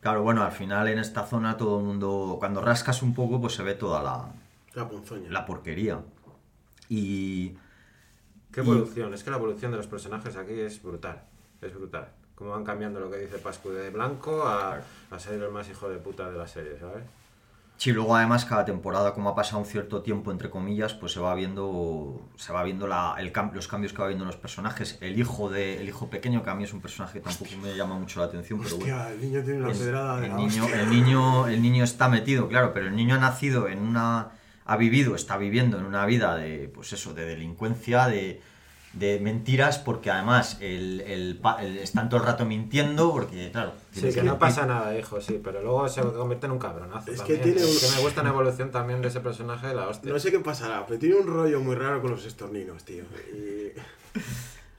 Claro, 0.00 0.22
bueno, 0.22 0.42
al 0.42 0.52
final 0.52 0.88
en 0.88 0.98
esta 0.98 1.26
zona 1.26 1.56
todo 1.56 1.78
el 1.78 1.84
mundo, 1.84 2.36
cuando 2.38 2.60
rascas 2.62 3.02
un 3.02 3.14
poco, 3.14 3.40
pues 3.40 3.54
se 3.54 3.62
ve 3.62 3.74
toda 3.74 4.02
la, 4.02 4.32
La 4.74 4.88
ponzoña. 4.88 5.30
la 5.30 5.44
porquería. 5.44 6.00
Y 6.88 7.50
Qué 8.52 8.60
Y- 8.62 8.64
evolución, 8.64 9.14
es 9.14 9.22
que 9.22 9.30
la 9.30 9.36
evolución 9.36 9.70
de 9.70 9.76
los 9.76 9.86
personajes 9.86 10.36
aquí 10.36 10.58
es 10.58 10.82
brutal, 10.82 11.22
es 11.60 11.72
brutal. 11.74 12.08
Cómo 12.34 12.50
van 12.50 12.64
cambiando 12.64 12.98
lo 12.98 13.10
que 13.10 13.18
dice 13.18 13.38
Pascu 13.38 13.68
de 13.70 13.90
blanco 13.90 14.42
a, 14.44 14.80
a 15.10 15.18
ser 15.18 15.40
el 15.42 15.50
más 15.50 15.68
hijo 15.68 15.88
de 15.88 15.98
puta 15.98 16.30
de 16.30 16.38
la 16.38 16.48
serie, 16.48 16.78
¿sabes? 16.80 17.04
Sí, 17.80 17.92
luego 17.92 18.14
además 18.14 18.44
cada 18.44 18.66
temporada, 18.66 19.14
como 19.14 19.30
ha 19.30 19.34
pasado 19.34 19.58
un 19.58 19.64
cierto 19.64 20.02
tiempo, 20.02 20.30
entre 20.30 20.50
comillas, 20.50 20.92
pues 20.92 21.12
se 21.12 21.18
va 21.20 21.34
viendo, 21.34 22.28
se 22.36 22.52
va 22.52 22.62
viendo 22.62 22.86
la- 22.86 23.14
el 23.18 23.32
los 23.54 23.68
cambios 23.68 23.94
que 23.94 24.02
va 24.02 24.08
viendo 24.08 24.24
en 24.24 24.26
los 24.26 24.36
personajes. 24.36 24.98
El 25.00 25.18
hijo 25.18 25.48
de, 25.48 25.80
el 25.80 25.88
hijo 25.88 26.10
pequeño, 26.10 26.42
que 26.42 26.50
a 26.50 26.54
mí 26.54 26.64
es 26.64 26.74
un 26.74 26.82
personaje 26.82 27.14
que 27.20 27.24
tampoco 27.24 27.52
me 27.62 27.74
llama 27.74 27.94
mucho 27.98 28.20
la 28.20 28.26
atención, 28.26 28.60
pero 28.62 28.76
bueno. 28.76 28.94
Hostia, 28.96 29.10
el 29.14 29.20
niño 29.22 29.42
tiene 29.42 29.60
una 29.60 29.70
el, 29.72 29.78
pedrada 29.78 30.20
de 30.20 30.26
el 30.26 30.32
la 30.32 30.36
niño, 30.36 30.64
hostia. 30.64 30.80
el, 30.82 30.90
niño, 30.90 31.46
el 31.46 31.62
niño 31.62 31.84
está 31.84 32.10
metido, 32.10 32.48
claro, 32.48 32.74
pero 32.74 32.86
el 32.86 32.94
niño 32.94 33.14
ha 33.14 33.18
nacido 33.18 33.66
en 33.66 33.78
una. 33.78 34.32
ha 34.66 34.76
vivido, 34.76 35.14
está 35.14 35.38
viviendo 35.38 35.78
en 35.78 35.86
una 35.86 36.04
vida 36.04 36.36
de, 36.36 36.68
pues 36.68 36.92
eso, 36.92 37.14
de 37.14 37.24
delincuencia, 37.24 38.08
de, 38.08 38.42
de 38.92 39.20
mentiras, 39.20 39.78
porque 39.78 40.10
además 40.10 40.58
el, 40.60 41.00
el 41.02 41.38
pa- 41.38 41.62
el- 41.62 41.78
están 41.78 42.08
todo 42.08 42.20
el 42.20 42.26
rato 42.26 42.44
mintiendo, 42.44 43.12
porque, 43.12 43.50
claro. 43.52 43.72
Sí, 43.92 44.12
que 44.12 44.22
no 44.22 44.38
pasa 44.38 44.66
nada, 44.66 44.98
hijo, 44.98 45.20
sí, 45.20 45.40
pero 45.42 45.62
luego 45.62 45.88
se 45.88 46.00
convierte 46.02 46.46
en 46.46 46.52
un 46.52 46.58
cabronazo. 46.58 47.10
Es 47.12 47.22
que 47.22 47.36
tiene 47.36 47.60
Es 47.60 47.66
un- 47.84 47.88
que 47.90 47.96
me 47.96 48.02
gusta 48.02 48.20
una 48.22 48.30
evolución 48.30 48.70
también 48.72 49.00
de 49.00 49.08
ese 49.08 49.20
personaje 49.20 49.68
de 49.68 49.74
la 49.74 49.86
hostia. 49.86 50.12
No 50.12 50.18
sé 50.18 50.32
qué 50.32 50.40
pasará, 50.40 50.84
pero 50.86 50.98
tiene 50.98 51.14
un 51.16 51.26
rollo 51.28 51.60
muy 51.60 51.76
raro 51.76 52.00
con 52.02 52.10
los 52.10 52.24
estorninos, 52.26 52.84
tío. 52.84 53.04
Y... 53.32 53.72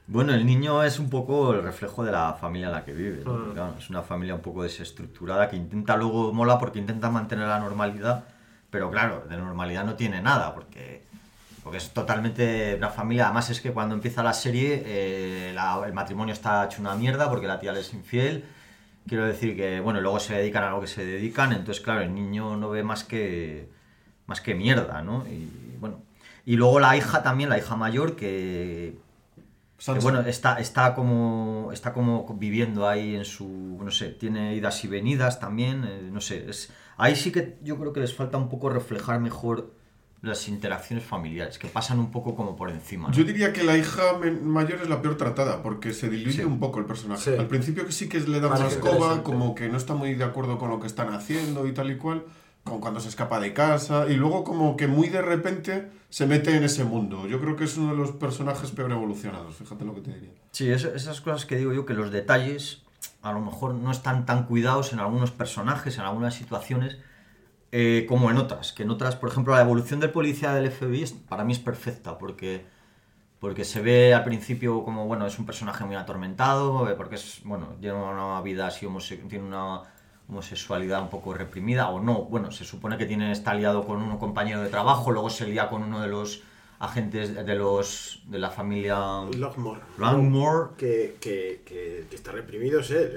Bueno, 0.08 0.34
el 0.34 0.44
niño 0.44 0.82
es 0.82 0.98
un 0.98 1.08
poco 1.08 1.54
el 1.54 1.62
reflejo 1.62 2.04
de 2.04 2.12
la 2.12 2.34
familia 2.34 2.66
en 2.66 2.72
la 2.72 2.84
que 2.84 2.92
vive. 2.92 3.22
¿no? 3.24 3.32
Mm. 3.32 3.52
Claro, 3.52 3.74
es 3.78 3.88
una 3.88 4.02
familia 4.02 4.34
un 4.34 4.42
poco 4.42 4.62
desestructurada 4.62 5.48
que 5.48 5.56
intenta 5.56 5.96
luego, 5.96 6.32
mola 6.34 6.58
porque 6.58 6.78
intenta 6.80 7.08
mantener 7.08 7.46
la 7.48 7.58
normalidad, 7.60 8.24
pero 8.68 8.90
claro, 8.90 9.24
de 9.28 9.36
normalidad 9.38 9.84
no 9.84 9.94
tiene 9.94 10.20
nada, 10.20 10.54
porque, 10.54 11.04
porque 11.62 11.78
es 11.78 11.90
totalmente 11.90 12.74
una 12.76 12.90
familia. 12.90 13.24
Además 13.26 13.50
es 13.50 13.60
que 13.60 13.70
cuando 13.72 13.94
empieza 13.94 14.22
la 14.22 14.32
serie 14.32 14.82
eh, 14.84 15.52
la- 15.54 15.82
el 15.86 15.92
matrimonio 15.92 16.32
está 16.32 16.64
hecho 16.64 16.80
una 16.80 16.94
mierda 16.96 17.28
porque 17.30 17.46
la 17.46 17.58
tía 17.60 17.72
le 17.72 17.80
es 17.80 17.92
infiel. 17.94 18.44
Quiero 19.06 19.26
decir 19.26 19.56
que, 19.56 19.80
bueno, 19.80 20.00
luego 20.00 20.20
se 20.20 20.34
dedican 20.34 20.62
a 20.64 20.70
lo 20.70 20.80
que 20.80 20.86
se 20.86 21.04
dedican, 21.04 21.52
entonces 21.52 21.82
claro, 21.82 22.02
el 22.02 22.14
niño 22.14 22.56
no 22.56 22.70
ve 22.70 22.82
más 22.84 23.02
que, 23.04 23.68
más 24.26 24.40
que 24.40 24.54
mierda, 24.54 25.02
¿no? 25.02 25.26
Y 25.26 25.48
bueno, 25.80 26.00
y 26.46 26.56
luego 26.56 26.78
la 26.80 26.96
hija 26.96 27.22
también, 27.22 27.50
la 27.50 27.58
hija 27.58 27.74
mayor, 27.76 28.14
que, 28.14 28.96
bueno, 30.04 30.20
está, 30.20 30.60
está, 30.60 30.94
como, 30.94 31.70
está 31.72 31.92
como 31.92 32.26
viviendo 32.38 32.88
ahí 32.88 33.16
en 33.16 33.24
su, 33.24 33.78
no 33.82 33.90
sé, 33.90 34.10
tiene 34.10 34.54
idas 34.54 34.84
y 34.84 34.88
venidas 34.88 35.40
también, 35.40 35.84
eh, 35.84 36.08
no 36.12 36.20
sé, 36.20 36.48
es, 36.48 36.72
ahí 36.96 37.16
sí 37.16 37.32
que 37.32 37.58
yo 37.62 37.76
creo 37.80 37.92
que 37.92 37.98
les 38.00 38.14
falta 38.14 38.36
un 38.38 38.48
poco 38.48 38.70
reflejar 38.70 39.18
mejor 39.18 39.72
las 40.22 40.46
interacciones 40.48 41.04
familiares, 41.04 41.58
que 41.58 41.66
pasan 41.66 41.98
un 41.98 42.10
poco 42.12 42.36
como 42.36 42.54
por 42.54 42.70
encima. 42.70 43.08
¿no? 43.08 43.14
Yo 43.14 43.24
diría 43.24 43.52
que 43.52 43.64
la 43.64 43.76
hija 43.76 44.02
mayor 44.42 44.80
es 44.80 44.88
la 44.88 45.02
peor 45.02 45.16
tratada, 45.16 45.62
porque 45.64 45.92
se 45.92 46.08
diluye 46.08 46.38
Sí. 46.38 46.44
un 46.44 46.60
poco 46.60 46.78
el 46.78 46.84
personaje. 46.86 47.32
Sí. 47.34 47.36
Al 47.38 47.48
principio 47.48 47.84
que 47.84 47.90
sí 47.92 48.08
que 48.08 48.20
le 48.20 48.38
da 48.40 48.46
Vale, 48.48 48.60
una 48.64 48.70
escoba, 48.72 49.22
como 49.24 49.54
que 49.56 49.68
no 49.68 49.76
está 49.76 49.94
muy 49.94 50.14
de 50.14 50.22
acuerdo 50.22 50.58
con 50.58 50.70
lo 50.70 50.78
que 50.78 50.86
están 50.86 51.12
haciendo 51.12 51.66
y 51.66 51.72
tal 51.72 51.90
y 51.90 51.96
cual, 51.96 52.22
como 52.62 52.80
cuando 52.80 53.00
se 53.00 53.08
escapa 53.08 53.40
de 53.40 53.52
casa, 53.52 54.06
y 54.08 54.14
luego 54.14 54.44
como 54.44 54.76
que 54.76 54.86
muy 54.86 55.08
de 55.08 55.22
repente 55.22 55.88
se 56.08 56.26
mete 56.26 56.56
en 56.56 56.62
ese 56.62 56.84
mundo. 56.84 57.26
Yo 57.26 57.40
creo 57.40 57.56
que 57.56 57.64
es 57.64 57.76
uno 57.76 57.90
de 57.90 57.98
los 57.98 58.12
personajes 58.12 58.70
peor 58.70 58.92
evolucionados, 58.92 59.56
fíjate 59.56 59.84
lo 59.84 59.92
que 59.96 60.02
te 60.02 60.12
diría. 60.12 60.30
Sí, 60.52 60.70
eso- 60.70 60.94
esas 60.94 61.20
cosas 61.20 61.46
que 61.46 61.56
digo 61.56 61.72
yo, 61.72 61.84
que 61.84 61.94
los 61.94 62.12
detalles 62.12 62.82
a 63.22 63.32
lo 63.32 63.40
mejor 63.40 63.74
no 63.74 63.90
están 63.90 64.24
tan 64.24 64.44
cuidados 64.46 64.92
en 64.92 65.00
algunos 65.00 65.32
personajes, 65.32 65.96
en 65.98 66.02
algunas 66.04 66.34
situaciones, 66.36 66.96
eh, 67.72 68.06
como 68.08 68.30
en 68.30 68.36
otras. 68.38 68.72
Que 68.72 68.82
en 68.84 68.90
otras, 68.90 69.16
por 69.16 69.30
ejemplo, 69.30 69.54
la 69.54 69.62
evolución 69.62 70.00
del 70.00 70.10
policía 70.10 70.52
del 70.54 70.70
FBI 70.70 71.02
es- 71.02 71.12
para 71.12 71.44
mí 71.44 71.52
es 71.52 71.58
perfecta, 71.58 72.18
porque, 72.18 72.64
porque 73.40 73.64
se 73.64 73.80
ve 73.80 74.14
al 74.14 74.24
principio 74.24 74.84
como, 74.84 75.06
bueno, 75.06 75.26
es 75.26 75.38
un 75.38 75.46
personaje 75.46 75.84
muy 75.84 75.96
atormentado, 75.96 76.88
eh, 76.88 76.94
porque 76.96 77.16
es, 77.16 77.40
bueno, 77.44 77.76
lleva 77.80 78.10
una 78.10 78.40
vida 78.42 78.66
así, 78.68 78.86
tiene 79.28 79.44
una 79.46 79.82
homosexualidad 80.28 81.02
un 81.02 81.10
poco 81.10 81.34
reprimida, 81.34 81.88
o 81.90 82.00
no, 82.00 82.24
bueno, 82.24 82.50
se 82.52 82.64
supone 82.64 82.96
que 82.96 83.06
tiene, 83.06 83.32
está 83.32 83.54
liado 83.54 83.84
con 83.84 84.00
un 84.02 84.16
compañero 84.18 84.62
de 84.62 84.68
trabajo, 84.68 85.10
luego 85.10 85.28
se 85.30 85.46
lía 85.46 85.68
con 85.68 85.82
uno 85.82 86.00
de 86.00 86.08
los 86.08 86.42
agentes 86.78 87.34
de 87.46 87.54
los 87.54 88.22
de 88.26 88.38
la 88.38 88.50
familia 88.50 88.96
Logmore. 89.36 89.80
Langmore. 89.98 90.68
Que, 90.76 91.16
que, 91.20 91.62
que, 91.64 92.06
que 92.08 92.16
está 92.16 92.32
reprimido 92.32 92.80
es 92.80 92.90
él, 92.90 93.10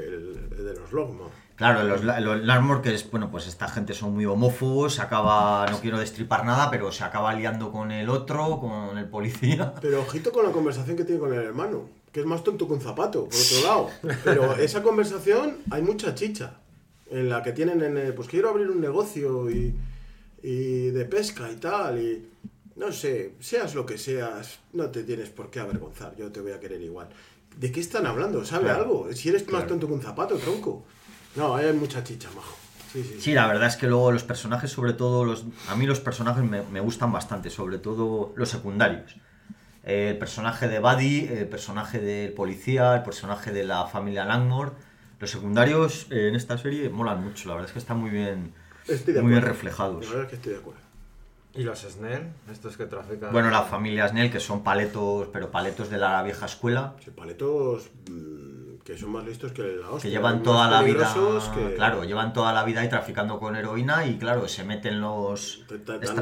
el, 0.51 0.57
el 0.59 0.65
de 0.65 0.75
los 0.79 0.91
Logmore. 0.91 1.31
Claro, 1.55 1.83
los, 1.83 2.03
los 2.03 2.85
es, 2.87 3.09
bueno, 3.09 3.31
pues 3.31 3.47
esta 3.47 3.69
gente 3.69 3.93
son 3.93 4.13
muy 4.13 4.25
homófobos, 4.25 4.95
se 4.95 5.01
acaba, 5.01 5.65
no 5.71 5.79
quiero 5.79 5.97
destripar 5.97 6.45
nada, 6.45 6.69
pero 6.69 6.91
se 6.91 7.03
acaba 7.05 7.33
liando 7.33 7.71
con 7.71 7.91
el 7.91 8.09
otro, 8.09 8.59
con 8.59 8.97
el 8.97 9.07
policía. 9.07 9.73
Pero 9.81 10.01
ojito 10.01 10.33
con 10.33 10.45
la 10.45 10.51
conversación 10.51 10.97
que 10.97 11.05
tiene 11.05 11.19
con 11.19 11.33
el 11.33 11.39
hermano, 11.41 11.87
que 12.11 12.19
es 12.19 12.25
más 12.25 12.43
tonto 12.43 12.67
que 12.67 12.73
un 12.73 12.81
zapato, 12.81 13.25
por 13.29 13.39
otro 13.39 13.61
lado. 13.63 13.89
Pero 14.25 14.55
esa 14.55 14.83
conversación 14.83 15.57
hay 15.71 15.81
mucha 15.81 16.13
chicha. 16.13 16.55
En 17.09 17.29
la 17.29 17.41
que 17.43 17.53
tienen 17.53 17.81
en 17.83 17.97
el, 17.97 18.13
pues 18.13 18.27
quiero 18.27 18.49
abrir 18.49 18.69
un 18.69 18.81
negocio 18.81 19.49
y, 19.49 19.73
y 20.43 20.89
de 20.89 21.05
pesca 21.05 21.49
y 21.51 21.55
tal. 21.55 21.99
Y 21.99 22.27
no 22.75 22.91
sé, 22.91 23.33
seas 23.39 23.75
lo 23.75 23.85
que 23.85 23.97
seas, 23.97 24.59
no 24.73 24.89
te 24.89 25.03
tienes 25.03 25.29
por 25.29 25.49
qué 25.51 25.59
avergonzar. 25.61 26.15
Yo 26.17 26.31
te 26.31 26.41
voy 26.41 26.51
a 26.51 26.59
querer 26.59 26.81
igual. 26.81 27.07
¿De 27.57 27.71
qué 27.71 27.79
están 27.79 28.05
hablando? 28.07 28.43
¿Sabe 28.43 28.65
Claro. 28.65 28.81
algo? 28.81 29.13
Si 29.13 29.29
eres 29.29 29.47
más 29.49 29.67
tonto 29.67 29.87
que 29.87 29.93
un 29.93 30.01
zapato, 30.01 30.35
tronco. 30.37 30.83
No, 31.35 31.55
hay 31.55 31.71
mucha 31.73 32.03
chicha, 32.03 32.29
majo. 32.35 32.55
Sí, 32.91 33.03
sí. 33.03 33.15
Sí, 33.19 33.33
la 33.33 33.47
verdad 33.47 33.67
es 33.67 33.75
que 33.75 33.87
luego 33.87 34.11
los 34.11 34.23
personajes, 34.23 34.71
sobre 34.71 34.93
todo 34.93 35.25
los... 35.25 35.45
A 35.69 35.75
mí 35.75 35.85
los 35.85 35.99
personajes 35.99 36.43
me, 36.43 36.61
me 36.63 36.79
gustan 36.79 37.11
bastante, 37.11 37.49
sobre 37.49 37.77
todo 37.77 38.33
los 38.35 38.49
secundarios. 38.49 39.17
Eh, 39.83 40.09
el 40.11 40.17
personaje 40.17 40.67
de 40.67 40.79
Buddy, 40.79 41.27
el 41.27 41.47
personaje 41.47 41.99
del 41.99 42.33
policía, 42.33 42.95
el 42.95 43.03
personaje 43.03 43.51
de 43.51 43.63
la 43.65 43.85
familia 43.85 44.25
Langmore. 44.25 44.71
Los 45.19 45.29
secundarios 45.29 46.07
eh, 46.09 46.29
en 46.29 46.35
esta 46.35 46.57
serie 46.57 46.89
molan 46.89 47.23
mucho, 47.23 47.47
la 47.49 47.55
verdad 47.55 47.69
es 47.69 47.73
que 47.73 47.79
están 47.79 47.99
muy 47.99 48.09
bien, 48.09 48.53
Estoy 48.87 49.13
de 49.13 49.21
muy 49.21 49.31
bien 49.31 49.43
reflejados. 49.43 50.05
La 50.05 50.09
verdad 50.09 50.23
es 50.23 50.29
que 50.29 50.35
estoy 50.37 50.53
de 50.53 50.59
acuerdo. 50.59 50.81
¿Y 51.53 51.63
los 51.63 51.79
Snell? 51.79 52.33
Estos 52.51 52.75
que 52.75 52.85
trafican. 52.85 53.31
Bueno, 53.31 53.49
la 53.49 53.63
familia 53.63 54.07
Snell, 54.09 54.31
que 54.31 54.39
son 54.39 54.63
paletos, 54.63 55.29
pero 55.31 55.51
paletos 55.51 55.89
de 55.89 55.97
la 55.97 56.21
vieja 56.23 56.47
escuela, 56.47 56.95
Sí, 57.03 57.11
paletos 57.11 57.89
mm, 58.09 58.54
que 58.85 58.95
son 58.95 59.09
más 59.09 59.25
listos 59.25 59.51
que 59.51 59.63
la 59.63 59.89
hostia. 59.89 60.09
que 60.09 60.15
llevan 60.15 60.43
toda 60.43 60.69
la 60.69 60.83
vida, 60.83 61.11
que- 61.55 61.73
claro, 61.73 62.03
llevan 62.03 62.33
toda 62.33 62.53
la 62.53 62.63
vida 62.63 62.81
ahí 62.81 62.87
traficando 62.89 63.39
con 63.39 63.55
heroína 63.55 64.05
y 64.05 64.19
claro, 64.19 64.47
se 64.47 64.63
meten 64.63 65.01
los, 65.01 65.65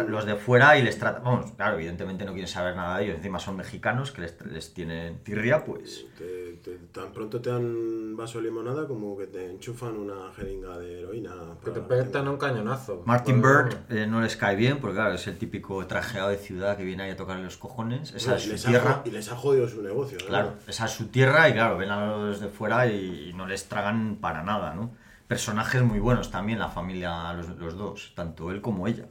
los 0.07 0.25
de 0.25 0.35
fuera 0.37 0.77
y 0.77 0.81
les 0.81 0.97
tratan, 0.97 1.23
vamos, 1.25 1.51
claro, 1.57 1.75
evidentemente 1.75 2.23
no 2.23 2.31
quieren 2.31 2.47
saber 2.47 2.77
nada 2.77 2.97
de 2.99 3.03
ellos, 3.03 3.17
encima 3.17 3.39
son 3.39 3.57
mexicanos 3.57 4.11
que 4.11 4.21
les, 4.21 4.37
les 4.45 4.73
tienen 4.73 5.21
tirria, 5.23 5.65
pues 5.65 6.05
Te- 6.17 6.53
te- 6.63 6.77
tan 6.93 7.11
pronto 7.11 7.41
te 7.41 7.49
dan 7.49 7.65
un 7.65 8.15
vaso 8.15 8.37
de 8.37 8.45
limonada 8.45 8.87
como 8.87 9.17
que 9.17 9.27
te 9.27 9.51
enchufan 9.51 9.97
una 9.97 10.31
jeringa 10.33 10.77
de 10.77 11.01
heroína. 11.01 11.33
Que 11.65 11.71
te 11.71 11.81
petan 11.81 12.29
un 12.29 12.37
cañonazo. 12.37 13.03
Martin 13.05 13.41
Bird 13.41 13.73
eh, 13.89 14.07
no 14.07 14.21
les 14.21 14.37
cae 14.37 14.55
bien, 14.55 14.79
porque 14.79 14.95
claro, 14.95 15.15
es 15.15 15.27
el 15.27 15.37
típico 15.37 15.85
trajeado 15.85 16.29
de 16.29 16.37
ciudad 16.37 16.77
que 16.77 16.85
viene 16.85 17.03
ahí 17.03 17.11
a 17.11 17.17
tocarle 17.17 17.43
los 17.43 17.57
cojones, 17.57 18.13
esa 18.13 18.37
es 18.37 18.43
y, 18.43 18.45
su 18.45 18.51
les 18.53 18.65
ha, 18.65 18.69
tierra. 18.69 18.93
jo- 18.93 19.01
y 19.03 19.11
les 19.11 19.29
ha 19.29 19.35
jodido 19.35 19.67
su 19.67 19.81
negocio. 19.81 20.17
¿no? 20.21 20.27
Claro, 20.27 20.53
esa 20.65 20.85
es 20.85 20.91
su 20.91 21.07
tierra 21.07 21.49
y 21.49 21.53
claro, 21.53 21.77
ven 21.77 21.89
a 21.89 22.05
los 22.07 22.39
de 22.39 22.52
fuera 22.53 22.87
y, 22.87 23.33
no 23.35 23.47
les 23.47 23.67
tragan 23.67 24.17
para 24.21 24.43
nada, 24.43 24.73
¿no? 24.73 24.91
Personajes 25.27 25.81
muy 25.81 25.99
buenos 25.99 26.31
también, 26.31 26.59
la 26.59 26.69
familia, 26.69 27.33
los, 27.33 27.49
los 27.49 27.77
dos, 27.77 28.13
tanto 28.15 28.51
él 28.51 28.61
como 28.61 28.87
ella. 28.87 29.07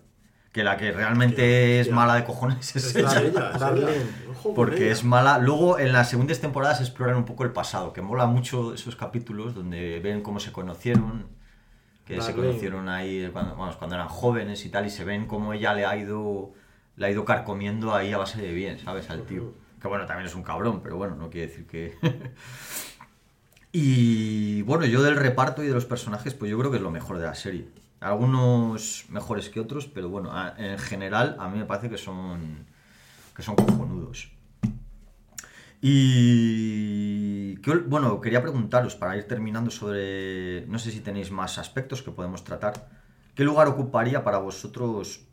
Que 0.53 0.65
la 0.65 0.77
que 0.77 0.93
realmente 0.93 1.81
es 1.81 1.91
mala 1.91 2.15
de 2.15 2.25
cojones 2.25 2.77
es 2.77 2.85
Es 2.85 2.97
ella. 2.97 3.21
ella, 3.21 3.51
es 3.55 3.61
Darlene. 3.61 4.07
Porque 4.55 4.85
ella. 4.85 4.93
es 4.93 5.03
mala. 5.03 5.39
Luego 5.39 5.79
en 5.79 5.93
las 5.93 6.11
segundas 6.11 6.41
temporadas 6.41 6.81
exploran 6.81 7.17
un 7.17 7.25
poco 7.25 7.45
el 7.45 7.53
pasado, 7.53 7.93
que 7.93 8.03
mola 8.03 8.27
mucho 8.27 8.75
esos 8.75 8.95
capítulos 8.95 9.55
donde 9.55 10.01
ven 10.01 10.23
cómo 10.23 10.41
se 10.41 10.53
conocieron, 10.53 11.27
que 12.05 12.21
se 12.21 12.29
Darlene. 12.29 12.49
conocieron 12.49 12.89
ahí 12.91 13.31
cuando, 13.33 13.57
vamos, 13.57 13.77
cuando 13.77 13.97
eran 13.97 14.09
jóvenes 14.09 14.65
y 14.67 14.69
tal, 14.69 14.87
y 14.87 14.91
se 14.91 15.05
ven 15.05 15.27
cómo 15.27 15.55
ella 15.55 15.73
le 15.73 15.87
ha 15.87 15.97
ido 15.97 16.53
le 16.97 17.07
ha 17.07 17.11
ido 17.11 17.25
carcomiendo 17.25 17.95
ahí 17.95 18.13
a 18.13 18.19
base 18.19 18.41
de 18.41 18.53
bien, 18.53 18.79
¿sabes? 18.79 19.11
Al 19.11 19.23
tío. 19.23 19.55
Que 19.81 19.89
bueno, 19.89 20.07
también 20.07 20.27
es 20.27 20.35
un 20.35 20.43
cabrón, 20.43 20.81
pero 20.83 20.97
bueno, 20.97 21.17
no 21.17 21.31
quiere 21.31 21.49
decir 21.49 21.67
que... 21.67 21.97
y 23.73 24.63
bueno, 24.63 24.85
yo 24.85 25.03
del 25.03 25.17
reparto 25.17 25.63
y 25.63 25.67
de 25.67 25.75
los 25.75 25.87
personajes, 25.87 26.35
pues 26.35 26.51
yo 26.51 26.59
creo 26.59 26.71
que 26.71 26.77
es 26.77 26.83
lo 26.83 26.91
mejor 26.91 27.19
de 27.19 27.25
la 27.25 27.35
serie. 27.35 27.69
Algunos 28.01 29.07
mejores 29.09 29.49
que 29.49 29.61
otros, 29.61 29.87
pero 29.87 30.09
bueno, 30.09 30.33
en 30.59 30.79
general 30.79 31.37
a 31.39 31.49
mí 31.49 31.59
me 31.59 31.65
parece 31.65 31.89
que 31.89 31.99
son 31.99 32.67
que 33.35 33.43
son 33.43 33.57
cojonudos. 33.57 34.31
Y 35.81 37.57
que 37.57 37.75
bueno, 37.75 38.21
quería 38.21 38.43
preguntaros 38.43 38.95
para 38.95 39.17
ir 39.17 39.25
terminando 39.25 39.71
sobre, 39.71 40.67
no 40.67 40.79
sé 40.79 40.91
si 40.91 41.01
tenéis 41.01 41.31
más 41.31 41.59
aspectos 41.59 42.03
que 42.03 42.11
podemos 42.11 42.45
tratar. 42.45 42.89
¿Qué 43.35 43.45
lugar 43.45 43.67
ocuparía 43.69 44.23
para 44.23 44.39
vosotros, 44.39 45.27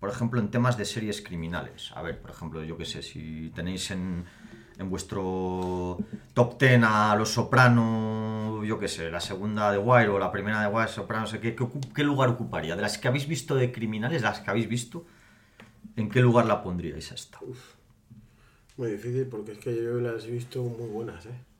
por 0.00 0.10
ejemplo, 0.10 0.40
en 0.40 0.50
temas 0.50 0.76
de 0.78 0.84
series 0.84 1.20
criminales? 1.20 1.92
A 1.94 2.02
ver, 2.02 2.20
por 2.20 2.30
ejemplo, 2.30 2.64
yo 2.64 2.76
qué 2.76 2.86
sé, 2.86 3.02
si 3.02 3.52
tenéis 3.54 3.90
en, 3.90 4.24
en 4.78 4.90
vuestro 4.90 5.98
top 6.32 6.58
10 6.58 6.82
a 6.84 7.16
Los 7.16 7.30
Soprano, 7.30 8.62
yo 8.64 8.78
qué 8.78 8.88
sé, 8.88 9.10
la 9.10 9.20
segunda 9.20 9.70
de 9.70 9.78
Wire 9.78 10.08
o 10.08 10.18
la 10.18 10.32
primera 10.32 10.60
de 10.60 10.68
Wire, 10.68 10.88
Soprano, 10.88 11.22
no 11.22 11.26
sé 11.28 11.40
qué, 11.40 11.54
¿qué, 11.94 12.04
lugar 12.04 12.28
ocuparía? 12.30 12.76
De 12.76 12.82
las 12.82 12.98
que 12.98 13.08
habéis 13.08 13.28
visto 13.28 13.54
de 13.54 13.72
criminales, 13.72 14.22
las 14.22 14.40
que 14.40 14.50
habéis 14.50 14.68
visto, 14.68 15.04
¿en 15.96 16.08
qué 16.08 16.20
lugar 16.20 16.46
la 16.46 16.62
pondríais 16.62 17.12
esta? 17.12 17.38
Muy 18.76 18.90
difícil 18.90 19.26
porque 19.26 19.52
es 19.52 19.58
que 19.58 19.74
yo 19.74 20.00
las 20.00 20.24
he 20.24 20.30
visto 20.30 20.62
muy 20.62 20.88
buenas, 20.88 21.26
¿eh? 21.26 21.53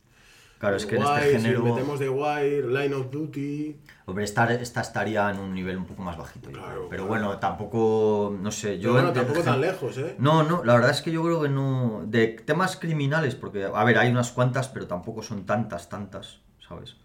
Claro, 0.64 0.77
es 0.77 0.87
que 0.87 0.96
en 0.96 1.03
este 1.03 1.20
género. 1.38 1.59
Si 1.62 1.70
metemos 1.72 1.98
The 1.98 2.09
Wire, 2.09 2.66
Line 2.68 2.94
of 2.94 3.11
Duty. 3.11 3.81
Hombre, 4.07 4.24
esta, 4.24 4.53
esta 4.55 4.81
estaría 4.81 5.31
en 5.31 5.38
un 5.38 5.55
nivel 5.55 5.77
un 5.77 5.85
poco 5.87 6.03
más 6.03 6.16
bajito. 6.16 6.50
Claro. 6.50 6.87
Pero 6.90 7.07
claro. 7.07 7.07
bueno, 7.07 7.38
tampoco. 7.38 8.35
No 8.40 8.50
sé. 8.50 8.79
Yo 8.79 8.92
bueno, 8.92 9.09
en- 9.09 9.14
tampoco 9.14 9.38
en- 9.40 9.44
tan 9.44 9.61
lejos, 9.61 9.98
¿eh? 9.98 10.16
No, 10.18 10.42
no, 10.42 10.64
la 10.64 10.74
verdad 10.74 10.90
es 10.90 11.03
que 11.03 11.11
yo 11.12 11.22
creo 11.22 11.40
que 11.42 11.48
no. 11.48 12.03
De 12.07 12.29
temas 12.29 12.77
criminales, 12.77 13.35
porque, 13.35 13.64
a 13.64 13.85
ver, 13.85 13.98
hay 13.98 14.11
unas 14.11 14.33
cuantas, 14.33 14.68
pero 14.68 14.87
tampoco 14.87 15.22
son 15.22 15.44
tantas, 15.46 15.88
tantas, 15.88 16.40
¿sabes? 16.66 16.96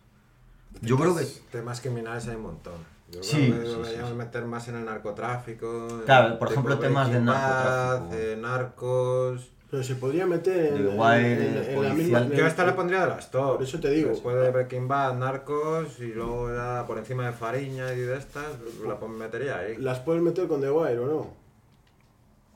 Yo 0.82 0.98
creo 0.98 1.16
que. 1.16 1.26
Temas 1.52 1.82
criminales 1.82 2.28
hay 2.28 2.36
un 2.38 2.44
montón. 2.44 2.74
Yo 3.12 3.24
Sí, 3.24 3.48
creo 3.50 3.62
que 3.62 3.66
sí, 3.68 3.72
sí, 3.74 3.78
deberíamos 3.82 4.12
sí. 4.12 4.16
meter 4.18 4.46
más 4.46 4.68
en 4.68 4.76
el 4.76 4.86
narcotráfico. 4.86 6.02
Claro, 6.06 6.38
por 6.38 6.52
ejemplo, 6.52 6.78
temas 6.78 7.12
de 7.12 7.20
narcotráfico. 7.20 8.16
Eh, 8.16 8.38
narcos. 8.40 9.52
Pero 9.72 9.84
se 9.84 9.96
podría 9.96 10.26
meter 10.26 10.74
en, 10.74 10.76
The 10.86 10.92
en- 10.94 11.00
Wire, 11.00 11.48
en- 11.48 11.78
en 11.78 11.84
la 11.84 11.94
misma. 11.94 12.28
Yo 12.28 12.48
esta 12.48 12.66
le 12.66 12.72
pondría 12.74 13.02
de 13.02 13.10
las 13.10 13.30
top. 13.30 13.58
Por 13.58 13.64
eso 13.64 13.80
te 13.80 13.90
digo. 13.92 14.10
Después 14.10 14.36
de 14.36 14.50
Breaking 14.50 14.88
Bad, 14.88 15.18
narcos 15.18 16.00
y 16.00 16.08
luego 16.08 16.52
ya 16.54 16.86
por 16.88 16.98
encima 16.98 17.28
de 17.28 17.34
Fariña 17.34 17.94
y 17.94 18.00
de 18.00 18.18
estas, 18.18 18.46
la 18.86 18.96
metería 19.08 19.60
ahí. 19.60 19.78
¿Las 19.78 20.00
puedes 20.00 20.22
meter 20.24 20.48
con 20.48 20.60
The 20.62 20.72
Wire 20.72 20.98
o 21.00 21.06
no? 21.08 21.40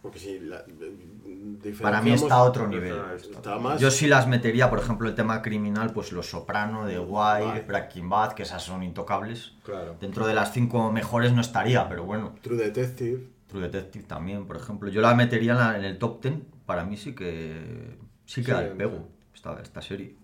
Porque 0.02 0.19
si 0.19 0.39
la, 0.39 0.65
Para 1.82 2.02
mí 2.02 2.12
está 2.12 2.36
a 2.36 2.43
otro 2.43 2.67
nivel. 2.67 2.93
Está 3.15 3.58
más. 3.58 3.80
Yo 3.80 3.89
sí 3.91 4.08
las 4.08 4.28
metería, 4.28 4.69
por 4.69 4.80
ejemplo, 4.80 5.08
el 5.08 5.15
tema 5.15 5.41
criminal, 5.41 5.93
pues 5.93 6.12
Los 6.12 6.30
Soprano, 6.30 6.86
The 6.88 6.99
Wire, 6.99 7.45
Vale. 7.45 7.62
Breaking 7.62 8.10
Bad, 8.10 8.34
que 8.34 8.43
esas 8.43 8.62
son 8.63 8.84
intocables. 8.84 9.54
Claro. 9.63 9.95
Dentro 10.02 10.28
de 10.28 10.34
las 10.34 10.52
cinco 10.52 10.91
mejores 10.91 11.32
no 11.32 11.39
estaría, 11.41 11.88
pero 11.88 12.04
bueno. 12.04 12.36
True 12.41 12.58
Detective. 12.58 13.23
True 13.47 13.62
Detective 13.62 14.04
también, 14.06 14.45
por 14.45 14.58
ejemplo. 14.58 14.89
Yo 14.89 14.99
la 14.99 15.13
metería 15.15 15.54
en, 15.54 15.58
la- 15.60 15.78
en 15.78 15.86
el 15.86 15.97
top 15.97 16.21
10. 16.21 16.36
Para 16.65 16.84
mí 16.86 16.97
sí 16.97 17.13
que. 17.13 17.97
Sí 18.26 18.41
que 18.41 18.52
Sí, 18.52 18.58
al 18.58 18.65
en- 18.71 18.78
pego 18.78 19.08
esta, 19.34 19.60
esta 19.62 19.82
serie. 19.82 20.15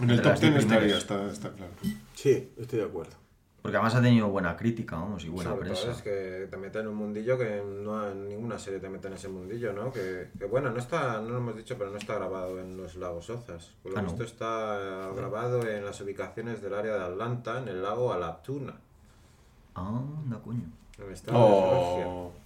En 0.00 0.10
el 0.10 0.16
top 0.22 0.26
las 0.32 0.40
10 0.40 0.52
diez 0.52 0.62
estaría, 0.64 0.78
primeras. 0.96 1.02
está, 1.02 1.30
está 1.30 1.50
claro. 1.52 1.72
Sí, 2.14 2.52
estoy 2.56 2.78
de 2.78 2.84
acuerdo. 2.84 3.12
Porque 3.60 3.76
además 3.76 3.96
ha 3.96 4.00
tenido 4.00 4.28
buena 4.28 4.56
crítica, 4.56 4.94
vamos, 4.96 5.24
y 5.24 5.28
buena 5.28 5.50
Sobre 5.50 5.70
todo 5.70 5.82
prensa. 5.82 5.98
es 5.98 6.02
que 6.02 6.46
te 6.48 6.56
meten 6.56 6.82
en 6.82 6.88
un 6.88 6.94
mundillo 6.94 7.36
que 7.36 7.60
no 7.66 8.08
en 8.08 8.28
ninguna 8.28 8.56
serie 8.58 8.78
te 8.78 8.88
mete 8.88 9.08
en 9.08 9.14
ese 9.14 9.28
mundillo, 9.28 9.72
¿no? 9.72 9.92
Que, 9.92 10.28
que 10.38 10.44
bueno, 10.44 10.70
no 10.70 10.78
está, 10.78 11.20
no 11.20 11.30
lo 11.30 11.38
hemos 11.38 11.56
dicho, 11.56 11.76
pero 11.76 11.90
no 11.90 11.98
está 11.98 12.14
grabado 12.14 12.60
en 12.60 12.76
los 12.76 12.94
lagos 12.94 13.28
Ozas. 13.28 13.74
Por 13.82 13.92
lo 13.92 13.98
Ah, 13.98 14.02
¿no? 14.02 14.08
visto 14.08 14.22
está 14.22 15.10
grabado 15.14 15.68
en 15.68 15.84
las 15.84 16.00
ubicaciones 16.00 16.62
del 16.62 16.72
área 16.72 16.94
de 16.96 17.04
Atlanta, 17.04 17.58
en 17.60 17.66
el 17.68 17.82
lago 17.82 18.12
Alaptuna. 18.12 18.76
Ah, 19.74 20.02
anda, 20.24 20.38
coño. 20.40 20.62
en 20.98 21.04
el 21.06 21.12
estado 21.12 21.38
de 21.44 21.52
Georgia. 21.52 22.38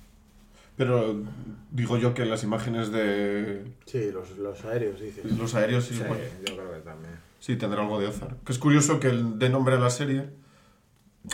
Pero 0.84 1.22
digo 1.70 1.96
yo 1.98 2.12
que 2.14 2.24
las 2.26 2.42
imágenes 2.44 2.90
de 2.90 3.64
Sí, 3.86 4.10
los, 4.12 4.36
los 4.38 4.64
aéreos, 4.64 5.00
dices. 5.00 5.24
los 5.38 5.54
aéreos 5.54 5.84
sí, 5.84 5.94
Sí, 5.94 6.00
bueno, 6.08 6.24
yo 6.46 6.56
creo 6.56 6.72
que 6.72 6.80
también. 6.80 7.12
sí 7.38 7.56
tendrá 7.56 7.82
algo 7.82 8.00
de 8.00 8.08
Ozark. 8.08 8.42
Que 8.44 8.52
es 8.52 8.58
curioso 8.58 8.98
que 9.00 9.08
el 9.08 9.38
de 9.38 9.48
nombre 9.48 9.76
a 9.76 9.78
la 9.78 9.90
serie. 9.90 10.30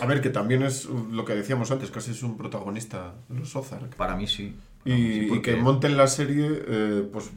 A 0.01 0.07
ver, 0.07 0.21
que 0.21 0.29
también 0.29 0.63
es 0.63 0.85
lo 0.87 1.25
que 1.25 1.35
decíamos 1.35 1.71
antes, 1.71 1.91
casi 1.91 2.11
es 2.11 2.23
un 2.23 2.37
protagonista 2.37 3.15
de 3.31 3.41
los 3.41 3.57
Ozark. 3.57 3.97
Para 3.97 4.17
mí 4.17 4.27
sí. 4.27 4.55
Para 4.85 4.95
mí 4.97 5.29
Y, 5.33 5.41
que 5.43 5.57
monten 5.57 5.97
la 5.97 6.07
serie, 6.09 6.47
eh, 6.51 7.09
pues 7.13 7.31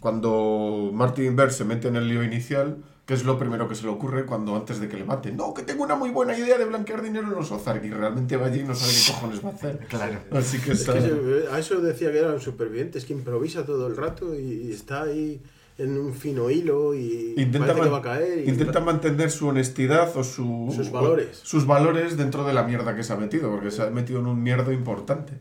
cuando 0.00 0.90
Martin 0.94 1.36
Berg 1.36 1.52
se 1.52 1.64
mete 1.64 1.88
en 1.88 1.96
el 1.96 2.08
lío 2.08 2.22
inicial, 2.22 2.78
que 3.08 3.14
es 3.14 3.24
lo 3.24 3.38
primero 3.38 3.66
que 3.66 3.74
se 3.74 3.84
le 3.84 3.88
ocurre 3.88 4.26
cuando 4.26 4.54
antes 4.54 4.80
de 4.80 4.86
que 4.86 4.98
le 4.98 5.04
maten. 5.06 5.34
No, 5.34 5.54
que 5.54 5.62
tengo 5.62 5.82
una 5.82 5.94
muy 5.94 6.10
buena 6.10 6.36
idea 6.36 6.58
de 6.58 6.66
blanquear 6.66 7.00
dinero 7.00 7.26
en 7.28 7.32
los 7.36 7.50
Ozark 7.50 7.82
y 7.82 7.88
realmente 7.88 8.36
va 8.36 8.48
allí 8.48 8.60
y 8.60 8.64
no 8.64 8.74
sabe 8.74 8.92
qué 8.92 9.12
cojones 9.12 9.42
va 9.42 9.48
a 9.48 9.52
hacer. 9.54 9.78
Claro. 9.88 10.18
Así 10.30 10.58
que 10.58 10.72
Es 10.72 10.80
está... 10.80 10.92
que 10.92 11.00
se- 11.00 11.48
a 11.50 11.58
eso 11.58 11.80
decía 11.80 12.12
que 12.12 12.18
era 12.18 12.34
un 12.34 12.40
superviviente, 12.42 12.98
es 12.98 13.06
que 13.06 13.14
improvisa 13.14 13.64
todo 13.64 13.86
el 13.86 13.96
rato 13.96 14.38
y, 14.38 14.70
está 14.70 15.04
ahí 15.04 15.40
en 15.78 15.96
un 15.98 16.12
fino 16.12 16.50
hilo 16.50 16.94
y 16.94 17.32
Intenta, 17.38 17.68
parece 17.68 17.80
que 17.84 17.88
va 17.88 17.96
a 17.98 18.02
caer. 18.02 18.44
Y 18.46 18.50
intenta 18.50 18.80
mantener 18.80 19.30
su 19.30 19.48
honestidad 19.48 20.14
o 20.14 20.22
su, 20.22 20.70
Sus 20.76 20.90
valores. 20.92 21.40
o 21.44 21.46
sus 21.46 21.64
valores 21.66 22.18
dentro 22.18 22.44
de 22.44 22.52
la 22.52 22.62
mierda 22.64 22.94
que 22.94 23.04
se 23.04 23.14
ha 23.14 23.16
metido, 23.16 23.50
porque 23.50 23.70
se 23.70 23.84
ha 23.84 23.88
metido 23.88 24.20
en 24.20 24.26
un 24.26 24.42
mierdo 24.42 24.70
importante. 24.70 25.32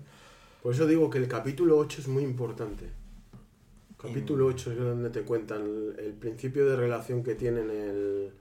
Por 0.63 0.73
eso 0.73 0.87
digo 0.87 1.09
que 1.09 1.17
el 1.17 1.27
capítulo 1.27 1.77
8 1.79 1.99
es 1.99 2.07
muy 2.07 2.23
importante. 2.23 2.85
Capítulo 3.97 4.45
8 4.47 4.71
es 4.71 4.77
donde 4.77 5.09
te 5.09 5.21
cuentan 5.23 5.61
el, 5.63 5.95
el 5.99 6.13
principio 6.13 6.67
de 6.67 6.75
relación 6.75 7.23
que 7.23 7.35
tienen 7.35 7.69
el, 7.71 8.31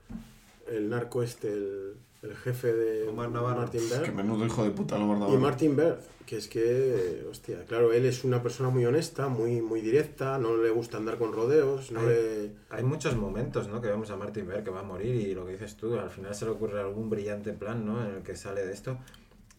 el 0.67 0.89
narco 0.89 1.23
este, 1.23 1.51
el, 1.51 1.93
el 2.21 2.35
jefe 2.35 2.73
de 2.73 3.07
Omar 3.07 3.31
Navarro. 3.31 3.61
Martin 3.61 3.81
Que 3.89 3.95
Berg. 3.97 4.15
menudo 4.15 4.45
hijo 4.45 4.63
de 4.63 4.71
puta 4.71 4.97
lo 4.99 5.33
Y 5.33 5.37
Martin 5.37 5.75
Berg, 5.75 5.99
que 6.27 6.37
es 6.37 6.47
que, 6.47 7.25
hostia, 7.29 7.65
claro, 7.65 7.91
él 7.91 8.05
es 8.05 8.23
una 8.23 8.43
persona 8.43 8.69
muy 8.69 8.85
honesta, 8.85 9.29
muy, 9.29 9.61
muy 9.61 9.81
directa, 9.81 10.37
no 10.37 10.57
le 10.57 10.69
gusta 10.69 10.97
andar 10.97 11.17
con 11.17 11.33
rodeos, 11.33 11.91
no 11.91 12.01
Ay. 12.01 12.07
le... 12.07 12.51
Hay 12.69 12.83
muchos 12.83 13.15
momentos, 13.15 13.67
¿no? 13.67 13.81
Que 13.81 13.87
vemos 13.87 14.11
a 14.11 14.15
Martin 14.15 14.47
Berg 14.47 14.63
que 14.63 14.69
va 14.69 14.81
a 14.81 14.83
morir 14.83 15.15
y 15.15 15.33
lo 15.33 15.45
que 15.45 15.53
dices 15.53 15.75
tú, 15.75 15.97
al 15.97 16.11
final 16.11 16.35
se 16.35 16.45
le 16.45 16.51
ocurre 16.51 16.79
algún 16.79 17.09
brillante 17.09 17.53
plan, 17.53 17.83
¿no? 17.85 18.03
En 18.05 18.15
el 18.17 18.21
que 18.23 18.35
sale 18.35 18.63
de 18.65 18.73
esto. 18.73 18.97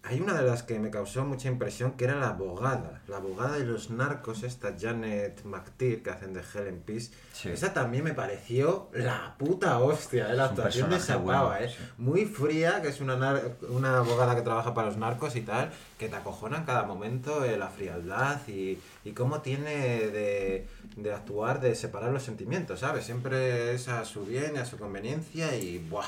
Hay 0.09 0.21
una 0.21 0.33
de 0.33 0.43
las 0.43 0.63
que 0.63 0.79
me 0.79 0.91
causó 0.91 1.23
mucha 1.27 1.49
impresión 1.49 1.93
que 1.93 2.05
era 2.05 2.15
la 2.17 2.29
abogada. 2.29 3.03
La 3.09 3.19
abogada 3.19 3.59
de 3.59 3.65
los 3.67 3.91
narcos, 3.91 4.43
esta 4.43 4.75
Janet 4.81 5.45
McTeer 5.45 6.03
que 6.03 6.09
hacen 6.09 6.33
de 6.33 6.41
Helen 6.55 6.81
Peace. 6.81 7.11
Sí. 7.35 7.51
Esa 7.51 7.75
también 7.75 8.05
me 8.05 8.15
pareció 8.15 8.89
la 8.95 9.35
puta 9.39 9.79
hostia, 9.79 10.31
¿eh? 10.31 10.35
la 10.35 10.47
Es 10.47 10.51
actuación 10.53 10.89
de 10.89 10.97
esa 10.97 11.17
bueno, 11.19 11.55
¿eh? 11.57 11.69
sí. 11.69 11.85
Muy 11.99 12.25
fría, 12.25 12.81
que 12.81 12.89
es 12.89 13.01
una, 13.03 13.17
nar- 13.17 13.57
una 13.69 13.99
abogada 13.99 14.35
que 14.35 14.41
trabaja 14.41 14.73
para 14.73 14.87
los 14.89 14.97
narcos 14.97 15.37
y 15.37 15.43
tal, 15.43 15.71
que 15.99 16.09
te 16.09 16.17
acojona 16.17 16.57
en 16.57 16.65
cada 16.65 16.85
momento 16.85 17.45
eh, 17.45 17.59
la 17.59 17.69
frialdad 17.69 18.41
y, 18.49 18.79
y 19.05 19.13
cómo 19.13 19.43
tiene 19.43 19.71
de, 20.09 20.67
de 20.97 21.13
actuar, 21.13 21.61
de 21.61 21.75
separar 21.75 22.13
los 22.13 22.23
sentimientos, 22.23 22.81
¿sabes? 22.81 23.05
Siempre 23.05 23.75
es 23.75 23.89
a 23.89 24.07
su 24.07 24.25
bien 24.25 24.53
y 24.55 24.59
a 24.59 24.65
su 24.65 24.79
conveniencia 24.79 25.55
y 25.55 25.79
¡buah! 25.79 26.07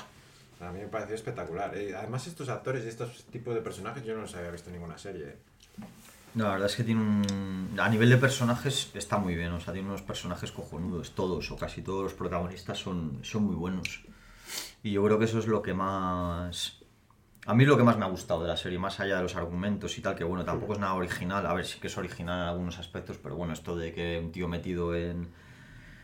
A 0.61 0.71
mí 0.73 0.81
me 0.81 0.89
pareció 0.89 1.15
espectacular. 1.15 1.77
Eh, 1.77 1.95
además, 1.97 2.27
estos 2.27 2.49
actores 2.49 2.85
y 2.85 2.89
estos 2.89 3.25
tipos 3.25 3.55
de 3.55 3.63
personajes 3.63 4.05
yo 4.05 4.15
no 4.15 4.23
los 4.23 4.35
había 4.35 4.51
visto 4.51 4.69
en 4.69 4.75
ninguna 4.75 4.99
serie. 4.99 5.37
No, 6.35 6.45
la 6.45 6.51
verdad 6.53 6.67
es 6.67 6.77
que 6.77 6.85
tiene 6.85 7.01
un... 7.01 7.77
A 7.79 7.89
nivel 7.89 8.09
de 8.09 8.17
personajes 8.17 8.91
está 8.95 9.19
muy 9.19 9.35
bien, 9.35 9.53
o 9.53 9.61
sea, 9.61 9.73
tiene 9.73 9.89
unos 9.89 10.03
personajes 10.03 10.53
cojonudos, 10.53 11.15
todos 11.15 11.51
o 11.51 11.57
casi 11.57 11.83
todos 11.83 12.05
los 12.05 12.15
protagonistas 12.15 12.79
son, 12.79 13.19
son 13.23 13.45
muy 13.45 13.57
buenos. 13.57 14.05
Y 14.83 14.93
yo 14.93 15.05
creo 15.05 15.19
que 15.19 15.25
eso 15.25 15.39
es 15.39 15.47
lo 15.47 15.63
que 15.63 15.75
más... 15.75 16.77
A 17.47 17.55
mí 17.55 17.65
es 17.65 17.69
lo 17.69 17.77
que 17.77 17.83
más 17.83 17.97
me 17.97 18.05
ha 18.05 18.09
gustado 18.09 18.43
de 18.43 18.49
la 18.49 18.57
serie, 18.57 18.79
más 18.79 19.01
allá 19.01 19.17
de 19.17 19.23
los 19.23 19.35
argumentos 19.35 19.97
y 19.97 20.03
tal, 20.03 20.15
que 20.15 20.25
bueno, 20.25 20.45
tampoco 20.45 20.75
es 20.75 20.79
nada 20.79 20.95
original, 20.95 21.45
a 21.47 21.55
ver, 21.55 21.65
sí 21.65 21.81
que 21.81 21.87
es 21.87 21.97
original 21.97 22.43
en 22.43 22.49
algunos 22.49 22.79
aspectos, 22.79 23.19
pero 23.21 23.35
bueno, 23.35 23.55
esto 23.55 23.75
de 23.77 23.93
que 23.93 24.21
un 24.23 24.31
tío 24.31 24.47
metido 24.47 24.95
en... 24.95 25.29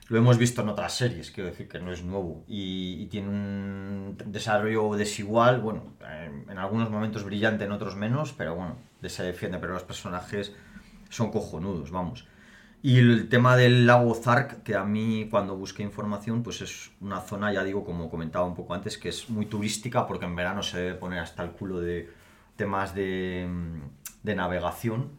Lo 0.09 0.19
hemos 0.19 0.39
visto 0.39 0.63
en 0.63 0.69
otras 0.69 0.97
series, 0.97 1.33
quiero 1.33 1.51
decir 1.51 1.69
que 1.69 1.81
no 1.81 1.93
es 1.93 2.05
nuevo. 2.05 2.45
Y, 2.47 3.03
y 3.03 3.07
tiene 3.07 3.29
un 3.29 4.17
desarrollo 4.27 4.95
desigual, 4.95 5.61
bueno, 5.61 5.95
en, 6.01 6.49
en 6.49 6.59
algunos 6.59 6.91
momentos 6.91 7.25
brillante, 7.25 7.65
en 7.65 7.73
otros 7.73 7.97
menos, 7.97 8.33
pero 8.33 8.55
bueno, 8.55 8.77
se 9.09 9.23
defiende, 9.23 9.59
pero 9.59 9.73
los 9.73 9.83
personajes 9.83 10.55
son 11.09 11.31
cojonudos, 11.31 11.91
vamos. 11.91 12.27
Y 12.83 12.99
el 12.99 13.29
tema 13.29 13.57
del 13.57 13.87
lago 13.87 14.15
Zark, 14.15 14.63
que 14.63 14.77
a 14.77 14.85
mí 14.85 15.29
cuando 15.31 15.57
busqué 15.57 15.83
información, 15.83 16.43
pues 16.43 16.61
es 16.61 16.93
una 17.01 17.21
zona, 17.21 17.53
ya 17.53 17.65
digo, 17.65 17.85
como 17.85 18.11
comentaba 18.11 18.47
un 18.47 18.55
poco 18.55 18.75
antes, 18.75 18.99
que 18.99 19.09
es 19.09 19.29
muy 19.29 19.47
turística 19.47 20.07
porque 20.07 20.27
en 20.27 20.37
verano 20.37 20.63
se 20.63 20.79
debe 20.79 20.95
poner 20.95 21.19
hasta 21.19 21.43
el 21.43 21.51
culo 21.51 21.81
de 21.81 22.11
temas 22.55 22.95
de, 22.95 23.49
de 24.23 24.35
navegación, 24.35 25.11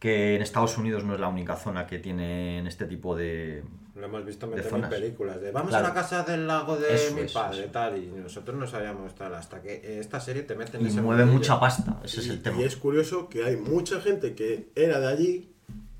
que 0.00 0.34
en 0.34 0.42
Estados 0.42 0.78
Unidos 0.78 1.04
no 1.04 1.14
es 1.14 1.20
la 1.20 1.28
única 1.28 1.56
zona 1.56 1.86
que 1.86 1.98
tiene 1.98 2.58
en 2.58 2.66
este 2.66 2.86
tipo 2.86 3.14
de, 3.14 3.62
Lo 3.94 4.06
hemos 4.06 4.24
visto 4.24 4.46
en 4.46 4.88
películas 4.88 5.40
de 5.40 5.50
vamos 5.50 5.70
Claro. 5.70 5.86
a 5.86 5.88
la 5.88 5.94
casa 5.94 6.22
del 6.22 6.46
lago 6.46 6.76
de 6.76 6.94
Eso 6.94 7.14
mi 7.14 7.22
es, 7.22 7.32
padre, 7.32 7.62
eso. 7.62 7.70
tal, 7.72 7.96
y 8.02 8.06
nosotros 8.06 8.56
no 8.56 8.66
sabíamos 8.66 9.14
tal, 9.16 9.34
hasta 9.34 9.60
que 9.60 9.98
esta 9.98 10.20
serie 10.20 10.42
te 10.44 10.54
mete 10.54 10.76
en 10.76 10.84
y 10.84 10.88
ese 10.88 11.02
mueve 11.02 11.24
mundillo. 11.24 11.38
mucha 11.40 11.58
pasta, 11.60 12.00
ese 12.04 12.20
es 12.20 12.26
Y- 12.26 12.30
el 12.30 12.42
tema. 12.42 12.60
Y 12.60 12.64
es 12.64 12.76
curioso 12.76 13.28
que 13.28 13.44
hay 13.44 13.56
mucha 13.56 14.00
gente 14.00 14.34
que 14.34 14.70
era 14.76 15.00
de 15.00 15.08
allí, 15.08 15.52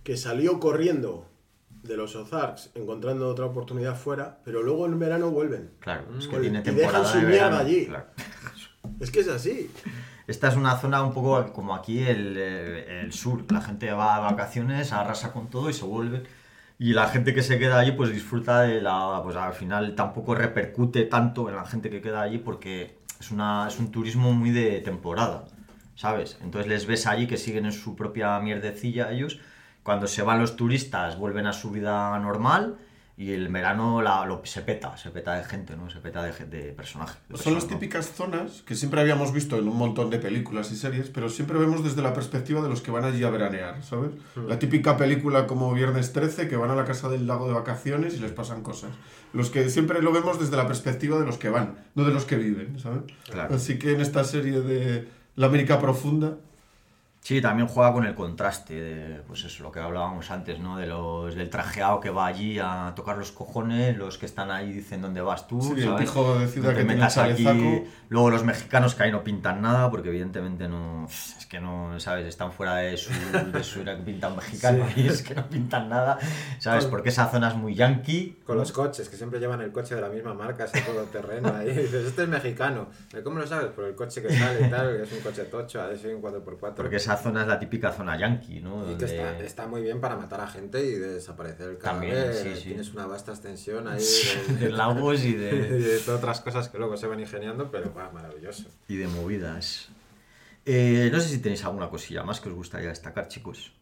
que 0.05 0.17
salió 0.17 0.61
corriendo 0.61 1.27
de 1.83 1.97
los 1.97 2.15
Ozarks, 2.15 2.71
encontrando 2.75 3.29
otra 3.29 3.47
oportunidad 3.47 3.97
fuera, 3.97 4.39
pero 4.45 4.63
luego 4.63 4.87
en 4.87 4.99
verano 4.99 5.31
vuelven. 5.31 5.71
Claro, 5.81 6.05
es 6.17 6.27
que 6.27 6.31
Vuelven. 6.37 6.53
tiene 6.53 6.59
Y 6.61 6.63
dejan 6.63 6.93
temporada 6.93 7.05
su 7.13 7.19
de 7.19 7.25
verano. 7.25 7.57
allí. 7.57 7.87
claro. 7.87 8.05
Es 9.01 9.11
que 9.11 9.21
es 9.21 9.29
así. 9.29 9.71
Esta 10.27 10.49
es 10.49 10.57
una 10.57 10.77
zona 10.79 11.03
un 11.03 11.13
poco 11.13 11.53
como 11.53 11.75
aquí 11.75 12.01
el, 12.03 12.37
el 12.37 13.13
sur. 13.13 13.51
La 13.51 13.61
gente 13.61 13.91
va 13.93 14.17
a 14.17 14.21
vacaciones, 14.21 14.93
arrasa 14.93 15.33
con 15.33 15.49
todo 15.51 15.69
y 15.71 15.73
se 15.73 15.85
vuelve. 15.85 16.23
Y 16.83 16.95
la 16.95 17.09
gente 17.09 17.35
que 17.35 17.43
se 17.43 17.59
queda 17.59 17.79
allí 17.79 17.93
pues 17.93 18.11
disfruta 18.11 18.63
de 18.63 18.81
la... 18.81 19.21
Pues 19.23 19.37
al 19.37 19.53
final 19.53 19.95
tampoco 19.95 20.35
repercute 20.35 21.05
tanto 21.05 21.47
en 21.51 21.57
la 21.57 21.67
gente 21.67 21.91
que 21.91 22.01
queda 22.01 22.23
allí 22.23 22.39
porque 22.39 23.01
es, 23.21 23.31
una, 23.31 23.69
es 23.69 23.79
un 23.79 23.91
turismo 23.91 24.33
muy 24.33 24.51
de 24.51 24.81
temporada, 24.81 25.45
¿sabes? 25.95 26.39
Entonces 26.43 26.71
les 26.71 26.87
ves 26.87 27.07
allí 27.07 27.27
que 27.27 27.37
siguen 27.37 27.67
en 27.67 27.73
su 27.73 27.97
propia 27.97 28.41
mierdecilla 28.41 29.13
ellos. 29.13 29.41
Cuando 29.83 30.07
se 30.07 30.23
van 30.23 30.41
los 30.41 30.57
turistas 30.57 31.19
vuelven 31.19 31.47
a 31.47 31.53
su 31.53 31.71
vida 31.71 32.19
normal 32.19 32.79
Y 33.21 33.33
el 33.33 33.49
verano 33.49 34.01
la, 34.01 34.25
lo, 34.25 34.41
se 34.45 34.63
peta, 34.63 34.97
se 34.97 35.11
peta 35.11 35.35
de 35.35 35.45
gente, 35.45 35.77
¿no? 35.77 35.91
Se 35.91 35.99
peta 35.99 36.23
de, 36.23 36.33
de 36.47 36.73
personajes. 36.73 37.19
de 37.29 37.37
Son 37.37 37.53
las 37.53 37.65
personas, 37.65 37.65
¿no? 37.65 37.69
típicas 37.69 38.13
zonas 38.15 38.63
que 38.63 38.75
siempre 38.75 38.99
habíamos 38.99 39.35
visto 39.35 39.59
en 39.59 39.69
un 39.69 39.77
montón 39.77 40.09
de 40.09 40.19
películas 40.19 40.73
y 40.73 40.77
series, 40.77 41.11
pero 41.11 41.29
siempre 41.29 41.59
vemos 41.59 41.85
desde 41.85 42.01
la 42.01 42.15
perspectiva 42.15 42.63
de 42.63 42.71
los 42.71 42.81
que 42.81 42.91
van 42.91 43.05
allí 43.05 43.23
a 43.23 43.29
veranear, 43.29 43.85
¿sabes? 43.85 44.13
La 44.49 44.59
típica 44.59 44.97
película 44.97 45.47
como 45.47 45.71
Viernes 45.75 46.15
13, 46.15 46.49
que 46.49 46.57
van 46.57 46.71
a 46.71 46.75
la 46.75 46.87
casa 46.87 47.11
del 47.11 47.27
lago 47.27 47.47
de 47.47 47.53
vacaciones 47.53 48.15
y 48.15 48.21
les 48.21 48.33
pasan 48.33 48.63
cosas. 48.63 48.93
Los 49.35 49.51
que 49.51 49.69
siempre 49.69 50.01
lo 50.01 50.13
vemos 50.13 50.41
desde 50.41 50.57
la 50.57 50.67
perspectiva 50.67 51.19
de 51.19 51.27
los 51.27 51.37
que 51.37 51.51
van, 51.51 51.75
no 51.95 52.05
de 52.05 52.15
los 52.15 52.25
que 52.25 52.37
viven, 52.37 52.81
¿sabes? 52.81 53.03
Claro. 53.31 53.55
Así 53.55 53.79
que 53.79 53.93
en 53.93 54.01
esta 54.01 54.25
serie 54.25 54.63
de 54.63 55.09
La 55.37 55.49
América 55.49 55.79
Profunda, 55.79 56.39
Sí, 57.23 57.41
también 57.43 57.69
juega 57.69 57.93
con 57.93 58.07
el 58.07 58.15
contraste, 58.15 58.75
de, 58.75 59.21
pues 59.27 59.45
eso, 59.45 59.63
lo 59.63 59.71
que 59.71 59.79
hablábamos 59.79 60.31
antes, 60.31 60.59
¿no? 60.59 60.79
De 60.79 60.87
los, 60.87 61.35
del 61.35 61.51
trajeado 61.51 62.01
que 62.01 62.09
va 62.09 62.27
allí 62.27 62.59
a 62.59 62.95
tocar 62.97 63.19
los 63.19 63.31
cojones, 63.31 63.97
los 63.97 64.17
que 64.17 64.25
están 64.25 64.51
ahí 64.51 64.73
dicen 64.73 65.03
dónde 65.03 65.21
vas 65.21 65.47
tú, 65.47 65.61
Sí, 65.61 65.73
el 65.77 65.85
¿sabes? 65.85 66.01
pijo 66.01 66.39
de 66.39 66.49
ciudad 66.49 66.71
No 66.71 66.75
te 66.75 66.81
que 66.81 66.87
metas 66.87 67.19
aquí. 67.19 67.45
Luego 68.09 68.31
los 68.31 68.43
mexicanos 68.43 68.95
que 68.95 69.03
ahí 69.03 69.13
no 69.13 69.23
pintan 69.23 69.61
nada, 69.61 69.91
porque 69.91 70.09
evidentemente 70.09 70.67
no, 70.67 71.07
es 71.07 71.47
que 71.47 71.61
no, 71.61 72.01
¿sabes? 72.01 72.27
Están 72.27 72.53
fuera 72.53 72.77
de 72.77 72.97
su, 72.97 73.13
de 73.53 73.63
su 73.63 73.83
era 73.83 73.97
que 73.97 74.03
pintan 74.03 74.35
mexicano 74.35 74.87
y 74.97 75.07
es 75.07 75.23
que 75.23 75.35
no 75.35 75.47
pintan 75.47 75.91
nada, 75.91 76.19
¿sabes? 76.59 76.87
Porque 76.87 77.11
esa 77.11 77.29
zona 77.29 77.49
es 77.49 77.55
muy 77.55 77.75
yankee. 77.75 78.39
Con 78.47 78.57
los 78.57 78.73
coches, 78.73 79.11
que 79.11 79.17
siempre 79.17 79.39
llevan 79.39 79.61
el 79.61 79.73
coche 79.73 79.95
de 79.95 80.01
la 80.01 80.09
misma 80.09 80.33
marca, 80.33 80.65
ese 80.65 80.81
todo 80.81 81.03
terreno 81.05 81.55
ahí. 81.55 81.69
Dices, 81.71 82.07
este 82.07 82.23
es 82.23 82.29
mexicano. 82.29 82.89
¿Cómo 83.23 83.39
lo 83.39 83.47
sabes? 83.47 83.67
Por 83.67 83.85
el 83.85 83.95
coche 83.95 84.23
que 84.23 84.35
sale 84.35 84.67
y 84.67 84.71
tal, 84.71 84.97
que 84.97 85.03
es 85.03 85.13
un 85.13 85.21
coche 85.21 85.45
tocho, 85.45 85.83
a 85.83 85.87
ver 85.89 85.99
si 85.99 86.09
hay 86.09 86.15
un 86.15 86.23
4x4. 86.23 86.75
Porque 86.75 86.99
esa 87.15 87.23
zona 87.23 87.43
es 87.43 87.49
la 87.49 87.59
típica 87.59 87.93
zona 87.93 88.19
yankee, 88.19 88.61
¿no? 88.61 88.83
Y 88.85 88.97
que 88.97 89.07
Donde- 89.07 89.07
está, 89.07 89.39
está 89.41 89.67
muy 89.67 89.83
bien 89.83 90.01
para 90.01 90.17
matar 90.17 90.41
a 90.41 90.47
gente 90.47 90.85
y 90.85 90.91
desaparecer 90.93 91.71
el 91.71 91.79
También, 91.79 92.15
cadáver. 92.15 92.35
sí, 92.57 92.61
sí. 92.63 92.69
Tienes 92.69 92.93
una 92.93 93.07
vasta 93.07 93.33
extensión 93.33 93.89
ahí 93.89 94.03
de 94.61 94.71
lagos 94.71 95.25
y 95.25 95.29
y 95.31 95.33
de... 95.35 95.53
de 95.79 95.99
todas 96.01 96.19
otras 96.21 96.41
cosas 96.41 96.69
que 96.69 96.79
luego 96.79 96.97
se 96.97 97.07
van 97.07 97.21
ingeniando, 97.21 97.71
pero 97.71 97.93
va, 97.95 98.11
maravilloso. 98.11 98.65
y 98.89 98.97
de 98.97 99.07
movidas. 99.09 99.89
Eh, 100.67 101.09
no 101.13 101.21
sé 101.21 101.29
si 101.29 101.39
tenéis 101.39 101.65
alguna 101.65 101.89
cosilla 101.89 102.23
más 102.23 102.41
que 102.41 102.49
os 102.49 102.55
gustaría 102.55 102.89
destacar, 102.91 103.29
chicos. 103.29 103.73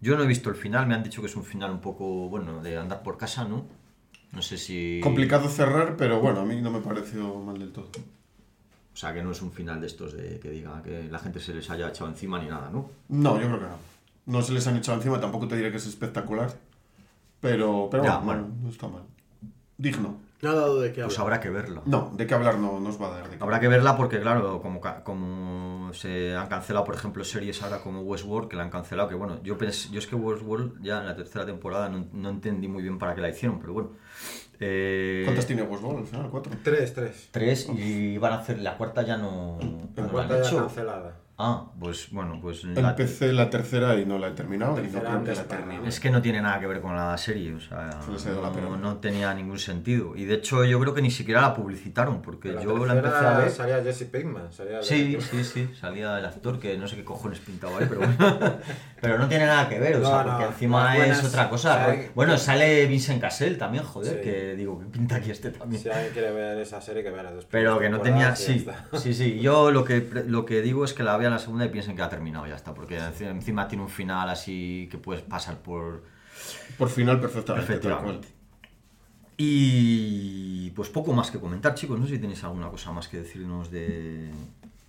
Yo 0.00 0.16
no 0.16 0.24
he 0.24 0.26
visto 0.26 0.48
el 0.50 0.56
final, 0.56 0.86
me 0.86 0.94
han 0.94 1.02
dicho 1.02 1.20
que 1.20 1.26
es 1.28 1.36
un 1.36 1.44
final 1.44 1.70
un 1.70 1.80
poco, 1.80 2.28
bueno, 2.28 2.62
de 2.62 2.76
andar 2.76 3.02
por 3.02 3.18
casa, 3.18 3.44
¿no? 3.44 3.66
No 4.32 4.40
sé 4.42 4.56
si... 4.56 4.98
complicado 5.02 5.48
cerrar, 5.48 5.96
pero 5.96 6.20
bueno, 6.20 6.40
a 6.40 6.44
mí 6.44 6.60
no 6.62 6.70
me 6.70 6.80
pareció 6.80 7.34
mal 7.40 7.58
del 7.58 7.70
todo. 7.72 7.90
O 8.92 8.96
sea, 8.96 9.14
que 9.14 9.22
no 9.22 9.30
es 9.32 9.40
un 9.42 9.52
final 9.52 9.80
de 9.80 9.86
estos 9.86 10.12
de 10.12 10.38
que 10.38 10.50
diga 10.50 10.82
que 10.82 11.08
la 11.10 11.18
gente 11.18 11.40
se 11.40 11.54
les 11.54 11.68
haya 11.70 11.88
echado 11.88 12.10
encima 12.10 12.38
ni 12.38 12.48
nada, 12.48 12.70
¿no? 12.70 12.90
No, 13.08 13.40
yo 13.40 13.46
creo 13.48 13.58
que 13.60 13.66
no. 13.66 13.76
No 14.26 14.42
se 14.42 14.52
les 14.52 14.66
han 14.66 14.76
echado 14.76 14.98
encima, 14.98 15.18
tampoco 15.20 15.48
te 15.48 15.56
diré 15.56 15.70
que 15.70 15.78
es 15.78 15.86
espectacular, 15.86 16.52
pero, 17.40 17.88
pero 17.90 18.04
Ya, 18.04 18.18
bueno, 18.18 18.42
bueno. 18.42 18.56
no, 18.62 18.68
está 18.68 18.88
mal. 18.88 19.02
Digno. 19.78 20.16
No 20.42 20.50
ha 20.50 20.54
dado 20.54 20.80
de 20.80 20.92
qué 20.92 21.02
Pues 21.04 21.18
hablar. 21.20 21.34
habrá 21.34 21.40
que 21.40 21.50
verla. 21.50 21.82
No, 21.86 22.12
de 22.16 22.26
qué 22.26 22.34
hablar 22.34 22.58
no 22.58 22.80
nos 22.80 23.00
va 23.00 23.06
a 23.06 23.10
dar. 23.10 23.30
De 23.30 23.36
qué 23.38 23.42
Habrá 23.44 23.60
que 23.60 23.68
verla 23.68 23.96
porque, 23.96 24.20
claro, 24.20 24.60
como, 24.60 24.80
como 25.04 25.92
se 25.94 26.34
han 26.34 26.48
cancelado, 26.48 26.84
por 26.84 26.96
ejemplo, 26.96 27.24
series 27.24 27.62
ahora 27.62 27.80
como 27.80 28.00
Westworld, 28.02 28.48
que 28.48 28.56
la 28.56 28.64
han 28.64 28.70
cancelado, 28.70 29.08
que 29.08 29.14
bueno, 29.14 29.40
yo, 29.44 29.56
pens- 29.56 29.90
yo 29.90 30.00
es 30.00 30.06
que 30.08 30.16
Westworld 30.16 30.82
ya 30.82 30.98
en 30.98 31.06
la 31.06 31.14
tercera 31.14 31.46
temporada 31.46 31.88
no, 31.88 32.06
no 32.12 32.28
entendí 32.30 32.66
muy 32.66 32.82
bien 32.82 32.98
para 32.98 33.14
qué 33.14 33.20
la 33.20 33.28
hicieron, 33.30 33.60
pero 33.60 33.72
bueno. 33.72 33.90
Eh, 34.64 35.22
¿Cuántas 35.24 35.46
tiene 35.46 35.62
Westworld 35.62 35.98
al 36.00 36.06
final? 36.06 36.30
¿Cuatro? 36.30 36.52
Tres, 36.62 36.94
tres. 36.94 37.28
Tres 37.32 37.68
y 37.76 38.16
van 38.18 38.32
a 38.34 38.38
hacer 38.38 38.58
la 38.60 38.76
cuarta 38.76 39.02
ya 39.02 39.16
no, 39.16 39.58
La 39.96 40.02
la 40.04 40.08
cuarta 40.08 40.40
ya 40.40 40.46
hecho. 40.46 40.58
cancelada. 40.58 41.16
Ah, 41.38 41.64
pues 41.80 42.08
bueno, 42.10 42.38
pues 42.40 42.62
la- 42.62 42.90
Empecé 42.90 43.32
la 43.32 43.48
tercera 43.50 43.98
y 43.98 44.04
no 44.04 44.18
la 44.18 44.28
he 44.28 44.30
terminado 44.32 44.78
y 44.78 44.86
no 44.88 45.00
creo 45.00 45.24
que 45.24 45.34
la 45.34 45.44
termine. 45.44 45.88
es 45.88 45.98
que 45.98 46.10
no 46.10 46.20
tiene 46.22 46.40
nada 46.42 46.60
que 46.60 46.66
ver 46.66 46.80
con 46.80 46.94
la 46.94 47.16
serie, 47.18 47.54
o 47.54 47.58
sea, 47.58 47.88
la 47.88 48.50
no, 48.60 48.76
no 48.76 48.96
tenía 48.98 49.32
ningún 49.34 49.58
sentido. 49.58 50.14
Y 50.14 50.24
de 50.26 50.34
hecho 50.34 50.62
yo 50.64 50.78
creo 50.78 50.94
que 50.94 51.02
ni 51.02 51.10
siquiera 51.10 51.40
la 51.40 51.54
publicitaron, 51.54 52.20
porque 52.22 52.52
La 52.52 52.62
yo 52.62 52.76
la 52.86 52.94
tercera 52.94 53.08
empecé 53.18 53.26
a 53.26 53.38
ver. 53.38 53.50
salía 53.50 53.82
Jesse 53.82 54.04
Pinkman. 54.04 54.52
Salía 54.52 54.82
Sí, 54.82 55.18
sí, 55.20 55.42
sí, 55.42 55.70
salía 55.80 56.18
el 56.18 56.26
actor 56.26 56.60
que 56.60 56.76
no 56.76 56.86
sé 56.86 56.96
qué 56.96 57.04
cojones 57.04 57.40
pintaba 57.40 57.78
ahí, 57.78 57.86
pero 57.88 58.00
bueno. 58.02 58.16
pero 59.00 59.18
no 59.18 59.26
tiene 59.26 59.46
nada 59.46 59.68
que 59.68 59.80
ver, 59.80 59.96
o 59.96 60.00
No, 60.00 60.06
sea, 60.08 60.22
no, 60.22 60.30
porque 60.30 60.44
encima 60.44 60.84
las 60.84 60.96
buenas, 60.98 61.18
es 61.18 61.24
otra 61.24 61.48
cosa. 61.48 61.86
sea, 61.86 62.10
bueno, 62.14 62.36
sale 62.38 62.86
Vincent 62.86 63.20
Cassel 63.20 63.56
también, 63.58 63.82
joder, 63.84 64.16
Sí. 64.16 64.20
que 64.22 64.54
digo, 64.54 64.78
que 64.78 64.84
pinta 64.86 65.16
aquí 65.16 65.30
este 65.30 65.50
también. 65.50 65.82
Si 65.82 65.88
alguien 65.88 66.12
quiere 66.12 66.30
ver 66.30 66.58
esa 66.58 66.80
serie, 66.80 67.02
que 67.02 67.10
vea 67.10 67.22
las 67.24 67.34
dos 67.34 67.46
Pero 67.50 67.78
que 67.80 67.88
no 67.88 68.00
tenía. 68.00 68.36
Sí, 68.36 68.64
sí, 68.98 69.14
sí. 69.14 69.40
Yo 69.40 69.70
lo 69.72 69.82
que, 69.84 70.08
lo 70.26 70.44
que 70.44 70.60
digo 70.62 70.84
es 70.84 70.92
que 70.92 71.02
la 71.02 71.16
vean 71.22 71.32
la 71.32 71.38
segunda 71.38 71.64
y 71.64 71.68
piensen 71.70 71.96
que 71.96 72.02
ha 72.02 72.08
terminado, 72.10 72.46
ya 72.46 72.56
está. 72.56 72.74
Porque 72.74 72.98
enci- 73.00 73.26
encima 73.30 73.66
tiene 73.68 73.82
un 73.84 73.90
final 73.90 74.28
así 74.28 74.88
que 74.90 74.98
puedes 74.98 75.22
pasar 75.22 75.56
por. 75.58 76.02
Por 76.76 76.88
final, 76.90 77.20
perfectamente. 77.20 77.72
Efectivamente. 77.72 78.28
Y. 79.36 80.70
Pues 80.70 80.88
poco 80.88 81.12
más 81.12 81.30
que 81.30 81.38
comentar, 81.38 81.74
chicos. 81.74 81.98
No 81.98 82.06
sé 82.06 82.14
si 82.14 82.18
tenéis 82.20 82.42
alguna 82.44 82.68
cosa 82.70 82.92
más 82.92 83.08
que 83.08 83.18
decirnos 83.18 83.70
de. 83.70 84.30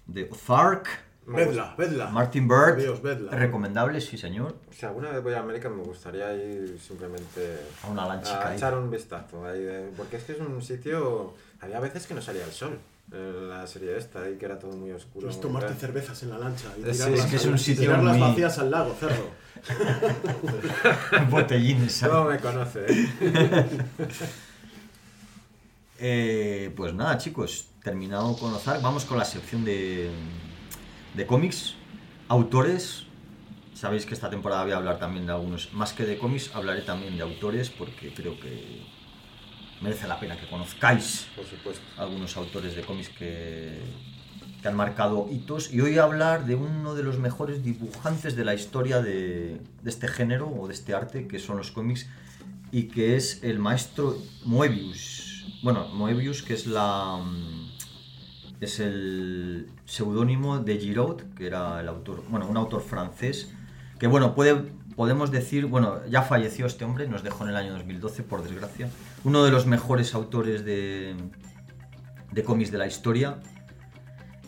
de 0.08 0.30
Ozark. 0.32 0.88
Vedla, 1.26 1.74
vedla. 1.78 2.10
Martin 2.10 2.48
Bird. 2.50 2.78
Dios, 2.78 3.02
vedla. 3.02 3.32
Recomendable, 3.32 4.02
sí, 4.02 4.18
señor. 4.18 4.58
Si 4.72 4.86
alguna 4.86 5.10
vez 5.10 5.24
voy 5.24 5.34
a 5.34 5.40
América 5.40 5.70
me 5.70 5.82
gustaría 5.82 6.34
ir 6.34 6.78
simplemente 6.86 7.60
A 7.82 7.88
una 7.88 8.06
lanchica 8.06 8.42
a 8.42 8.50
ahí. 8.50 8.58
echar 8.58 8.78
un 8.78 8.92
vistazo 8.92 9.46
ahí 9.46 9.62
de- 9.62 9.90
porque 9.96 10.18
es 10.18 10.24
que 10.26 10.34
es 10.34 10.40
un 10.42 10.62
sitio 10.62 11.34
había 11.62 11.80
veces 11.80 12.06
que 12.08 12.14
no 12.14 12.22
salía 12.22 12.44
el 12.44 12.52
sol 12.52 12.78
la 13.12 13.68
serie 13.68 13.98
esta 13.98 14.30
y 14.30 14.38
que 14.38 14.46
era 14.46 14.58
todo 14.58 14.72
muy 14.72 14.92
oscuro 14.92 15.28
muy 15.28 15.40
tomarte 15.40 15.74
cervezas 15.76 16.24
en 16.24 16.30
la 16.32 16.38
lancha 16.40 16.68
y 16.78 16.82
Sí, 16.86 16.92
tirarlas, 16.94 17.20
es 17.20 17.26
que 17.28 17.36
es 17.36 17.46
al- 17.46 17.52
un 17.52 17.60
sitio 17.60 17.82
tirarlas 17.84 18.18
muy- 18.18 18.28
vacías 18.30 18.58
al 18.60 18.72
lago, 18.72 18.96
cerdo. 19.00 19.30
Botellines. 21.30 21.92
¿sabes? 21.94 22.16
¿Cómo 22.16 22.30
me 22.30 22.40
conoce? 22.40 22.86
eh? 22.90 23.08
Eh, 26.06 26.74
pues 26.76 26.94
nada, 26.94 27.18
chicos, 27.18 27.68
terminado 27.82 28.36
con 28.36 28.54
Ozark, 28.54 28.82
vamos 28.82 29.06
con 29.06 29.18
la 29.18 29.24
sección 29.26 29.64
de, 29.64 30.10
de 31.14 31.26
cómics, 31.26 31.76
autores. 32.28 33.06
Sabéis 33.74 34.06
que 34.06 34.14
esta 34.14 34.30
temporada 34.30 34.64
voy 34.64 34.74
a 34.74 34.78
hablar 34.78 35.00
también 35.00 35.26
de 35.26 35.32
algunos, 35.32 35.72
más 35.74 35.94
que 35.94 36.04
de 36.06 36.18
cómics, 36.18 36.52
hablaré 36.54 36.82
también 36.82 37.16
de 37.16 37.22
autores 37.24 37.70
porque 37.70 38.14
creo 38.14 38.38
que 38.40 38.82
merece 39.84 40.08
la 40.08 40.20
pena 40.20 40.38
que 40.38 40.48
conozcáis 40.48 41.28
por 41.36 41.46
supuesto 41.46 41.84
algunos 41.98 42.36
autores 42.38 42.76
de 42.76 42.82
cómics 42.82 43.10
que, 43.10 43.80
que 44.62 44.68
han 44.68 44.76
marcado 44.76 45.28
hitos. 45.30 45.74
Y 45.74 45.82
hoy 45.82 45.92
voy 45.92 46.00
a 46.00 46.04
hablar 46.04 46.46
de 46.46 46.56
uno 46.56 46.96
de 46.96 47.04
los 47.04 47.20
mejores 47.20 47.64
dibujantes 47.64 48.36
de 48.36 48.46
la 48.46 48.54
historia 48.56 49.02
de, 49.02 49.60
de 49.84 49.90
este 49.90 50.08
género 50.08 50.48
o 50.48 50.68
de 50.68 50.74
este 50.74 50.94
arte, 50.96 51.28
que 51.28 51.38
son 51.40 51.58
los 51.58 51.72
cómics, 51.72 52.08
y 52.72 52.84
que 52.88 53.16
es 53.18 53.44
el 53.44 53.60
maestro 53.60 54.18
Moebius. 54.46 55.46
Bueno, 55.62 55.88
Moebius, 55.90 56.42
que 56.44 56.54
es 56.54 56.66
la. 56.66 57.18
mm, 57.18 57.72
Es 58.62 58.80
el 58.80 59.68
seudónimo 59.86 60.60
de 60.60 60.78
Giraud, 60.78 61.22
que 61.36 61.46
era 61.48 61.82
el 61.82 61.88
autor, 61.90 62.24
bueno, 62.30 62.48
un 62.48 62.56
autor 62.58 62.82
francés, 62.82 63.52
que 64.00 64.08
bueno, 64.08 64.34
puede, 64.36 64.54
podemos 64.96 65.32
decir, 65.32 65.66
bueno, 65.66 66.06
ya 66.08 66.22
falleció 66.22 66.66
este 66.66 66.86
hombre, 66.86 67.08
nos 67.08 67.24
dejó 67.24 67.44
en 67.44 67.50
el 67.52 67.56
año 67.56 67.74
2012, 67.74 68.24
por 68.24 68.44
desgracia, 68.44 68.90
uno 69.24 69.44
de 69.44 69.52
los 69.52 69.66
mejores 69.66 70.14
autores 70.16 70.64
de, 70.66 71.16
de 72.32 72.44
cómics 72.44 72.72
de 72.72 72.78
la 72.78 72.88
historia. 72.88 73.38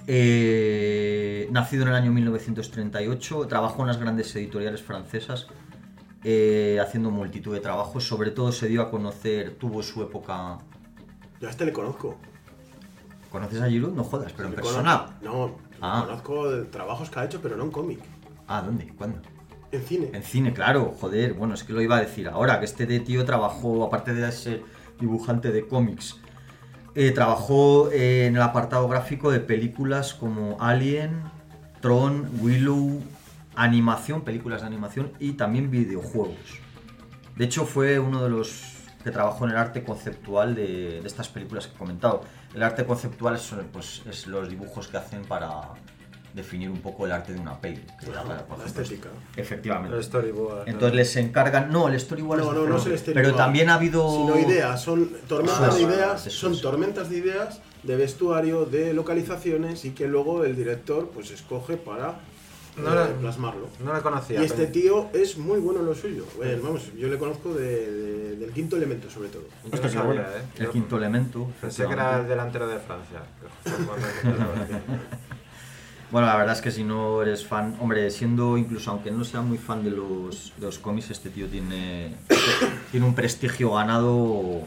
Eh, 0.07 1.47
nacido 1.51 1.83
en 1.83 1.89
el 1.89 1.95
año 1.95 2.11
1938, 2.11 3.47
trabajó 3.47 3.81
en 3.81 3.87
las 3.87 3.97
grandes 3.97 4.35
editoriales 4.35 4.81
francesas, 4.83 5.47
eh, 6.23 6.79
haciendo 6.81 7.09
multitud 7.11 7.53
de 7.53 7.59
trabajos. 7.59 8.03
Sobre 8.07 8.31
todo 8.31 8.51
se 8.51 8.67
dio 8.67 8.81
a 8.81 8.91
conocer, 8.91 9.55
tuvo 9.57 9.81
su 9.81 10.03
época. 10.03 10.59
Yo 11.41 11.47
a 11.47 11.51
este 11.51 11.65
le 11.65 11.73
conozco. 11.73 12.17
¿Conoces 13.31 13.61
a 13.61 13.67
Giroud? 13.67 13.93
No 13.93 14.03
jodas, 14.03 14.31
pero 14.33 14.47
en 14.49 14.55
persona. 14.55 15.17
conozco- 15.21 15.23
No, 15.23 15.65
Ah. 15.81 16.03
conozco 16.07 16.51
de 16.51 16.65
trabajos 16.65 17.09
que 17.09 17.19
ha 17.19 17.25
hecho, 17.25 17.41
pero 17.41 17.57
no 17.57 17.63
en 17.65 17.71
cómic. 17.71 17.99
Ah, 18.47 18.61
¿dónde? 18.61 18.87
¿Cuándo? 18.97 19.19
En 20.13 20.23
cine. 20.23 20.53
Claro, 20.53 20.95
joder, 20.99 21.33
bueno, 21.33 21.53
es 21.53 21.63
que 21.63 21.73
lo 21.73 21.81
iba 21.81 21.97
a 21.97 22.01
decir 22.01 22.27
ahora, 22.27 22.59
que 22.59 22.65
este 22.65 22.85
de 22.85 22.99
tío 22.99 23.25
trabajó, 23.25 23.83
aparte 23.83 24.13
de 24.13 24.31
ser 24.31 24.63
dibujante 24.99 25.51
de 25.51 25.67
cómics, 25.67 26.17
eh, 26.95 27.11
trabajó 27.11 27.91
en 27.91 28.35
el 28.35 28.41
apartado 28.41 28.87
gráfico 28.87 29.31
de 29.31 29.39
películas 29.41 30.13
como 30.13 30.57
Alien, 30.61 31.23
Tron, 31.81 32.29
Willow, 32.39 33.01
animación, 33.55 34.21
películas 34.21 34.61
de 34.61 34.67
animación 34.67 35.11
y 35.19 35.33
también 35.33 35.69
videojuegos. 35.69 36.59
De 37.35 37.45
hecho, 37.45 37.65
fue 37.65 37.99
uno 37.99 38.23
de 38.23 38.29
los 38.29 38.75
que 39.03 39.11
trabajó 39.11 39.45
en 39.45 39.51
el 39.51 39.57
arte 39.57 39.83
conceptual 39.83 40.55
de, 40.55 40.99
estas 41.05 41.29
películas 41.29 41.67
que 41.67 41.75
he 41.75 41.77
comentado. 41.77 42.23
El 42.55 42.63
arte 42.63 42.85
conceptual 42.85 43.35
es, 43.35 43.53
pues, 43.71 44.01
es 44.09 44.25
los 44.25 44.49
dibujos 44.49 44.87
que 44.87 44.97
hacen 44.97 45.23
para 45.25 45.73
definir 46.35 46.69
un 46.69 46.79
poco 46.81 47.05
el 47.05 47.11
arte 47.13 47.33
de 47.33 47.39
una 47.39 47.59
peli. 47.59 47.81
que 47.99 48.09
era 48.11 48.21
para- 48.23 48.45
por 48.45 48.57
La 48.57 48.63
ejemplo, 48.65 48.83
estética. 48.83 49.09
Efectivamente. 49.37 49.95
el 49.97 50.03
storyboard 50.03 50.67
Entonces 50.67 50.95
les 50.95 51.15
encargan. 51.15 51.71
No, 51.71 51.87
el 51.87 51.99
storyboard 51.99 52.39
No, 52.41 52.49
es 52.51 52.55
no, 52.57 52.65
no 52.67 52.75
es 52.77 52.83
diferente. 52.83 52.93
el 52.93 52.99
storyboard. 52.99 53.25
Pero 53.25 53.37
también 53.37 53.69
ha 53.69 53.75
habido. 53.75 54.09
Sino 54.11 54.37
ideas, 54.39 54.81
son 54.83 55.09
tormentas 55.27 55.75
de 55.75 55.81
es, 55.83 55.87
ideas, 55.89 56.27
eso 56.27 56.37
son 56.39 56.53
es. 56.53 56.61
tormentas 56.61 57.09
de 57.09 57.17
ideas 57.17 57.61
de 57.83 57.95
vestuario, 57.95 58.65
de 58.65 58.93
localizaciones 58.93 59.85
y 59.85 59.91
que 59.91 60.07
luego 60.07 60.43
el 60.43 60.55
director 60.55 61.09
pues 61.13 61.31
escoge 61.31 61.77
para 61.77 62.19
No 62.77 62.91
eh, 62.91 62.95
lo- 63.09 63.19
plasmarlo. 63.21 63.67
No 63.83 63.93
lo 63.93 64.01
conocía. 64.03 64.41
Y 64.41 64.45
este 64.45 64.65
pero- 64.67 64.71
tío 64.73 65.09
es 65.13 65.37
muy 65.37 65.59
bueno 65.59 65.79
en 65.79 65.85
lo 65.85 65.95
suyo. 65.95 66.25
Eh, 66.43 66.59
vamos, 66.61 66.91
yo 66.97 67.07
le 67.07 67.17
conozco 67.17 67.53
de- 67.53 67.91
de- 67.91 68.35
del 68.35 68.51
quinto 68.51 68.75
elemento, 68.75 69.09
sobre 69.09 69.29
todo. 69.29 69.43
Hostia, 69.63 69.79
no 69.81 69.87
sabía, 69.89 70.03
bueno. 70.03 70.21
¿eh? 70.23 70.41
El 70.57 70.65
Yo 70.65 70.71
quinto 70.71 70.97
elemento. 70.97 71.47
Pensé 71.61 71.85
que 71.85 71.93
era 71.93 72.19
el 72.19 72.27
delantero 72.27 72.67
de 72.67 72.79
Francia. 72.79 73.19
Bueno, 76.15 76.27
la 76.29 76.37
verdad 76.37 76.55
es 76.55 76.61
que 76.61 76.71
si 76.71 76.85
no 76.85 77.21
eres 77.21 77.45
fan, 77.45 77.75
hombre, 77.81 78.09
siendo 78.09 78.57
incluso 78.57 78.89
aunque 78.89 79.11
no 79.11 79.25
sea 79.25 79.41
muy 79.41 79.57
fan 79.57 79.83
de 79.83 79.91
los, 79.91 80.53
de 80.55 80.65
los 80.65 80.79
cómics, 80.79 81.11
este 81.11 81.29
tío 81.29 81.47
tiene, 81.47 82.15
tiene 82.91 83.05
un 83.05 83.13
prestigio 83.13 83.73
ganado 83.73 84.61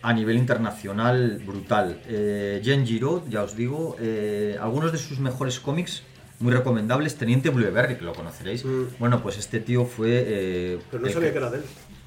a 0.00 0.12
nivel 0.14 0.38
internacional 0.38 1.42
brutal. 1.44 2.00
Eh, 2.06 2.62
Giraud, 2.86 3.24
ya 3.28 3.42
os 3.42 3.54
digo, 3.56 3.96
eh, 4.00 4.56
algunos 4.58 4.90
de 4.90 4.96
sus 4.96 5.18
mejores 5.18 5.60
cómics, 5.60 6.02
muy 6.38 6.50
recomendables, 6.50 7.14
Teniente 7.18 7.50
Blueberry, 7.50 7.96
que 7.98 8.04
lo 8.06 8.14
conoceréis. 8.14 8.64
Mm. 8.64 8.84
Bueno, 8.98 9.22
pues 9.22 9.36
este 9.36 9.60
tío 9.60 9.84
fue... 9.84 10.08
eh, 10.26 10.78
Pero 10.90 11.02
no 11.02 11.10
sabía 11.10 11.28
que- 11.28 11.32
que 11.32 11.38
era 11.40 11.50
de 11.50 11.58
él. 11.58 11.64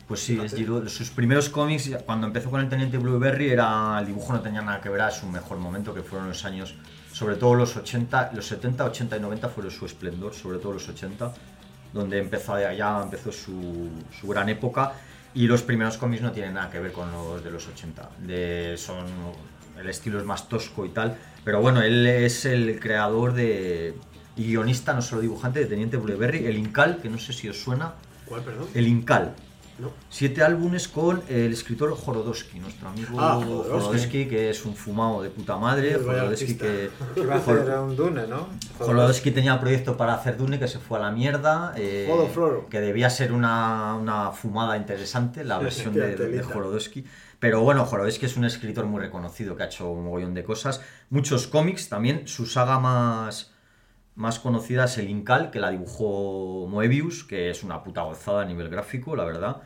pues 0.08 0.20
sí, 0.20 0.40
es 0.44 0.56
Giraud. 0.56 0.88
Sus 0.88 1.12
primeros 1.12 1.48
cómics, 1.50 1.92
cuando 2.08 2.26
empezó 2.26 2.50
con 2.50 2.60
el 2.60 2.70
Teniente 2.70 2.98
Blueberry, 2.98 3.52
era, 3.52 4.00
el 4.00 4.08
dibujo 4.08 4.34
no 4.34 4.42
tenía 4.42 4.64
nada 4.64 4.82
que 4.82 4.90
ver 4.90 5.02
a 5.02 5.12
su 5.12 5.28
mejor 5.28 5.60
momento, 5.60 5.94
que 5.94 6.02
fueron 6.02 6.28
los 6.28 6.44
años, 6.44 6.74
sobre 7.14 7.36
todo 7.36 7.54
los 7.54 7.78
80, 7.78 8.32
los 8.34 8.46
70, 8.48 8.84
80 8.86 9.18
y 9.18 9.20
90 9.20 9.50
fueron 9.50 9.72
su 9.72 9.86
esplendor, 9.86 10.34
sobre 10.34 10.58
todo 10.58 10.74
los 10.74 10.90
80, 10.90 11.32
donde 11.94 12.18
empezó 12.18 12.60
ya 12.60 13.02
empezó 13.02 13.32
su, 13.32 13.88
su 14.20 14.28
gran 14.28 14.50
época. 14.50 14.94
Y 15.36 15.48
los 15.48 15.62
primeros 15.64 15.98
cómics 15.98 16.22
no 16.22 16.32
tienen 16.32 16.56
nada 16.56 16.70
que 16.70 16.80
ver 16.80 16.92
con 16.92 17.12
los 17.12 17.44
de 17.44 17.52
los 17.52 17.68
80. 17.68 18.10
De, 18.20 18.76
son, 18.78 19.06
el 19.80 19.90
estilo 19.90 20.20
es 20.20 20.26
más 20.26 20.50
tosco 20.50 20.86
y 20.86 20.90
tal. 20.90 21.18
Pero 21.44 21.62
bueno, 21.62 21.82
él 21.82 22.06
es 22.06 22.46
el 22.46 22.80
creador 22.80 23.34
de, 23.34 23.96
y 24.36 24.48
guionista, 24.48 24.94
no 24.94 25.02
solo 25.02 25.22
dibujante, 25.22 25.60
de 25.60 25.66
Teniente 25.68 25.98
Blueberry, 25.98 26.46
el 26.46 26.58
Incal, 26.58 27.00
que 27.02 27.10
no 27.10 27.20
sé 27.20 27.34
si 27.34 27.48
os 27.48 27.60
suena, 27.60 27.94
¿Cuál, 28.26 28.42
perdón? 28.42 28.68
el 28.74 28.88
Incal. 28.88 29.36
No. 29.84 29.92
Siete 30.10 30.42
álbumes 30.44 30.88
con 30.88 31.22
el 31.28 31.52
escritor 31.54 31.96
Jorodowski, 31.96 32.60
nuestro 32.60 32.90
amigo 32.90 33.18
Ah. 33.20 33.40
Jorodowski, 33.46 34.26
que 34.28 34.50
es 34.50 34.66
un 34.66 34.76
fumado 34.76 35.22
de 35.22 35.30
puta 35.30 35.58
madre. 35.58 35.96
Jorodowski 35.96 36.56
que. 36.58 36.90
Iba 37.18 37.36
a 37.36 37.38
hacer 37.38 37.70
un 37.80 37.96
Dune, 37.96 38.26
¿no? 38.28 38.48
Jorodowski 38.80 39.32
tenía 39.32 39.60
proyecto 39.60 39.96
para 39.98 40.14
hacer 40.14 40.38
Dune 40.38 40.58
que 40.60 40.68
se 40.68 40.80
fue 40.80 40.98
a 41.00 41.02
la 41.02 41.12
mierda. 41.12 41.74
eh, 41.76 42.08
que 42.70 42.80
debía 42.80 43.10
ser 43.10 43.32
una, 43.34 43.96
una 43.96 44.32
fumada 44.32 44.78
interesante, 44.78 45.44
la 45.44 45.58
versión 45.60 45.94
de, 45.94 46.16
de. 46.16 46.42
Jorodowski. 46.44 47.06
Pero 47.40 47.62
bueno, 47.62 47.86
Jorodowski 47.86 48.26
es 48.26 48.38
un 48.38 48.46
escritor 48.46 48.86
muy 48.86 49.02
reconocido 49.02 49.56
que 49.58 49.64
ha 49.64 49.66
hecho 49.66 49.90
un 49.92 50.06
mogollón 50.06 50.34
de 50.34 50.44
cosas. 50.46 50.82
Muchos 51.10 51.48
cómics 51.48 51.90
también. 51.90 52.26
Su 52.26 52.46
saga 52.46 52.80
más, 52.80 53.52
más 54.16 54.40
conocida 54.40 54.86
es 54.86 54.98
el 54.98 55.10
Incal, 55.10 55.52
que 55.52 55.60
la 55.60 55.70
dibujó 55.72 56.68
Moebius, 56.70 57.26
que 57.26 57.50
es 57.50 57.64
una 57.64 57.84
puta 57.84 58.04
gozada 58.04 58.44
a 58.44 58.46
nivel 58.46 58.70
gráfico, 58.70 59.16
la 59.18 59.26
verdad. 59.26 59.58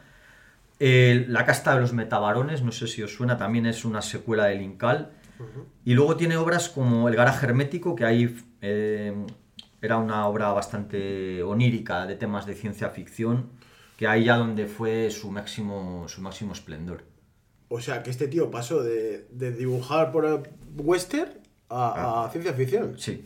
La 0.80 1.46
casta 1.46 1.74
de 1.74 1.82
los 1.82 1.94
metabarones, 1.94 2.62
no 2.62 2.72
sé 2.72 2.88
si 2.88 3.02
os 3.02 3.14
suena, 3.14 3.38
también 3.38 3.66
es 3.66 3.86
una 3.86 4.02
secuela 4.02 4.46
del 4.46 4.62
Incal. 4.62 5.12
Y 5.86 5.94
luego 5.94 6.16
tiene 6.18 6.38
obras 6.38 6.70
como 6.70 7.08
El 7.10 7.16
garaje 7.16 7.46
hermético, 7.46 7.96
que 7.96 8.06
ahí 8.06 8.36
eh, 8.62 9.14
era 9.82 9.98
una 9.98 10.28
obra 10.28 10.52
bastante 10.52 11.44
onírica 11.44 12.06
de 12.06 12.16
temas 12.16 12.46
de 12.46 12.56
ciencia 12.56 12.90
ficción, 12.90 13.50
que 13.98 14.08
ahí 14.08 14.26
ya 14.26 14.38
donde 14.38 14.66
fue 14.68 15.10
su 15.12 15.32
máximo, 15.32 16.08
su 16.08 16.22
máximo 16.22 16.54
esplendor. 16.54 17.04
O 17.70 17.80
sea, 17.82 18.02
que 18.02 18.10
este 18.10 18.28
tío 18.28 18.50
pasó 18.50 18.82
de, 18.82 19.28
de 19.32 19.52
dibujar 19.52 20.12
por 20.12 20.44
western 20.76 21.32
a, 21.70 22.26
a 22.26 22.30
ciencia 22.30 22.54
ficción. 22.54 22.96
Sí, 22.98 23.26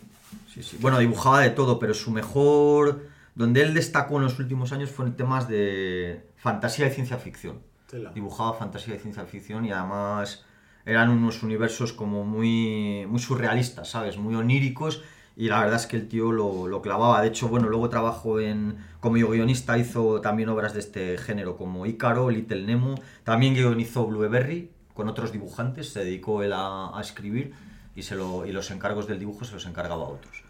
sí, 0.54 0.64
sí. 0.64 0.78
Bueno, 0.80 1.00
dibujaba 1.00 1.42
de 1.42 1.50
todo, 1.50 1.80
pero 1.80 1.94
su 1.94 2.12
mejor... 2.12 3.10
Donde 3.34 3.62
él 3.62 3.74
destacó 3.74 4.18
en 4.18 4.24
los 4.24 4.40
últimos 4.40 4.74
años 4.74 4.92
fue 4.92 5.06
en 5.06 5.16
temas 5.16 5.48
de 5.48 6.28
fantasía 6.42 6.88
y 6.88 6.92
ciencia 6.92 7.18
ficción. 7.18 7.60
Tela. 7.88 8.12
Dibujaba 8.14 8.54
fantasía 8.54 8.96
y 8.96 9.00
ciencia 9.00 9.24
ficción 9.26 9.64
y 9.66 9.72
además 9.72 10.44
eran 10.86 11.10
unos 11.10 11.44
universos 11.44 11.94
como 11.94 12.24
muy, 12.24 13.06
muy 13.08 13.20
surrealistas, 13.20 13.90
¿sabes? 13.90 14.18
Muy 14.18 14.34
oníricos 14.34 15.04
y 15.38 15.50
la 15.50 15.60
verdad 15.60 15.76
es 15.76 15.86
que 15.86 15.98
el 15.98 16.08
tío 16.08 16.32
lo, 16.32 16.68
lo 16.68 16.82
clavaba. 16.82 17.22
De 17.22 17.28
hecho, 17.28 17.48
bueno, 17.48 17.70
luego 17.70 17.90
trabajó 17.90 18.40
en, 18.40 18.78
como 19.00 19.16
guionista, 19.16 19.78
hizo 19.78 20.20
también 20.20 20.50
obras 20.50 20.74
de 20.74 20.80
este 20.80 21.18
género 21.20 21.58
como 21.58 21.86
Ícaro, 21.86 22.32
Little 22.32 22.64
Nemo, 22.64 22.96
también 23.24 23.54
guionizó 23.54 24.08
Blueberry 24.08 24.72
con 24.96 25.08
otros 25.08 25.32
dibujantes, 25.32 25.94
se 25.94 26.04
dedicó 26.04 26.42
él 26.42 26.54
a, 26.54 26.98
a 26.98 27.02
escribir 27.02 27.54
y, 27.96 28.02
se 28.02 28.16
lo, 28.16 28.48
y 28.48 28.52
los 28.52 28.72
encargos 28.72 29.08
del 29.08 29.20
dibujo 29.20 29.46
se 29.46 29.54
los 29.54 29.68
encargaba 29.68 30.06
a 30.06 30.10
otros. 30.10 30.44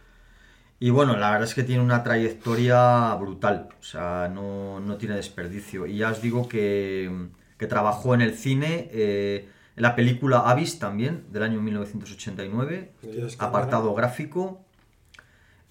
Y 0.84 0.90
bueno, 0.90 1.16
la 1.16 1.30
verdad 1.30 1.48
es 1.48 1.54
que 1.54 1.62
tiene 1.62 1.84
una 1.84 2.02
trayectoria 2.02 3.14
brutal, 3.14 3.70
o 3.80 3.84
sea, 3.84 4.32
no, 4.34 4.80
no 4.80 4.98
tiene 4.98 5.14
desperdicio. 5.16 5.86
Y 5.86 5.98
ya 5.98 6.10
os 6.10 6.24
digo 6.24 6.48
que, 6.48 7.28
que 7.60 7.68
trabajó 7.68 8.16
en 8.16 8.22
el 8.22 8.34
cine, 8.34 8.90
eh, 8.92 9.48
en 9.76 9.84
la 9.84 9.96
película 9.96 10.40
Avis 10.40 10.80
también, 10.80 11.26
del 11.32 11.44
año 11.44 11.62
1989, 11.62 12.94
Dios, 13.04 13.38
qué 13.38 13.46
apartado 13.46 13.94
gráfico. 13.94 14.66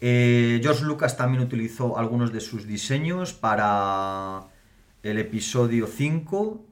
Eh, 0.00 0.60
George 0.62 0.84
Lucas 0.84 1.16
también 1.16 1.42
utilizó 1.42 1.98
algunos 1.98 2.32
de 2.32 2.38
sus 2.38 2.68
diseños 2.68 3.32
para 3.32 4.46
el 5.02 5.18
episodio 5.18 5.88
5 5.88 6.64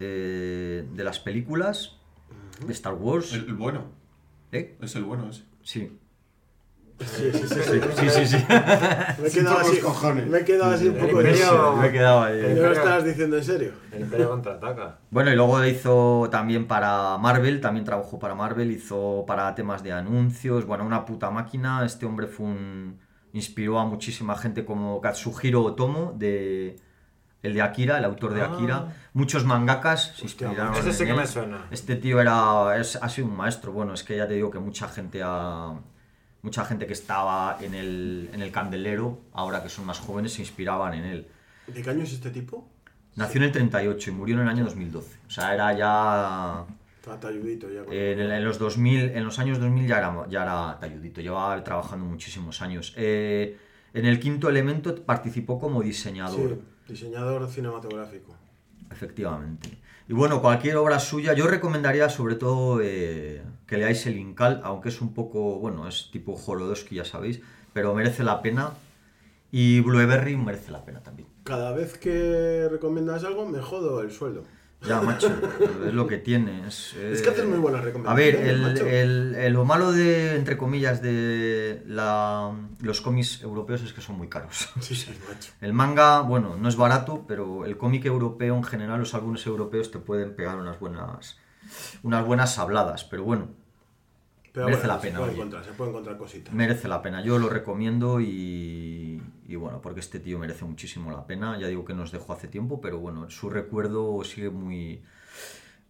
eh, 0.00 0.86
de 0.92 1.02
las 1.02 1.18
películas 1.18 1.96
de 2.66 2.74
Star 2.74 2.92
Wars. 2.92 3.32
El, 3.32 3.46
el 3.46 3.54
bueno. 3.54 3.86
¿Eh? 4.52 4.76
Es 4.82 4.94
el 4.96 5.04
bueno 5.04 5.30
ese. 5.30 5.44
Sí. 5.62 5.98
Sí, 6.98 7.30
sí, 7.32 7.38
sí. 7.46 7.60
sí. 7.62 7.80
Sí, 7.96 8.10
sí, 8.10 8.26
sí. 8.26 8.44
Me 8.48 9.28
he 9.28 9.30
quedado 9.30 9.58
así, 9.58 9.78
cojones. 9.80 10.26
me 10.28 10.38
he 10.38 10.44
quedado 10.44 10.70
así 10.72 10.88
un 10.88 10.94
poco 10.96 11.18
de... 11.18 11.24
Me 11.80 11.86
he 11.88 11.92
quedado 11.92 12.22
ahí. 12.22 12.54
¿No 12.54 12.62
lo 12.62 12.72
estabas 12.72 13.04
diciendo 13.04 13.36
en 13.36 13.44
serio? 13.44 13.72
El 13.92 14.00
Imperio 14.02 14.30
contraataca. 14.30 14.98
Bueno, 15.10 15.30
y 15.30 15.36
luego 15.36 15.62
hizo 15.64 16.28
también 16.30 16.66
para 16.66 17.18
Marvel, 17.18 17.60
también 17.60 17.84
trabajó 17.84 18.18
para 18.18 18.34
Marvel, 18.34 18.70
hizo 18.70 19.24
para 19.26 19.54
temas 19.54 19.82
de 19.82 19.92
anuncios, 19.92 20.64
bueno, 20.64 20.84
una 20.86 21.04
puta 21.04 21.30
máquina. 21.30 21.84
Este 21.84 22.06
hombre 22.06 22.26
fue 22.28 22.46
un... 22.46 22.98
inspiró 23.34 23.78
a 23.78 23.84
muchísima 23.84 24.34
gente 24.36 24.64
como 24.64 24.98
Katsuhiro 25.02 25.62
Otomo, 25.64 26.14
de... 26.16 26.76
el 27.42 27.52
de 27.52 27.60
Akira, 27.60 27.98
el 27.98 28.04
autor 28.06 28.32
de 28.32 28.40
Ah. 28.40 28.50
Akira. 28.54 28.94
Muchos 29.12 29.44
mangakas 29.44 30.14
se 30.16 30.24
Hostia, 30.24 30.46
inspiraron 30.48 30.74
ese 30.76 30.92
sí 30.94 31.02
en 31.02 31.06
que 31.08 31.12
él. 31.12 31.18
me 31.20 31.26
suena. 31.26 31.66
Este 31.70 31.96
tío 31.96 32.20
era, 32.22 32.74
es, 32.78 32.96
ha 32.96 33.08
sido 33.10 33.28
un 33.28 33.36
maestro. 33.36 33.72
Bueno, 33.72 33.92
es 33.92 34.02
que 34.02 34.16
ya 34.16 34.26
te 34.26 34.32
digo 34.34 34.50
que 34.50 34.58
mucha 34.60 34.88
gente 34.88 35.20
ha- 35.22 35.74
Mucha 36.46 36.64
gente 36.64 36.86
que 36.86 36.92
estaba 36.92 37.58
en 37.60 37.74
el, 37.74 38.30
en 38.32 38.40
el 38.40 38.52
candelero, 38.52 39.18
ahora 39.32 39.64
que 39.64 39.68
son 39.68 39.84
más 39.84 39.98
jóvenes, 39.98 40.34
se 40.34 40.42
inspiraban 40.42 40.94
en 40.94 41.04
él. 41.04 41.26
¿De 41.66 41.82
qué 41.82 41.90
año 41.90 42.04
es 42.04 42.12
este 42.12 42.30
tipo? 42.30 42.68
Nació 43.16 43.38
en 43.40 43.46
el 43.46 43.50
38 43.52 44.10
y 44.10 44.12
murió 44.12 44.36
en 44.36 44.42
el 44.42 44.48
año 44.48 44.62
2012. 44.64 45.18
O 45.26 45.30
sea, 45.30 45.52
era 45.54 45.72
ya 45.76 46.64
Está 47.00 47.18
talludito 47.18 47.66
ya. 47.68 47.80
en, 47.92 48.20
el- 48.20 48.30
en 48.30 48.44
los 48.44 48.60
2000, 48.60 49.10
en 49.16 49.24
los 49.24 49.40
años 49.40 49.58
2000 49.58 49.88
ya 49.88 49.98
era, 49.98 50.24
ya 50.28 50.42
era 50.44 50.78
talludito, 50.78 51.20
llevaba 51.20 51.64
trabajando 51.64 52.04
muchísimos 52.06 52.62
años. 52.62 52.94
Eh, 52.96 53.58
en 53.92 54.06
el 54.06 54.20
quinto 54.20 54.48
elemento 54.48 54.94
participó 55.04 55.58
como 55.58 55.82
diseñador, 55.82 56.60
Sí, 56.86 56.92
diseñador 56.92 57.50
cinematográfico. 57.50 58.36
efectivamente. 58.92 59.68
Y 60.08 60.12
bueno, 60.12 60.40
cualquier 60.40 60.76
obra 60.76 61.00
suya, 61.00 61.32
yo 61.32 61.48
recomendaría 61.48 62.08
sobre 62.08 62.36
todo 62.36 62.80
eh, 62.80 63.42
que 63.66 63.76
leáis 63.76 64.06
el 64.06 64.18
Incal, 64.18 64.60
aunque 64.62 64.90
es 64.90 65.00
un 65.00 65.12
poco, 65.12 65.58
bueno, 65.58 65.88
es 65.88 66.10
tipo 66.12 66.36
Jorodowski, 66.36 66.94
ya 66.94 67.04
sabéis, 67.04 67.40
pero 67.72 67.92
merece 67.94 68.22
la 68.22 68.40
pena. 68.40 68.74
Y 69.50 69.80
Blueberry 69.80 70.36
merece 70.36 70.70
la 70.70 70.84
pena 70.84 71.00
también. 71.02 71.28
Cada 71.44 71.72
vez 71.72 71.98
que 71.98 72.68
recomiendas 72.70 73.24
algo 73.24 73.46
me 73.46 73.60
jodo 73.60 74.00
el 74.00 74.10
sueldo. 74.10 74.44
Ya, 74.82 75.00
macho, 75.00 75.28
es 75.86 75.94
lo 75.94 76.06
que 76.06 76.18
tiene. 76.18 76.66
Es, 76.68 76.94
Es 77.12 77.22
que 77.22 77.30
haces 77.30 77.44
muy 77.46 77.58
buenas 77.58 77.80
A 77.80 77.84
recomendaciones. 77.84 78.40
ver, 78.40 78.48
el, 78.48 78.62
macho. 78.62 78.86
el- 78.86 79.34
el- 79.34 79.52
lo 79.52 79.64
malo 79.64 79.90
de, 79.92 80.36
entre 80.36 80.56
comillas, 80.56 81.02
de 81.02 81.82
la- 81.86 82.52
los 82.82 83.00
cómics 83.00 83.42
europeos 83.42 83.82
es 83.82 83.92
que 83.92 84.00
son 84.00 84.16
muy 84.16 84.28
caros. 84.28 84.68
Sí, 84.80 84.94
sí, 84.94 85.10
macho. 85.28 85.52
El 85.60 85.72
manga, 85.72 86.20
bueno, 86.20 86.56
no 86.56 86.68
es 86.68 86.76
barato, 86.76 87.24
pero 87.26 87.64
el 87.64 87.76
cómic 87.76 88.04
europeo 88.04 88.54
en 88.56 88.64
general, 88.64 89.00
los 89.00 89.14
álbumes 89.14 89.44
europeos 89.46 89.90
te 89.90 89.98
pueden 89.98 90.36
pegar 90.36 90.56
unas 90.56 90.78
buenas, 90.78 91.38
unas 92.02 92.24
buenas 92.24 92.58
habladas, 92.58 93.02
pero 93.04 93.24
bueno, 93.24 93.48
Pero 94.56 94.68
Merece 94.68 94.86
bueno, 94.86 94.94
la 94.94 95.00
pena, 95.02 95.12
Se 95.12 95.18
puede, 95.18 95.28
oye. 95.32 95.36
encontrar, 95.36 95.64
se 95.66 95.72
puede 95.72 95.90
encontrar 95.90 96.16
cositas. 96.16 96.54
merece 96.54 96.88
la 96.88 97.02
pena. 97.02 97.22
Yo 97.22 97.38
lo 97.38 97.50
recomiendo 97.50 98.22
y, 98.22 99.20
y 99.46 99.54
bueno, 99.56 99.82
porque 99.82 100.00
este 100.00 100.18
tío 100.18 100.38
merece 100.38 100.64
muchísimo 100.64 101.10
la 101.10 101.26
pena. 101.26 101.58
Ya 101.60 101.66
digo 101.68 101.84
que 101.84 101.92
nos 101.92 102.10
dejó 102.10 102.32
hace 102.32 102.48
tiempo, 102.48 102.80
pero 102.80 102.98
bueno, 102.98 103.28
su 103.28 103.50
recuerdo 103.50 104.24
sigue 104.24 104.48
muy, 104.48 105.02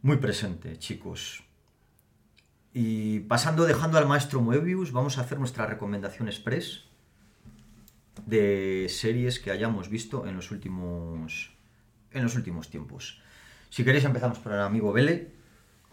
muy 0.02 0.16
presente, 0.16 0.76
chicos. 0.80 1.44
Y 2.74 3.20
pasando, 3.20 3.66
dejando 3.66 3.98
al 3.98 4.08
maestro 4.08 4.40
Moebius, 4.42 4.90
vamos 4.90 5.16
a 5.18 5.20
hacer 5.20 5.38
nuestra 5.38 5.66
recomendación 5.66 6.26
express 6.26 6.86
de 8.26 8.88
series 8.90 9.38
que 9.38 9.52
hayamos 9.52 9.88
visto 9.90 10.26
en 10.26 10.34
los 10.34 10.50
últimos, 10.50 11.52
en 12.10 12.24
los 12.24 12.34
últimos 12.34 12.68
tiempos. 12.68 13.22
Si 13.70 13.84
queréis 13.84 14.04
empezamos 14.04 14.40
por 14.40 14.52
el 14.54 14.60
amigo 14.60 14.92
Vele. 14.92 15.35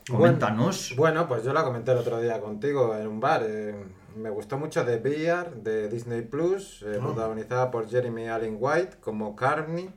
Coméntanos. 0.09 0.93
Bueno, 0.97 1.27
pues 1.27 1.43
yo 1.43 1.53
la 1.53 1.63
comenté 1.63 1.91
el 1.91 1.97
otro 1.99 2.19
día 2.21 2.39
contigo 2.41 2.95
en 2.95 3.07
un 3.07 3.19
bar. 3.19 3.43
eh, 3.47 3.73
me 4.15 4.29
gustó 4.29 4.57
mucho 4.57 4.85
The 4.85 4.97
Bear 4.97 5.55
de 5.55 5.89
Disney 5.89 6.21
Plus, 6.21 6.83
eh, 6.83 6.97
Ah. 6.99 7.03
protagonizada 7.03 7.71
por 7.71 7.89
Jeremy 7.89 8.27
Allen 8.27 8.57
White 8.59 8.97
como 8.99 9.35
Carney. 9.35 9.89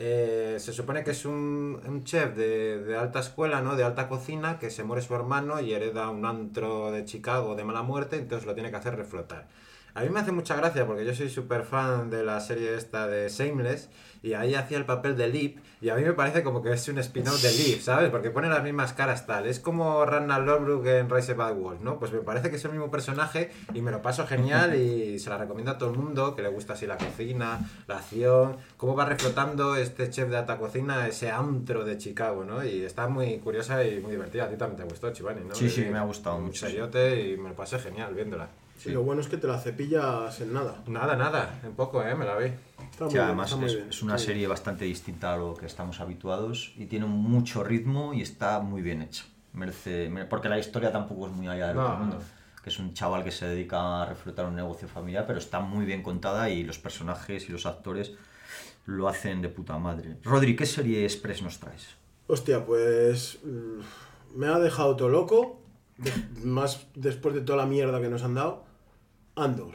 Eh, 0.00 0.56
se 0.60 0.72
supone 0.72 1.02
que 1.02 1.10
es 1.10 1.24
un, 1.24 1.80
un 1.86 2.04
chef 2.04 2.36
de, 2.36 2.82
de 2.84 2.96
alta 2.96 3.18
escuela, 3.18 3.60
¿no? 3.60 3.74
De 3.74 3.82
alta 3.82 4.08
cocina, 4.08 4.58
que 4.60 4.70
se 4.70 4.84
muere 4.84 5.02
su 5.02 5.14
hermano 5.14 5.60
y 5.60 5.72
hereda 5.72 6.08
un 6.10 6.24
antro 6.24 6.92
de 6.92 7.04
Chicago 7.04 7.56
de 7.56 7.64
mala 7.64 7.82
muerte, 7.82 8.16
entonces 8.16 8.46
lo 8.46 8.54
tiene 8.54 8.70
que 8.70 8.76
hacer 8.76 8.94
reflotar. 8.96 9.48
A 9.94 10.02
mí 10.02 10.10
me 10.10 10.20
hace 10.20 10.32
mucha 10.32 10.54
gracia 10.54 10.86
porque 10.86 11.04
yo 11.04 11.14
soy 11.14 11.28
súper 11.28 11.64
fan 11.64 12.10
de 12.10 12.22
la 12.24 12.40
serie 12.40 12.74
esta 12.74 13.06
de 13.06 13.28
Shameless 13.28 13.88
y 14.22 14.34
ahí 14.34 14.54
hacía 14.54 14.78
el 14.78 14.84
papel 14.84 15.16
de 15.16 15.28
Lip 15.28 15.58
y 15.80 15.88
a 15.90 15.94
mí 15.94 16.02
me 16.02 16.12
parece 16.12 16.42
como 16.42 16.62
que 16.62 16.72
es 16.72 16.88
un 16.88 16.98
spin-off 16.98 17.40
de 17.42 17.52
Lip, 17.52 17.80
¿sabes? 17.80 18.10
Porque 18.10 18.30
pone 18.30 18.48
las 18.48 18.62
mismas 18.62 18.92
caras 18.92 19.26
tal. 19.26 19.46
Es 19.46 19.60
como 19.60 20.04
Ragnar 20.04 20.42
Lothbrok 20.42 20.86
en 20.86 21.10
Rise 21.10 21.32
of 21.32 21.38
Bad 21.38 21.54
Wolves, 21.54 21.82
¿no? 21.82 21.98
Pues 21.98 22.12
me 22.12 22.20
parece 22.20 22.50
que 22.50 22.56
es 22.56 22.64
el 22.64 22.72
mismo 22.72 22.90
personaje 22.90 23.50
y 23.74 23.80
me 23.80 23.90
lo 23.90 24.02
paso 24.02 24.26
genial 24.26 24.74
y 24.74 25.18
se 25.20 25.30
la 25.30 25.38
recomiendo 25.38 25.72
a 25.72 25.78
todo 25.78 25.92
el 25.92 25.98
mundo 25.98 26.34
que 26.34 26.42
le 26.42 26.48
gusta 26.48 26.72
así 26.74 26.86
la 26.86 26.96
cocina, 26.96 27.60
la 27.86 27.98
acción, 27.98 28.56
cómo 28.76 28.94
va 28.94 29.04
reflotando 29.04 29.76
este 29.76 30.10
chef 30.10 30.28
de 30.28 30.36
alta 30.36 30.58
cocina 30.58 31.06
ese 31.06 31.30
antro 31.30 31.84
de 31.84 31.96
Chicago, 31.96 32.44
¿no? 32.44 32.64
Y 32.64 32.84
está 32.84 33.08
muy 33.08 33.38
curiosa 33.38 33.84
y 33.84 34.00
muy 34.00 34.12
divertida. 34.12 34.44
A 34.44 34.48
ti 34.48 34.56
también 34.56 34.78
te 34.78 34.84
gustó, 34.84 35.12
Chivani, 35.12 35.44
¿no? 35.44 35.54
Sí, 35.54 35.70
sí, 35.70 35.84
me 35.84 35.98
ha 35.98 36.02
gustado 36.02 36.38
mucho, 36.38 36.66
seriote 36.66 37.20
y 37.20 37.36
me 37.36 37.50
lo 37.50 37.54
pasé 37.54 37.78
genial 37.78 38.14
viéndola. 38.14 38.48
Y 38.86 38.90
lo 38.90 39.02
bueno 39.02 39.20
es 39.20 39.28
que 39.28 39.36
te 39.36 39.46
la 39.46 39.58
cepillas 39.58 40.40
en 40.40 40.52
nada. 40.52 40.82
Nada, 40.86 41.16
nada, 41.16 41.60
en 41.64 41.72
poco, 41.74 42.02
¿eh? 42.02 42.14
Me 42.14 42.24
la 42.24 42.36
vi. 42.36 42.46
Está 42.90 43.04
muy 43.04 43.10
Sí, 43.10 43.16
bien, 43.16 43.24
además 43.26 43.46
está 43.50 43.56
muy 43.60 43.66
es, 43.66 43.74
bien, 43.76 43.88
es 43.88 44.02
una 44.02 44.14
muy 44.14 44.22
serie 44.22 44.46
bastante 44.46 44.84
distinta 44.84 45.34
a 45.34 45.36
lo 45.36 45.54
que 45.54 45.66
estamos 45.66 46.00
habituados 46.00 46.72
y 46.76 46.86
tiene 46.86 47.06
mucho 47.06 47.64
ritmo 47.64 48.14
y 48.14 48.22
está 48.22 48.60
muy 48.60 48.82
bien 48.82 49.02
hecha. 49.02 49.24
Merece, 49.52 50.08
mere- 50.10 50.26
porque 50.26 50.48
la 50.48 50.58
historia 50.58 50.92
tampoco 50.92 51.26
es 51.26 51.32
muy 51.32 51.48
allá 51.48 51.68
del 51.68 51.76
No, 51.76 51.84
otro 51.84 51.96
mundo. 51.98 52.16
no. 52.16 52.62
Que 52.62 52.70
es 52.70 52.78
un 52.78 52.92
chaval 52.94 53.24
que 53.24 53.30
se 53.30 53.46
dedica 53.46 54.02
a 54.02 54.06
reflotar 54.06 54.46
un 54.46 54.54
negocio 54.56 54.88
familiar, 54.88 55.24
pero 55.26 55.38
está 55.38 55.60
muy 55.60 55.84
bien 55.84 56.02
contada 56.02 56.50
y 56.50 56.62
los 56.64 56.78
personajes 56.78 57.48
y 57.48 57.52
los 57.52 57.66
actores 57.66 58.12
lo 58.86 59.08
hacen 59.08 59.42
de 59.42 59.48
puta 59.48 59.76
madre. 59.78 60.16
Rodri, 60.24 60.54
¿qué 60.56 60.66
serie 60.66 61.04
express 61.04 61.42
nos 61.42 61.58
traes? 61.58 61.88
Hostia, 62.26 62.64
pues 62.64 63.38
mm, 63.44 64.38
me 64.38 64.46
ha 64.48 64.58
dejado 64.58 64.96
todo 64.96 65.08
loco, 65.08 65.60
de- 65.96 66.12
más 66.44 66.86
después 66.94 67.34
de 67.34 67.40
toda 67.40 67.58
la 67.58 67.66
mierda 67.66 68.00
que 68.00 68.08
nos 68.08 68.22
han 68.22 68.34
dado. 68.34 68.64
Andor, 69.42 69.74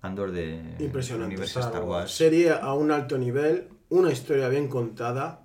Andor 0.00 0.32
de 0.32 0.76
impresionante. 0.78 1.34
universo 1.34 1.60
Star 1.60 1.84
Wars. 1.84 2.10
Serie 2.10 2.50
a 2.50 2.72
un 2.74 2.90
alto 2.90 3.18
nivel, 3.18 3.68
una 3.88 4.10
historia 4.10 4.48
bien 4.48 4.68
contada, 4.68 5.44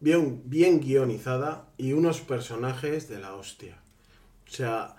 bien, 0.00 0.42
bien 0.44 0.80
guionizada 0.80 1.66
y 1.76 1.92
unos 1.92 2.20
personajes 2.20 3.08
de 3.08 3.18
la 3.18 3.34
hostia. 3.34 3.80
O 4.46 4.50
sea, 4.50 4.96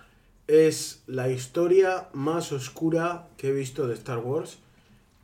es 0.47 1.03
la 1.07 1.29
historia 1.29 2.09
más 2.13 2.51
oscura 2.51 3.27
que 3.37 3.49
he 3.49 3.53
visto 3.53 3.87
de 3.87 3.93
Star 3.93 4.19
Wars 4.19 4.59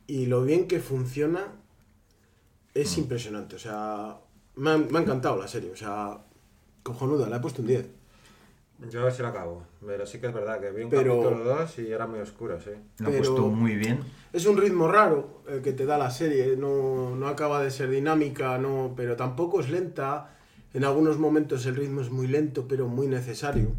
y 0.06 0.26
lo 0.26 0.42
bien 0.42 0.66
que 0.66 0.80
funciona 0.80 1.46
es 2.74 2.96
impresionante. 2.98 3.56
O 3.56 3.58
sea, 3.58 4.18
me 4.56 4.70
ha, 4.70 4.78
me 4.78 4.98
ha 4.98 5.02
encantado 5.02 5.36
la 5.36 5.48
serie. 5.48 5.70
O 5.70 5.76
sea, 5.76 6.20
cojonuda, 6.82 7.28
le 7.28 7.36
he 7.36 7.40
puesto 7.40 7.60
un 7.62 7.68
10. 7.68 7.86
Yo 8.90 9.10
sí 9.10 9.22
la 9.22 9.28
acabo, 9.28 9.62
pero 9.86 10.04
sí 10.06 10.18
que 10.18 10.26
es 10.26 10.32
verdad 10.34 10.60
que 10.60 10.70
vi 10.70 10.82
un 10.84 10.90
Pero- 10.90 11.20
capítulo 11.22 11.44
2 11.44 11.78
y 11.78 11.92
era 11.92 12.06
muy 12.06 12.20
oscuro, 12.20 12.58
sí. 12.60 12.70
Lo 12.98 13.08
ha 13.08 13.10
pero- 13.10 13.22
puesto 13.24 13.48
muy 13.48 13.76
bien. 13.76 14.00
Es 14.32 14.46
un 14.46 14.56
ritmo 14.56 14.88
raro 14.90 15.42
el 15.48 15.62
que 15.62 15.72
te 15.72 15.86
da 15.86 15.98
la 15.98 16.10
serie, 16.10 16.56
no, 16.56 17.14
no 17.16 17.28
acaba 17.28 17.62
de 17.62 17.70
ser 17.70 17.90
dinámica, 17.90 18.58
no, 18.58 18.94
pero 18.96 19.16
tampoco 19.16 19.60
es 19.60 19.70
lenta. 19.70 20.36
En 20.74 20.84
algunos 20.84 21.18
momentos 21.18 21.66
el 21.66 21.76
ritmo 21.76 22.00
es 22.00 22.10
muy 22.10 22.26
lento, 22.26 22.66
pero 22.66 22.88
muy 22.88 23.06
necesario. 23.06 23.72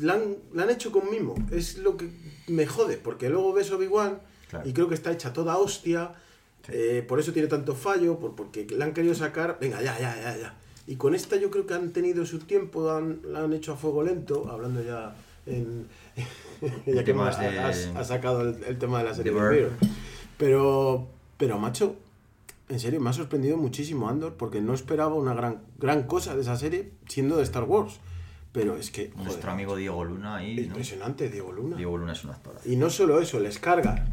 La 0.00 0.14
han, 0.14 0.36
la 0.52 0.62
han 0.64 0.70
hecho 0.70 0.90
con 0.92 1.10
mimo, 1.10 1.34
es 1.50 1.78
lo 1.78 1.96
que 1.96 2.08
me 2.48 2.66
jode, 2.66 2.96
porque 2.96 3.28
luego 3.28 3.52
ves 3.52 3.70
Obi-Wan 3.72 4.20
Claro. 4.48 4.68
y 4.68 4.72
creo 4.72 4.88
que 4.88 4.94
está 4.94 5.10
hecha 5.12 5.32
toda 5.32 5.56
hostia, 5.58 6.12
eh, 6.68 7.04
por 7.06 7.18
eso 7.20 7.32
tiene 7.32 7.48
tanto 7.48 7.74
fallo, 7.74 8.18
por, 8.18 8.34
porque 8.36 8.66
la 8.70 8.84
han 8.84 8.92
querido 8.94 9.14
sacar, 9.14 9.58
venga, 9.60 9.82
ya, 9.82 9.98
ya, 9.98 10.14
ya, 10.20 10.36
ya. 10.36 10.58
Y 10.86 10.96
con 10.96 11.14
esta 11.14 11.36
yo 11.36 11.50
creo 11.50 11.66
que 11.66 11.74
han 11.74 11.92
tenido 11.92 12.24
su 12.26 12.38
tiempo, 12.40 12.90
han- 12.90 13.20
la 13.24 13.40
han 13.44 13.52
hecho 13.52 13.72
a 13.72 13.76
fuego 13.76 14.02
lento, 14.02 14.48
hablando 14.50 14.82
ya 14.82 15.14
en... 15.46 15.86
ya 16.86 17.04
que 17.04 17.12
me 17.14 17.22
de- 17.24 17.28
has, 17.58 17.86
has 17.94 18.08
sacado 18.08 18.42
el, 18.42 18.62
el 18.64 18.78
tema 18.78 18.98
de 18.98 19.04
la 19.04 19.14
serie 19.14 19.32
de. 19.32 19.68
Pero, 20.38 21.08
pero 21.38 21.58
macho, 21.58 21.96
en 22.68 22.80
serio, 22.80 23.00
me 23.00 23.10
ha 23.10 23.12
sorprendido 23.12 23.56
muchísimo 23.56 24.08
Andor 24.08 24.34
porque 24.34 24.60
no 24.60 24.74
esperaba 24.74 25.14
una 25.14 25.34
gran, 25.34 25.62
gran 25.78 26.04
cosa 26.04 26.34
de 26.34 26.42
esa 26.42 26.56
serie 26.56 26.90
siendo 27.08 27.36
de 27.36 27.42
Star 27.42 27.64
Wars. 27.64 27.98
Pero 28.52 28.76
es 28.76 28.90
que, 28.90 29.10
joder, 29.10 29.24
Nuestro 29.26 29.50
amigo 29.50 29.76
Diego 29.76 30.02
Luna 30.04 30.36
ahí, 30.36 30.56
¿no? 30.56 30.62
impresionante 30.62 31.28
Diego 31.28 31.52
Luna. 31.52 31.76
Diego 31.76 31.98
Luna 31.98 32.12
es 32.12 32.24
un 32.24 32.30
actor. 32.30 32.54
Y 32.64 32.76
no 32.76 32.88
solo 32.90 33.20
eso, 33.20 33.38
el 33.38 33.52
Skargar. 33.52 34.06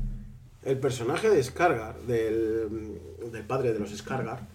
El 0.64 0.80
personaje 0.80 1.30
de 1.30 1.42
Skargar, 1.44 1.98
del, 2.02 3.00
del 3.32 3.44
padre 3.46 3.72
de 3.74 3.80
los 3.80 3.92
Skargar, 3.96 4.48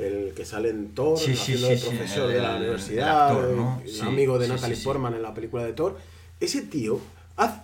el 0.00 0.32
que 0.34 0.44
sale 0.44 0.70
en 0.70 0.94
Thor, 0.94 1.18
Sí, 1.18 1.34
sí, 1.34 1.54
haciendo 1.54 1.66
sí, 1.68 1.72
de 1.74 1.78
sí, 1.78 1.86
profesor 1.88 2.28
el- 2.30 2.36
de 2.36 2.42
la 2.42 2.50
el- 2.56 2.62
universidad, 2.62 3.30
el 3.30 3.36
actor, 3.36 3.56
¿no? 3.56 3.82
el 3.84 4.00
amigo 4.02 4.38
de 4.38 4.48
Natalie. 4.48 4.76
Portman 4.78 5.14
en 5.14 5.22
la 5.22 5.34
película 5.34 5.64
de 5.64 5.72
Thor. 5.72 5.98
Ese 6.40 6.62
tío 6.62 7.00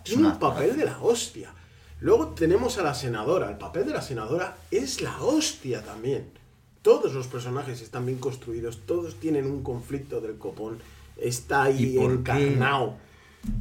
tiene 0.02 0.28
un 0.28 0.38
papel 0.38 0.76
de 0.76 0.84
la 0.84 0.98
hostia. 1.00 1.50
Luego 2.00 2.28
tenemos 2.28 2.78
a 2.78 2.82
la 2.82 2.94
senadora. 2.94 3.50
El 3.50 3.56
papel 3.56 3.86
de 3.86 3.92
la 3.92 4.02
senadora 4.02 4.56
es 4.70 5.00
la 5.00 5.18
hostia 5.22 5.82
también. 5.82 6.28
Todos 6.82 7.14
los 7.14 7.26
personajes 7.26 7.80
están 7.80 8.06
bien 8.06 8.18
construidos, 8.18 8.80
todos 8.86 9.16
tienen 9.16 9.46
un 9.46 9.62
conflicto 9.62 10.20
del 10.20 10.36
copón. 10.36 10.78
Está 11.16 11.64
ahí 11.64 11.98
encarnado. 11.98 12.94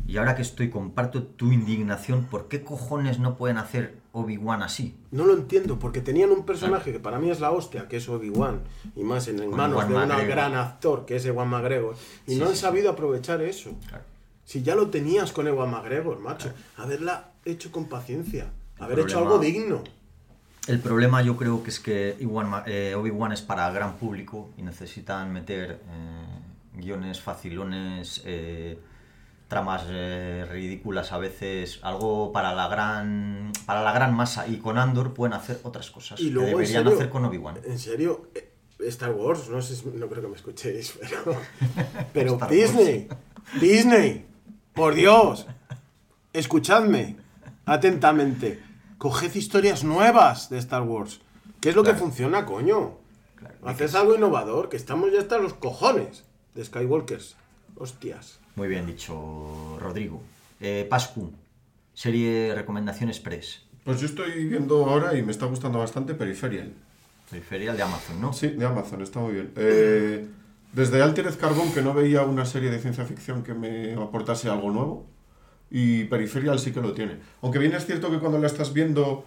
Y 0.08 0.18
ahora 0.18 0.36
que 0.36 0.42
estoy, 0.42 0.70
comparto 0.70 1.24
tu 1.24 1.52
indignación, 1.52 2.26
¿por 2.26 2.48
qué 2.48 2.64
cojones 2.64 3.20
no 3.20 3.38
pueden 3.38 3.58
hacer 3.58 3.96
Obi-Wan 4.16 4.64
así? 4.64 4.96
No 5.12 5.26
lo 5.26 5.34
entiendo, 5.34 5.78
porque 5.78 6.00
tenían 6.00 6.32
un 6.32 6.46
personaje 6.46 6.94
que 6.94 7.00
para 7.02 7.20
mí 7.20 7.30
es 7.30 7.42
la 7.42 7.52
hostia, 7.52 7.90
que 7.90 7.98
es 7.98 8.08
Obi-Wan, 8.08 8.62
y 8.96 9.04
más 9.04 9.28
en, 9.28 9.50
manos 9.50 9.88
de 9.90 9.94
un 9.94 10.08
gran 10.08 10.56
actor, 10.56 11.06
que 11.06 11.18
es 11.18 11.26
Ewan 11.26 11.50
McGregor, 11.50 11.96
y 12.26 12.34
Sí, 12.34 12.40
no 12.40 12.46
han 12.46 12.56
sí. 12.56 12.62
sabido 12.62 12.90
aprovechar 12.90 13.42
eso. 13.42 13.72
Claro. 13.90 14.04
Si 14.46 14.64
ya 14.64 14.74
lo 14.76 14.90
tenías 14.90 15.34
con 15.34 15.48
Ewan 15.48 15.70
McGregor, 15.70 16.20
macho, 16.20 16.50
haberla 16.78 17.32
hecho 17.44 17.72
con 17.72 17.90
paciencia, 17.90 18.52
haber 18.80 19.00
hecho 19.00 19.20
algo 19.20 19.38
digno. 19.38 19.84
El 20.68 20.80
problema 20.80 21.22
yo 21.22 21.36
creo 21.36 21.62
que 21.62 21.70
es 21.70 21.80
que 21.82 22.16
eh, 22.20 22.96
Obi-Wan 22.96 23.34
es 23.34 23.42
para 23.42 23.70
gran 23.72 23.98
público 23.98 24.52
y 24.58 24.62
necesitan 24.62 25.34
meter 25.34 25.82
eh, 25.90 26.78
guiones 26.78 27.20
facilones, 27.20 28.22
eh, 28.26 28.80
tramas 29.56 29.86
eh, 29.88 30.46
ridículas 30.52 31.14
a 31.14 31.18
veces, 31.18 31.80
algo 31.82 32.34
para 32.34 32.54
la 32.54 32.68
gran 32.68 33.54
para 33.66 33.84
la 33.84 33.94
gran 33.94 34.14
masa 34.14 34.46
y 34.50 34.58
con 34.58 34.78
Andor 34.78 35.14
pueden 35.14 35.32
hacer 35.32 35.62
otras 35.64 35.92
cosas 35.92 36.20
Y 36.20 36.26
que 36.26 36.32
luego, 36.32 36.50
en 36.50 36.58
deberían 36.58 36.84
serio, 36.84 36.98
hacer 36.98 37.10
con 37.10 37.24
Obi-Wan. 37.24 37.60
En 37.64 37.80
serio, 37.80 38.28
eh, 38.36 38.52
Star 38.80 39.14
Wars, 39.14 39.48
no 39.48 39.62
sé, 39.62 39.82
no 39.94 40.10
creo 40.10 40.24
que 40.24 40.28
me 40.28 40.36
escuchéis, 40.36 41.00
pero, 42.14 42.38
Disney, 42.50 43.08
Disney, 43.62 44.26
por 44.74 44.94
Dios, 44.94 45.48
escuchadme 46.34 47.16
atentamente, 47.66 48.62
coged 48.98 49.34
historias 49.36 49.86
nuevas 49.86 50.50
de 50.50 50.58
Star 50.58 50.82
Wars, 50.82 51.22
que 51.62 51.70
es 51.70 51.78
lo 51.78 51.84
que 51.84 51.94
funciona, 51.94 52.46
coño. 52.46 52.98
Claro. 53.36 53.56
Haces 53.64 53.96
algo 53.96 54.16
innovador, 54.16 54.68
que 54.68 54.76
estamos 54.76 55.14
ya 55.14 55.22
hasta 55.22 55.38
los 55.38 55.54
cojones 55.54 56.26
de 56.56 56.66
Skywalkers. 56.66 57.38
Hostias. 57.78 58.40
Muy 58.56 58.68
bien 58.70 58.86
dicho, 58.86 59.78
Rodrigo. 59.80 60.22
Eh, 60.62 60.88
Pascu, 60.90 61.32
serie 61.94 62.54
recomendación 62.56 63.10
express. 63.10 63.62
Pues 63.84 64.00
yo 64.00 64.08
estoy 64.08 64.46
viendo 64.46 64.86
ahora 64.86 65.18
y 65.18 65.24
me 65.24 65.32
está 65.32 65.46
gustando 65.46 65.80
bastante 65.80 66.14
Peripheral. 66.14 66.74
Periferial 67.30 67.76
de 67.76 67.84
Amazon, 67.84 68.22
¿no? 68.22 68.34
Sí, 68.34 68.48
de 68.48 68.66
Amazon, 68.66 69.02
está 69.02 69.20
muy 69.20 69.34
bien. 69.34 69.52
Eh, 69.58 70.26
desde 70.72 71.02
Altered 71.02 71.38
Carbon 71.38 71.72
que 71.74 71.82
no 71.82 71.94
veía 71.94 72.24
una 72.24 72.46
serie 72.46 72.70
de 72.70 72.80
ciencia 72.80 73.06
ficción 73.06 73.44
que 73.44 73.54
me 73.54 73.94
aportase 73.94 74.50
algo 74.50 74.72
nuevo. 74.72 75.06
Y 75.70 76.06
Peripheral 76.06 76.60
sí 76.60 76.72
que 76.72 76.82
lo 76.82 76.94
tiene. 76.94 77.18
Aunque 77.42 77.60
bien 77.60 77.74
es 77.74 77.86
cierto 77.86 78.10
que 78.10 78.20
cuando 78.20 78.38
la 78.38 78.48
estás 78.48 78.72
viendo 78.72 79.26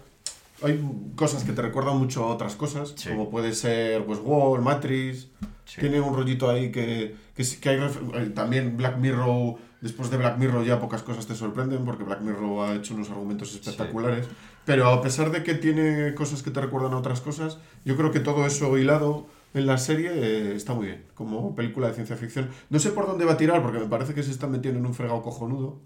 hay 0.62 0.80
cosas 1.14 1.44
que 1.44 1.52
te 1.52 1.62
recuerdan 1.62 1.96
mucho 1.98 2.24
a 2.24 2.28
otras 2.28 2.56
cosas, 2.56 2.94
Sí. 2.96 3.10
como 3.10 3.30
puede 3.30 3.54
ser 3.54 4.04
pues 4.04 4.18
Wall, 4.22 4.62
Matrix. 4.62 5.28
Sí. 5.64 5.80
Tiene 5.80 6.00
un 6.00 6.14
rollito 6.14 6.48
ahí 6.48 6.72
que, 6.72 7.14
que, 7.34 7.44
que 7.60 7.68
hay 7.68 7.76
eh, 7.78 8.30
también 8.34 8.76
Black 8.76 8.96
Mirror. 8.98 9.56
Después 9.80 10.10
de 10.10 10.16
Black 10.16 10.38
Mirror 10.38 10.64
ya 10.64 10.80
pocas 10.80 11.02
cosas 11.02 11.26
te 11.26 11.34
sorprenden 11.34 11.84
porque 11.84 12.02
Black 12.02 12.20
Mirror 12.22 12.68
ha 12.68 12.74
hecho 12.74 12.94
unos 12.94 13.10
argumentos 13.10 13.54
espectaculares. 13.54 14.26
Pero 14.64 14.88
a 14.88 15.00
pesar 15.02 15.30
de 15.30 15.42
que 15.44 15.54
tiene 15.54 16.14
cosas 16.14 16.42
que 16.42 16.50
te 16.50 16.60
recuerdan 16.60 16.92
a 16.94 16.96
otras 16.96 17.20
cosas, 17.20 17.58
yo 17.84 17.96
creo 17.96 18.10
que 18.10 18.20
todo 18.20 18.44
eso 18.46 18.76
hilado 18.78 19.26
en 19.54 19.66
la 19.66 19.78
serie 19.78 20.10
eh, 20.12 20.54
está 20.56 20.74
muy 20.74 20.86
bien, 20.86 21.04
como 21.14 21.54
película 21.54 21.88
de 21.88 21.94
ciencia 21.94 22.16
ficción. 22.16 22.48
No 22.70 22.78
sé 22.78 22.90
por 22.90 23.06
dónde 23.06 23.24
va 23.24 23.32
a 23.34 23.36
tirar 23.36 23.62
porque 23.62 23.78
me 23.78 23.86
parece 23.86 24.14
que 24.14 24.22
se 24.22 24.30
está 24.30 24.46
metiendo 24.46 24.80
en 24.80 24.86
un 24.86 24.94
fregado 24.94 25.22
cojonudo 25.22 25.78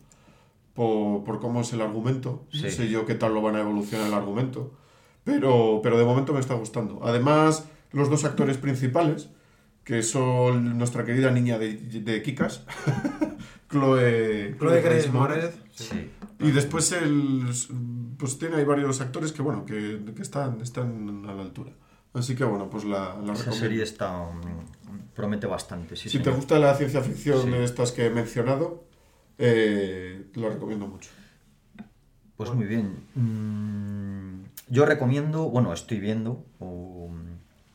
por, 0.75 1.25
por 1.25 1.41
cómo 1.41 1.61
es 1.63 1.73
el 1.73 1.81
argumento. 1.81 2.47
No 2.53 2.61
Sí. 2.61 2.71
sé 2.71 2.89
yo 2.89 3.05
qué 3.07 3.15
tal 3.15 3.35
lo 3.35 3.43
van 3.43 3.57
a 3.57 3.61
evolucionar 3.61 4.07
el 4.09 4.15
argumento. 4.15 4.73
Pero, 5.25 5.81
pero 5.83 5.99
de 5.99 6.05
momento 6.05 6.33
me 6.33 6.41
está 6.41 6.55
gustando. 6.55 7.01
Además, 7.05 7.67
los 7.93 8.11
dos 8.11 8.25
actores 8.25 8.59
principales, 8.59 9.29
que 9.85 10.03
son 10.03 10.77
nuestra 10.79 11.05
querida 11.05 11.31
niña 11.31 11.59
de, 11.59 11.75
de 11.77 12.23
Kikas, 12.23 12.65
Chloe, 13.71 14.57
Chloe 14.59 14.81
Grace 14.83 15.11
Moretz. 15.11 15.57
Sí. 15.73 16.11
Y 16.41 16.51
después 16.51 16.93
el, 16.93 17.45
pues 18.19 18.39
tiene 18.39 18.57
hay 18.57 18.65
varios 18.65 19.01
actores 19.01 19.33
que 19.33 19.43
bueno 19.43 19.65
que, 19.65 20.01
que 20.15 20.23
están, 20.23 20.61
están 20.61 21.25
a 21.29 21.35
la 21.35 21.43
altura. 21.43 21.73
Así 22.15 22.35
que 22.35 22.45
bueno, 22.45 22.69
pues 22.69 22.85
la, 22.85 23.17
la 23.17 23.33
Esa 23.33 23.45
recomiendo. 23.45 23.53
serie 23.53 23.83
está 23.83 24.25
mm, 24.25 25.15
promete 25.15 25.47
bastante, 25.47 25.97
sí, 25.97 26.11
si 26.11 26.19
te 26.19 26.25
señor. 26.25 26.37
gusta 26.37 26.59
la 26.59 26.75
ciencia 26.75 27.01
ficción 27.01 27.43
Sí. 27.43 27.55
estas 27.55 27.93
que 27.93 28.07
he 28.07 28.11
mencionado, 28.11 28.85
eh, 29.39 30.27
lo 30.35 30.51
recomiendo 30.51 30.87
mucho. 30.87 31.11
Pues 32.37 32.51
muy 32.53 32.67
bien. 32.67 33.05
Mm, 33.15 34.45
Yo 34.69 34.87
recomiendo, 34.87 35.49
bueno, 35.51 35.73
estoy 35.73 36.01
viendo, 36.01 36.45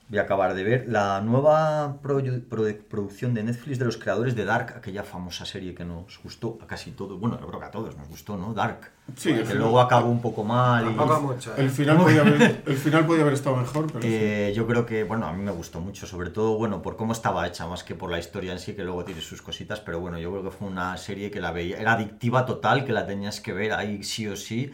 voy 0.10 0.20
a 0.20 0.22
acabar 0.22 0.53
de 0.53 0.64
ver, 0.64 0.86
la 0.88 1.20
nueva 1.22 1.97
pro- 2.01 2.22
pro- 2.49 2.64
producción 2.89 3.34
de 3.34 3.43
Netflix 3.43 3.78
de 3.78 3.86
los 3.86 3.97
creadores 3.97 4.36
de 4.36 4.45
Dark, 4.45 4.74
aquella 4.78 5.03
famosa 5.03 5.45
serie 5.45 5.76
que 5.76 5.84
nos 5.84 6.18
gustó 6.24 6.58
a 6.62 6.68
casi 6.68 6.91
todos, 6.91 7.20
bueno, 7.20 7.38
yo 7.41 7.47
creo 7.47 7.60
que 7.60 7.66
a 7.66 7.72
todos 7.72 7.97
nos 7.97 8.08
gustó, 8.08 8.38
¿no? 8.38 8.53
Dark. 8.53 8.89
Sí, 9.18 9.34
que 9.34 9.41
final- 9.43 9.58
luego 9.60 9.80
acabó 9.82 10.10
un 10.10 10.22
poco 10.22 10.43
mal. 10.45 10.86
y- 10.86 11.22
mucho. 11.22 11.51
¿eh? 11.51 11.55
El 11.58 11.70
final, 11.70 11.97
podía 11.97 12.22
haber, 12.22 12.64
el 12.66 12.78
final 12.78 13.05
podía 13.05 13.22
haber 13.24 13.34
estado 13.34 13.58
mejor, 13.58 13.88
pero 13.88 14.01
sí. 14.01 14.08
Eh, 14.12 14.53
yo 14.55 14.66
creo 14.66 14.86
que, 14.86 15.03
bueno, 15.03 15.28
a 15.28 15.34
mí 15.34 15.43
me 15.43 15.51
gustó 15.51 15.82
mucho, 15.82 16.08
sobre 16.08 16.30
todo, 16.30 16.58
bueno, 16.58 16.82
por 16.82 16.95
cómo 16.95 17.12
estaba 17.12 17.45
hecha, 17.45 17.68
más 17.68 17.84
que 17.84 17.93
por 17.95 18.10
la 18.10 18.20
historia 18.20 18.53
en 18.53 18.60
sí, 18.60 18.74
que 18.76 18.84
luego 18.84 19.03
tiene 19.03 19.20
sus 19.22 19.41
cositas, 19.41 19.82
pero 19.82 19.99
bueno, 19.99 20.18
yo 20.20 20.32
creo 20.32 20.43
que 20.43 20.51
fue 20.51 20.68
una 20.70 20.95
serie 20.97 21.32
que 21.32 21.41
la 21.41 21.51
veía, 21.51 21.80
era 21.80 21.93
adictiva 21.93 22.45
total, 22.45 22.86
que 22.86 22.93
la 22.93 23.05
tenías 23.05 23.41
que 23.41 23.51
ver 23.51 23.74
ahí 23.74 24.03
sí 24.03 24.28
o 24.28 24.36
sí, 24.38 24.72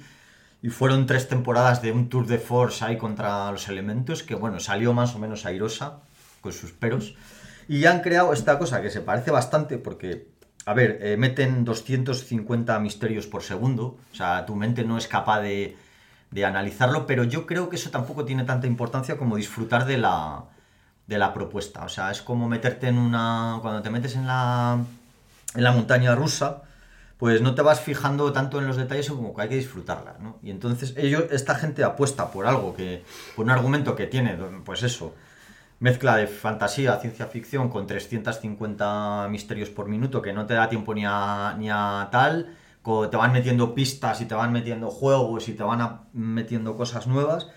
y 0.63 0.69
fueron 0.69 1.05
tres 1.05 1.27
temporadas 1.27 1.83
de 1.83 1.91
un 1.91 2.09
tour 2.09 2.25
de 2.25 2.39
force 2.39 2.83
ahí 2.83 2.97
contra 2.97 3.51
los 3.51 3.69
elementos, 3.69 4.23
que 4.23 4.33
bueno, 4.33 4.59
salió 4.59 4.93
más 4.93 5.13
o 5.13 5.19
menos 5.19 5.45
airosa, 5.45 5.99
con 6.41 6.51
sus 6.51 6.71
peros, 6.71 7.13
y 7.67 7.85
han 7.85 8.01
creado 8.01 8.33
esta 8.33 8.57
cosa 8.57 8.81
que 8.81 8.89
se 8.89 9.01
parece 9.01 9.29
bastante, 9.29 9.77
porque, 9.77 10.29
a 10.65 10.73
ver, 10.73 10.97
eh, 11.01 11.17
meten 11.17 11.63
250 11.63 12.79
misterios 12.79 13.27
por 13.27 13.43
segundo, 13.43 13.97
o 14.11 14.15
sea, 14.15 14.47
tu 14.47 14.55
mente 14.55 14.83
no 14.83 14.97
es 14.97 15.07
capaz 15.07 15.41
de 15.41 15.77
de 16.33 16.45
analizarlo, 16.45 17.05
pero 17.05 17.23
yo 17.23 17.45
creo 17.45 17.69
que 17.69 17.75
eso 17.75 17.91
tampoco 17.91 18.25
tiene 18.25 18.43
tanta 18.43 18.65
importancia 18.65 19.17
como 19.17 19.35
disfrutar 19.35 19.85
de 19.85 19.99
la, 19.99 20.45
de 21.05 21.17
la 21.19 21.31
propuesta. 21.31 21.85
O 21.85 21.89
sea, 21.89 22.09
es 22.09 22.23
como 22.23 22.49
meterte 22.49 22.87
en 22.87 22.97
una... 22.97 23.59
Cuando 23.61 23.83
te 23.83 23.91
metes 23.91 24.15
en 24.15 24.25
la, 24.25 24.79
en 25.53 25.63
la 25.63 25.71
montaña 25.71 26.15
rusa, 26.15 26.63
pues 27.23 27.41
no 27.41 27.55
te 27.55 27.61
vas 27.61 27.79
fijando 27.79 28.33
tanto 28.33 28.59
en 28.59 28.67
los 28.67 28.75
detalles 28.75 29.09
como 29.09 29.33
que 29.33 29.43
hay 29.43 29.47
que 29.47 29.55
disfrutarla, 29.55 30.17
¿no? 30.19 30.39
Y 30.43 30.51
entonces 30.51 30.93
ellos, 30.97 31.23
esta 31.31 31.55
gente 31.55 31.81
apuesta 31.85 32.31
por 32.31 32.45
algo 32.45 32.75
que, 32.75 33.05
por 33.37 33.45
un 33.45 33.51
argumento 33.51 33.95
que 33.95 34.07
tiene, 34.07 34.35
pues 34.65 34.83
eso, 34.83 35.15
mezcla 35.79 36.17
de 36.17 36.27
fantasía, 36.27 36.97
ciencia 36.97 37.27
ficción 37.27 37.69
con 37.69 37.87
350 37.87 39.29
misterios 39.31 39.69
por 39.69 39.87
minuto 39.87 40.21
que 40.21 40.33
no 40.33 40.45
te 40.45 40.55
da 40.55 40.67
tiempo 40.67 40.93
ni 40.93 41.05
a, 41.05 41.55
ni 41.57 41.69
a 41.71 42.09
tal, 42.11 42.57
te 42.83 43.15
van 43.15 43.31
metiendo 43.31 43.73
pistas 43.73 44.19
y 44.19 44.25
te 44.25 44.35
van 44.35 44.51
metiendo 44.51 44.89
juegos 44.89 45.47
y 45.47 45.53
te 45.53 45.63
van 45.63 46.01
metiendo 46.11 46.75
cosas 46.75 47.07
nuevas 47.07 47.47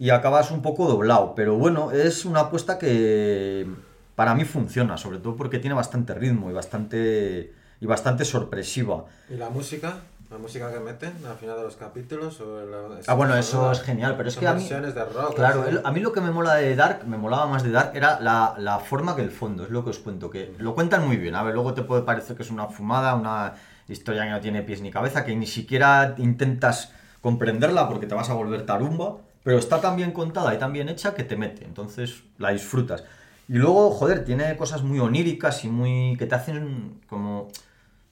y 0.00 0.10
acabas 0.10 0.50
un 0.50 0.62
poco 0.62 0.88
doblado, 0.88 1.36
pero 1.36 1.54
bueno, 1.54 1.92
es 1.92 2.24
una 2.24 2.40
apuesta 2.40 2.76
que 2.76 3.68
para 4.16 4.34
mí 4.34 4.44
funciona, 4.44 4.96
sobre 4.96 5.18
todo 5.18 5.36
porque 5.36 5.60
tiene 5.60 5.76
bastante 5.76 6.12
ritmo 6.12 6.50
y 6.50 6.52
bastante 6.52 7.61
y 7.82 7.86
bastante 7.86 8.24
sorpresiva. 8.24 9.04
¿Y 9.28 9.34
la 9.36 9.50
música? 9.50 9.96
¿La 10.30 10.38
música 10.38 10.72
que 10.72 10.78
meten 10.78 11.12
al 11.28 11.36
final 11.36 11.56
de 11.56 11.64
los 11.64 11.74
capítulos? 11.76 12.40
O 12.40 12.64
la- 12.64 13.00
Ah, 13.08 13.14
bueno, 13.14 13.34
eso 13.36 13.70
es 13.72 13.82
genial, 13.82 14.14
pero 14.16 14.28
es 14.28 14.36
que 14.36 14.46
a 14.46 14.54
mí... 14.54 14.66
de 14.66 15.04
rock. 15.04 15.34
Claro, 15.34 15.64
así. 15.66 15.78
a 15.82 15.90
mí 15.90 15.98
lo 16.00 16.12
que 16.12 16.20
me 16.20 16.30
mola 16.30 16.54
de 16.54 16.76
Dark, 16.76 17.04
me 17.06 17.18
molaba 17.18 17.46
más 17.46 17.64
de 17.64 17.72
Dark, 17.72 17.90
era 17.94 18.20
la, 18.20 18.54
la 18.56 18.78
forma 18.78 19.16
que 19.16 19.22
el 19.22 19.32
fondo, 19.32 19.64
es 19.64 19.70
lo 19.70 19.82
que 19.84 19.90
os 19.90 19.98
cuento, 19.98 20.30
que 20.30 20.54
lo 20.58 20.74
cuentan 20.76 21.06
muy 21.06 21.16
bien. 21.16 21.34
A 21.34 21.42
ver, 21.42 21.54
luego 21.54 21.74
te 21.74 21.82
puede 21.82 22.02
parecer 22.02 22.36
que 22.36 22.44
es 22.44 22.50
una 22.52 22.68
fumada, 22.68 23.14
una 23.16 23.54
historia 23.88 24.22
que 24.22 24.30
no 24.30 24.40
tiene 24.40 24.62
pies 24.62 24.80
ni 24.80 24.90
cabeza, 24.92 25.24
que 25.24 25.34
ni 25.34 25.46
siquiera 25.46 26.14
intentas 26.18 26.92
comprenderla 27.20 27.88
porque 27.88 28.06
te 28.06 28.14
vas 28.14 28.30
a 28.30 28.34
volver 28.34 28.64
tarumba, 28.64 29.16
pero 29.42 29.58
está 29.58 29.80
tan 29.80 29.96
bien 29.96 30.12
contada 30.12 30.54
y 30.54 30.58
tan 30.58 30.72
bien 30.72 30.88
hecha 30.88 31.14
que 31.14 31.24
te 31.24 31.36
mete, 31.36 31.64
entonces 31.64 32.22
la 32.38 32.50
disfrutas. 32.50 33.02
Y 33.48 33.54
luego, 33.54 33.90
joder, 33.90 34.24
tiene 34.24 34.56
cosas 34.56 34.82
muy 34.82 34.98
oníricas 35.00 35.64
y 35.64 35.68
muy... 35.68 36.16
que 36.16 36.26
te 36.26 36.34
hacen 36.36 37.00
como 37.08 37.48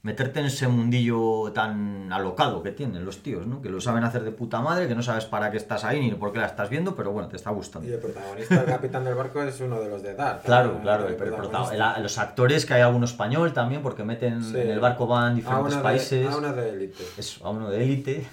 meterte 0.02 0.40
en 0.40 0.46
ese 0.46 0.66
mundillo 0.66 1.52
tan 1.52 2.10
alocado 2.10 2.62
que 2.62 2.70
tienen 2.72 3.04
los 3.04 3.22
tíos, 3.22 3.46
¿no? 3.46 3.60
Que 3.60 3.68
lo 3.68 3.80
saben 3.82 4.02
hacer 4.02 4.22
de 4.24 4.30
puta 4.30 4.60
madre, 4.62 4.88
que 4.88 4.94
no 4.94 5.02
sabes 5.02 5.26
para 5.26 5.50
qué 5.50 5.58
estás 5.58 5.84
ahí 5.84 6.00
ni 6.00 6.10
por 6.12 6.32
qué 6.32 6.38
la 6.38 6.46
estás 6.46 6.70
viendo, 6.70 6.94
pero 6.96 7.12
bueno, 7.12 7.28
te 7.28 7.36
está 7.36 7.50
gustando. 7.50 7.86
Y 7.86 7.92
el 7.92 7.98
protagonista, 7.98 8.60
el 8.60 8.64
capitán 8.66 9.04
del 9.04 9.14
barco, 9.14 9.42
es 9.42 9.60
uno 9.60 9.78
de 9.80 9.90
los 9.90 10.02
de 10.02 10.14
Dark. 10.14 10.42
Claro, 10.42 10.80
claro, 10.80 11.06
el 11.06 11.16
protagonista. 11.16 11.98
los 11.98 12.16
actores, 12.18 12.64
que 12.64 12.74
hay 12.74 12.80
alguno 12.82 13.04
español 13.04 13.52
también, 13.52 13.82
porque 13.82 14.02
meten 14.02 14.42
Sí. 14.42 14.56
en 14.58 14.70
el 14.70 14.80
barco 14.80 15.06
van 15.06 15.32
A 15.32 15.34
diferentes 15.34 15.74
uno 15.74 15.82
países. 15.82 16.10
De, 16.26 16.28
a 16.28 16.36
uno 16.36 16.52
de 16.54 16.68
élite. 16.70 17.04
Eso, 17.18 17.46
a 17.46 17.50
uno 17.50 17.68
de 17.70 17.82
élite. 17.84 18.26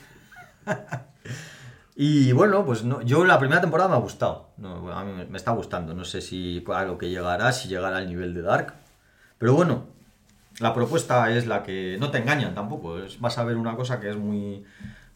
y 1.95 2.32
bueno, 2.32 2.65
pues 2.65 2.84
no, 2.84 3.01
yo 3.01 3.26
la 3.26 3.39
primera 3.39 3.59
temporada 3.59 3.89
me 3.89 3.95
ha 3.95 3.99
gustado. 3.99 4.51
No, 4.57 4.89
a 4.93 5.03
mí 5.03 5.11
me, 5.13 5.26
me 5.26 5.38
está 5.38 5.51
gustando. 5.51 5.93
No 5.93 6.05
sé 6.05 6.22
si 6.22 6.63
a 6.74 6.84
lo 6.84 6.97
que 6.97 7.09
llegará, 7.09 7.51
si 7.51 7.68
llegará 7.68 7.97
al 7.97 8.07
nivel 8.07 8.34
de 8.34 8.41
Dark. 8.41 8.74
Pero 9.38 9.53
bueno, 9.53 9.96
la 10.60 10.74
propuesta 10.74 11.32
es 11.32 11.45
la 11.47 11.64
que 11.64 11.97
no 11.99 12.10
te 12.12 12.18
engañan 12.20 12.55
tampoco. 12.55 12.99
es- 12.99 13.20
vas 13.20 13.38
a 13.38 13.43
ver 13.43 13.58
una 13.58 13.76
cosa 13.76 13.99
que 13.99 14.10
es 14.10 14.18
muy, 14.18 14.64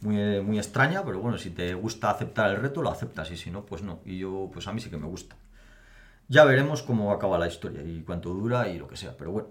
muy, 0.02 0.42
muy 0.42 0.58
extraña, 0.58 1.04
pero 1.04 1.20
bueno, 1.20 1.38
si 1.38 1.50
te 1.52 1.74
gusta 1.74 2.10
aceptar 2.12 2.50
el 2.52 2.58
reto, 2.58 2.82
lo 2.82 2.90
aceptas. 2.92 3.32
Y 3.32 3.38
si 3.38 3.50
no, 3.52 3.66
pues 3.66 3.82
no. 3.84 4.00
Y 4.06 4.18
yo, 4.20 4.50
pues 4.54 4.68
a 4.68 4.74
mí 4.74 4.80
sí 4.82 4.90
que 4.90 4.98
me 4.98 5.08
gusta. 5.08 5.36
Ya 6.28 6.46
veremos 6.46 6.82
cómo 6.84 7.12
acaba 7.12 7.38
la 7.40 7.48
historia 7.48 7.82
y 7.84 8.02
cuánto 8.04 8.30
dura 8.30 8.68
y 8.70 8.78
lo 8.80 8.88
que 8.88 8.96
sea, 8.98 9.18
pero 9.18 9.32
bueno. 9.32 9.50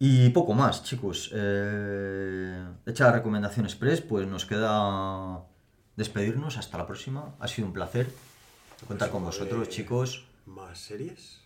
Y 0.00 0.30
poco 0.30 0.54
más, 0.54 0.82
chicos. 0.84 1.30
Eh, 1.34 2.64
hecha 2.86 3.04
la 3.06 3.12
recomendación 3.12 3.66
express, 3.66 4.00
pues 4.00 4.26
nos 4.28 4.44
queda 4.46 5.40
despedirnos. 5.96 6.56
Hasta 6.56 6.78
la 6.78 6.86
próxima. 6.86 7.34
Ha 7.40 7.48
sido 7.48 7.66
un 7.66 7.72
placer 7.74 8.08
contar 8.86 9.10
con 9.10 9.24
vosotros, 9.24 9.68
chicos. 9.68 10.24
Más 10.46 10.78
series, 10.78 11.40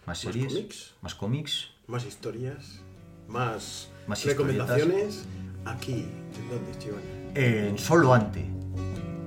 Más 0.00 0.06
más 0.06 0.18
series, 0.18 0.52
cómics. 0.52 0.94
más 1.00 1.14
cómics. 1.14 1.70
Más 1.86 2.04
historias, 2.04 2.80
más, 3.28 3.88
Más 4.06 4.24
recomendaciones. 4.24 5.24
Aquí, 5.64 6.06
¿en 6.36 6.48
dónde, 6.50 6.78
Chivón? 6.78 7.00
En 7.34 7.78
solo 7.78 8.12
ante. 8.12 8.44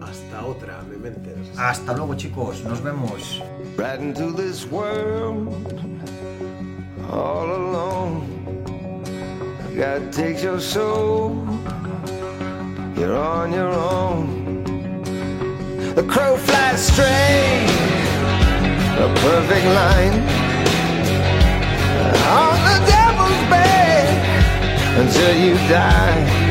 Hasta 0.02 0.46
otra, 0.46 0.82
Mementes. 0.84 1.58
Hasta 1.58 1.94
luego, 1.94 2.16
chicos. 2.16 2.64
Nos 2.64 2.82
vemos. 2.82 3.42
right 3.78 4.00
into 4.00 4.32
this 4.32 4.66
world 4.66 5.54
all 7.10 7.56
alone. 7.56 8.24
God 9.76 10.12
takes 10.12 10.42
your 10.42 10.60
soul, 10.60 11.36
you're 12.98 13.16
on 13.16 13.52
your 13.54 13.70
own. 13.70 14.64
The 15.96 16.04
crow 16.04 16.38
flies 16.38 16.88
straight, 16.88 17.68
a 19.00 19.14
perfect 19.22 19.66
line 19.66 20.37
on 22.40 22.56
the 22.68 22.78
devil's 22.86 23.42
bed 23.50 24.08
until 25.00 25.34
you 25.38 25.54
die. 25.68 26.47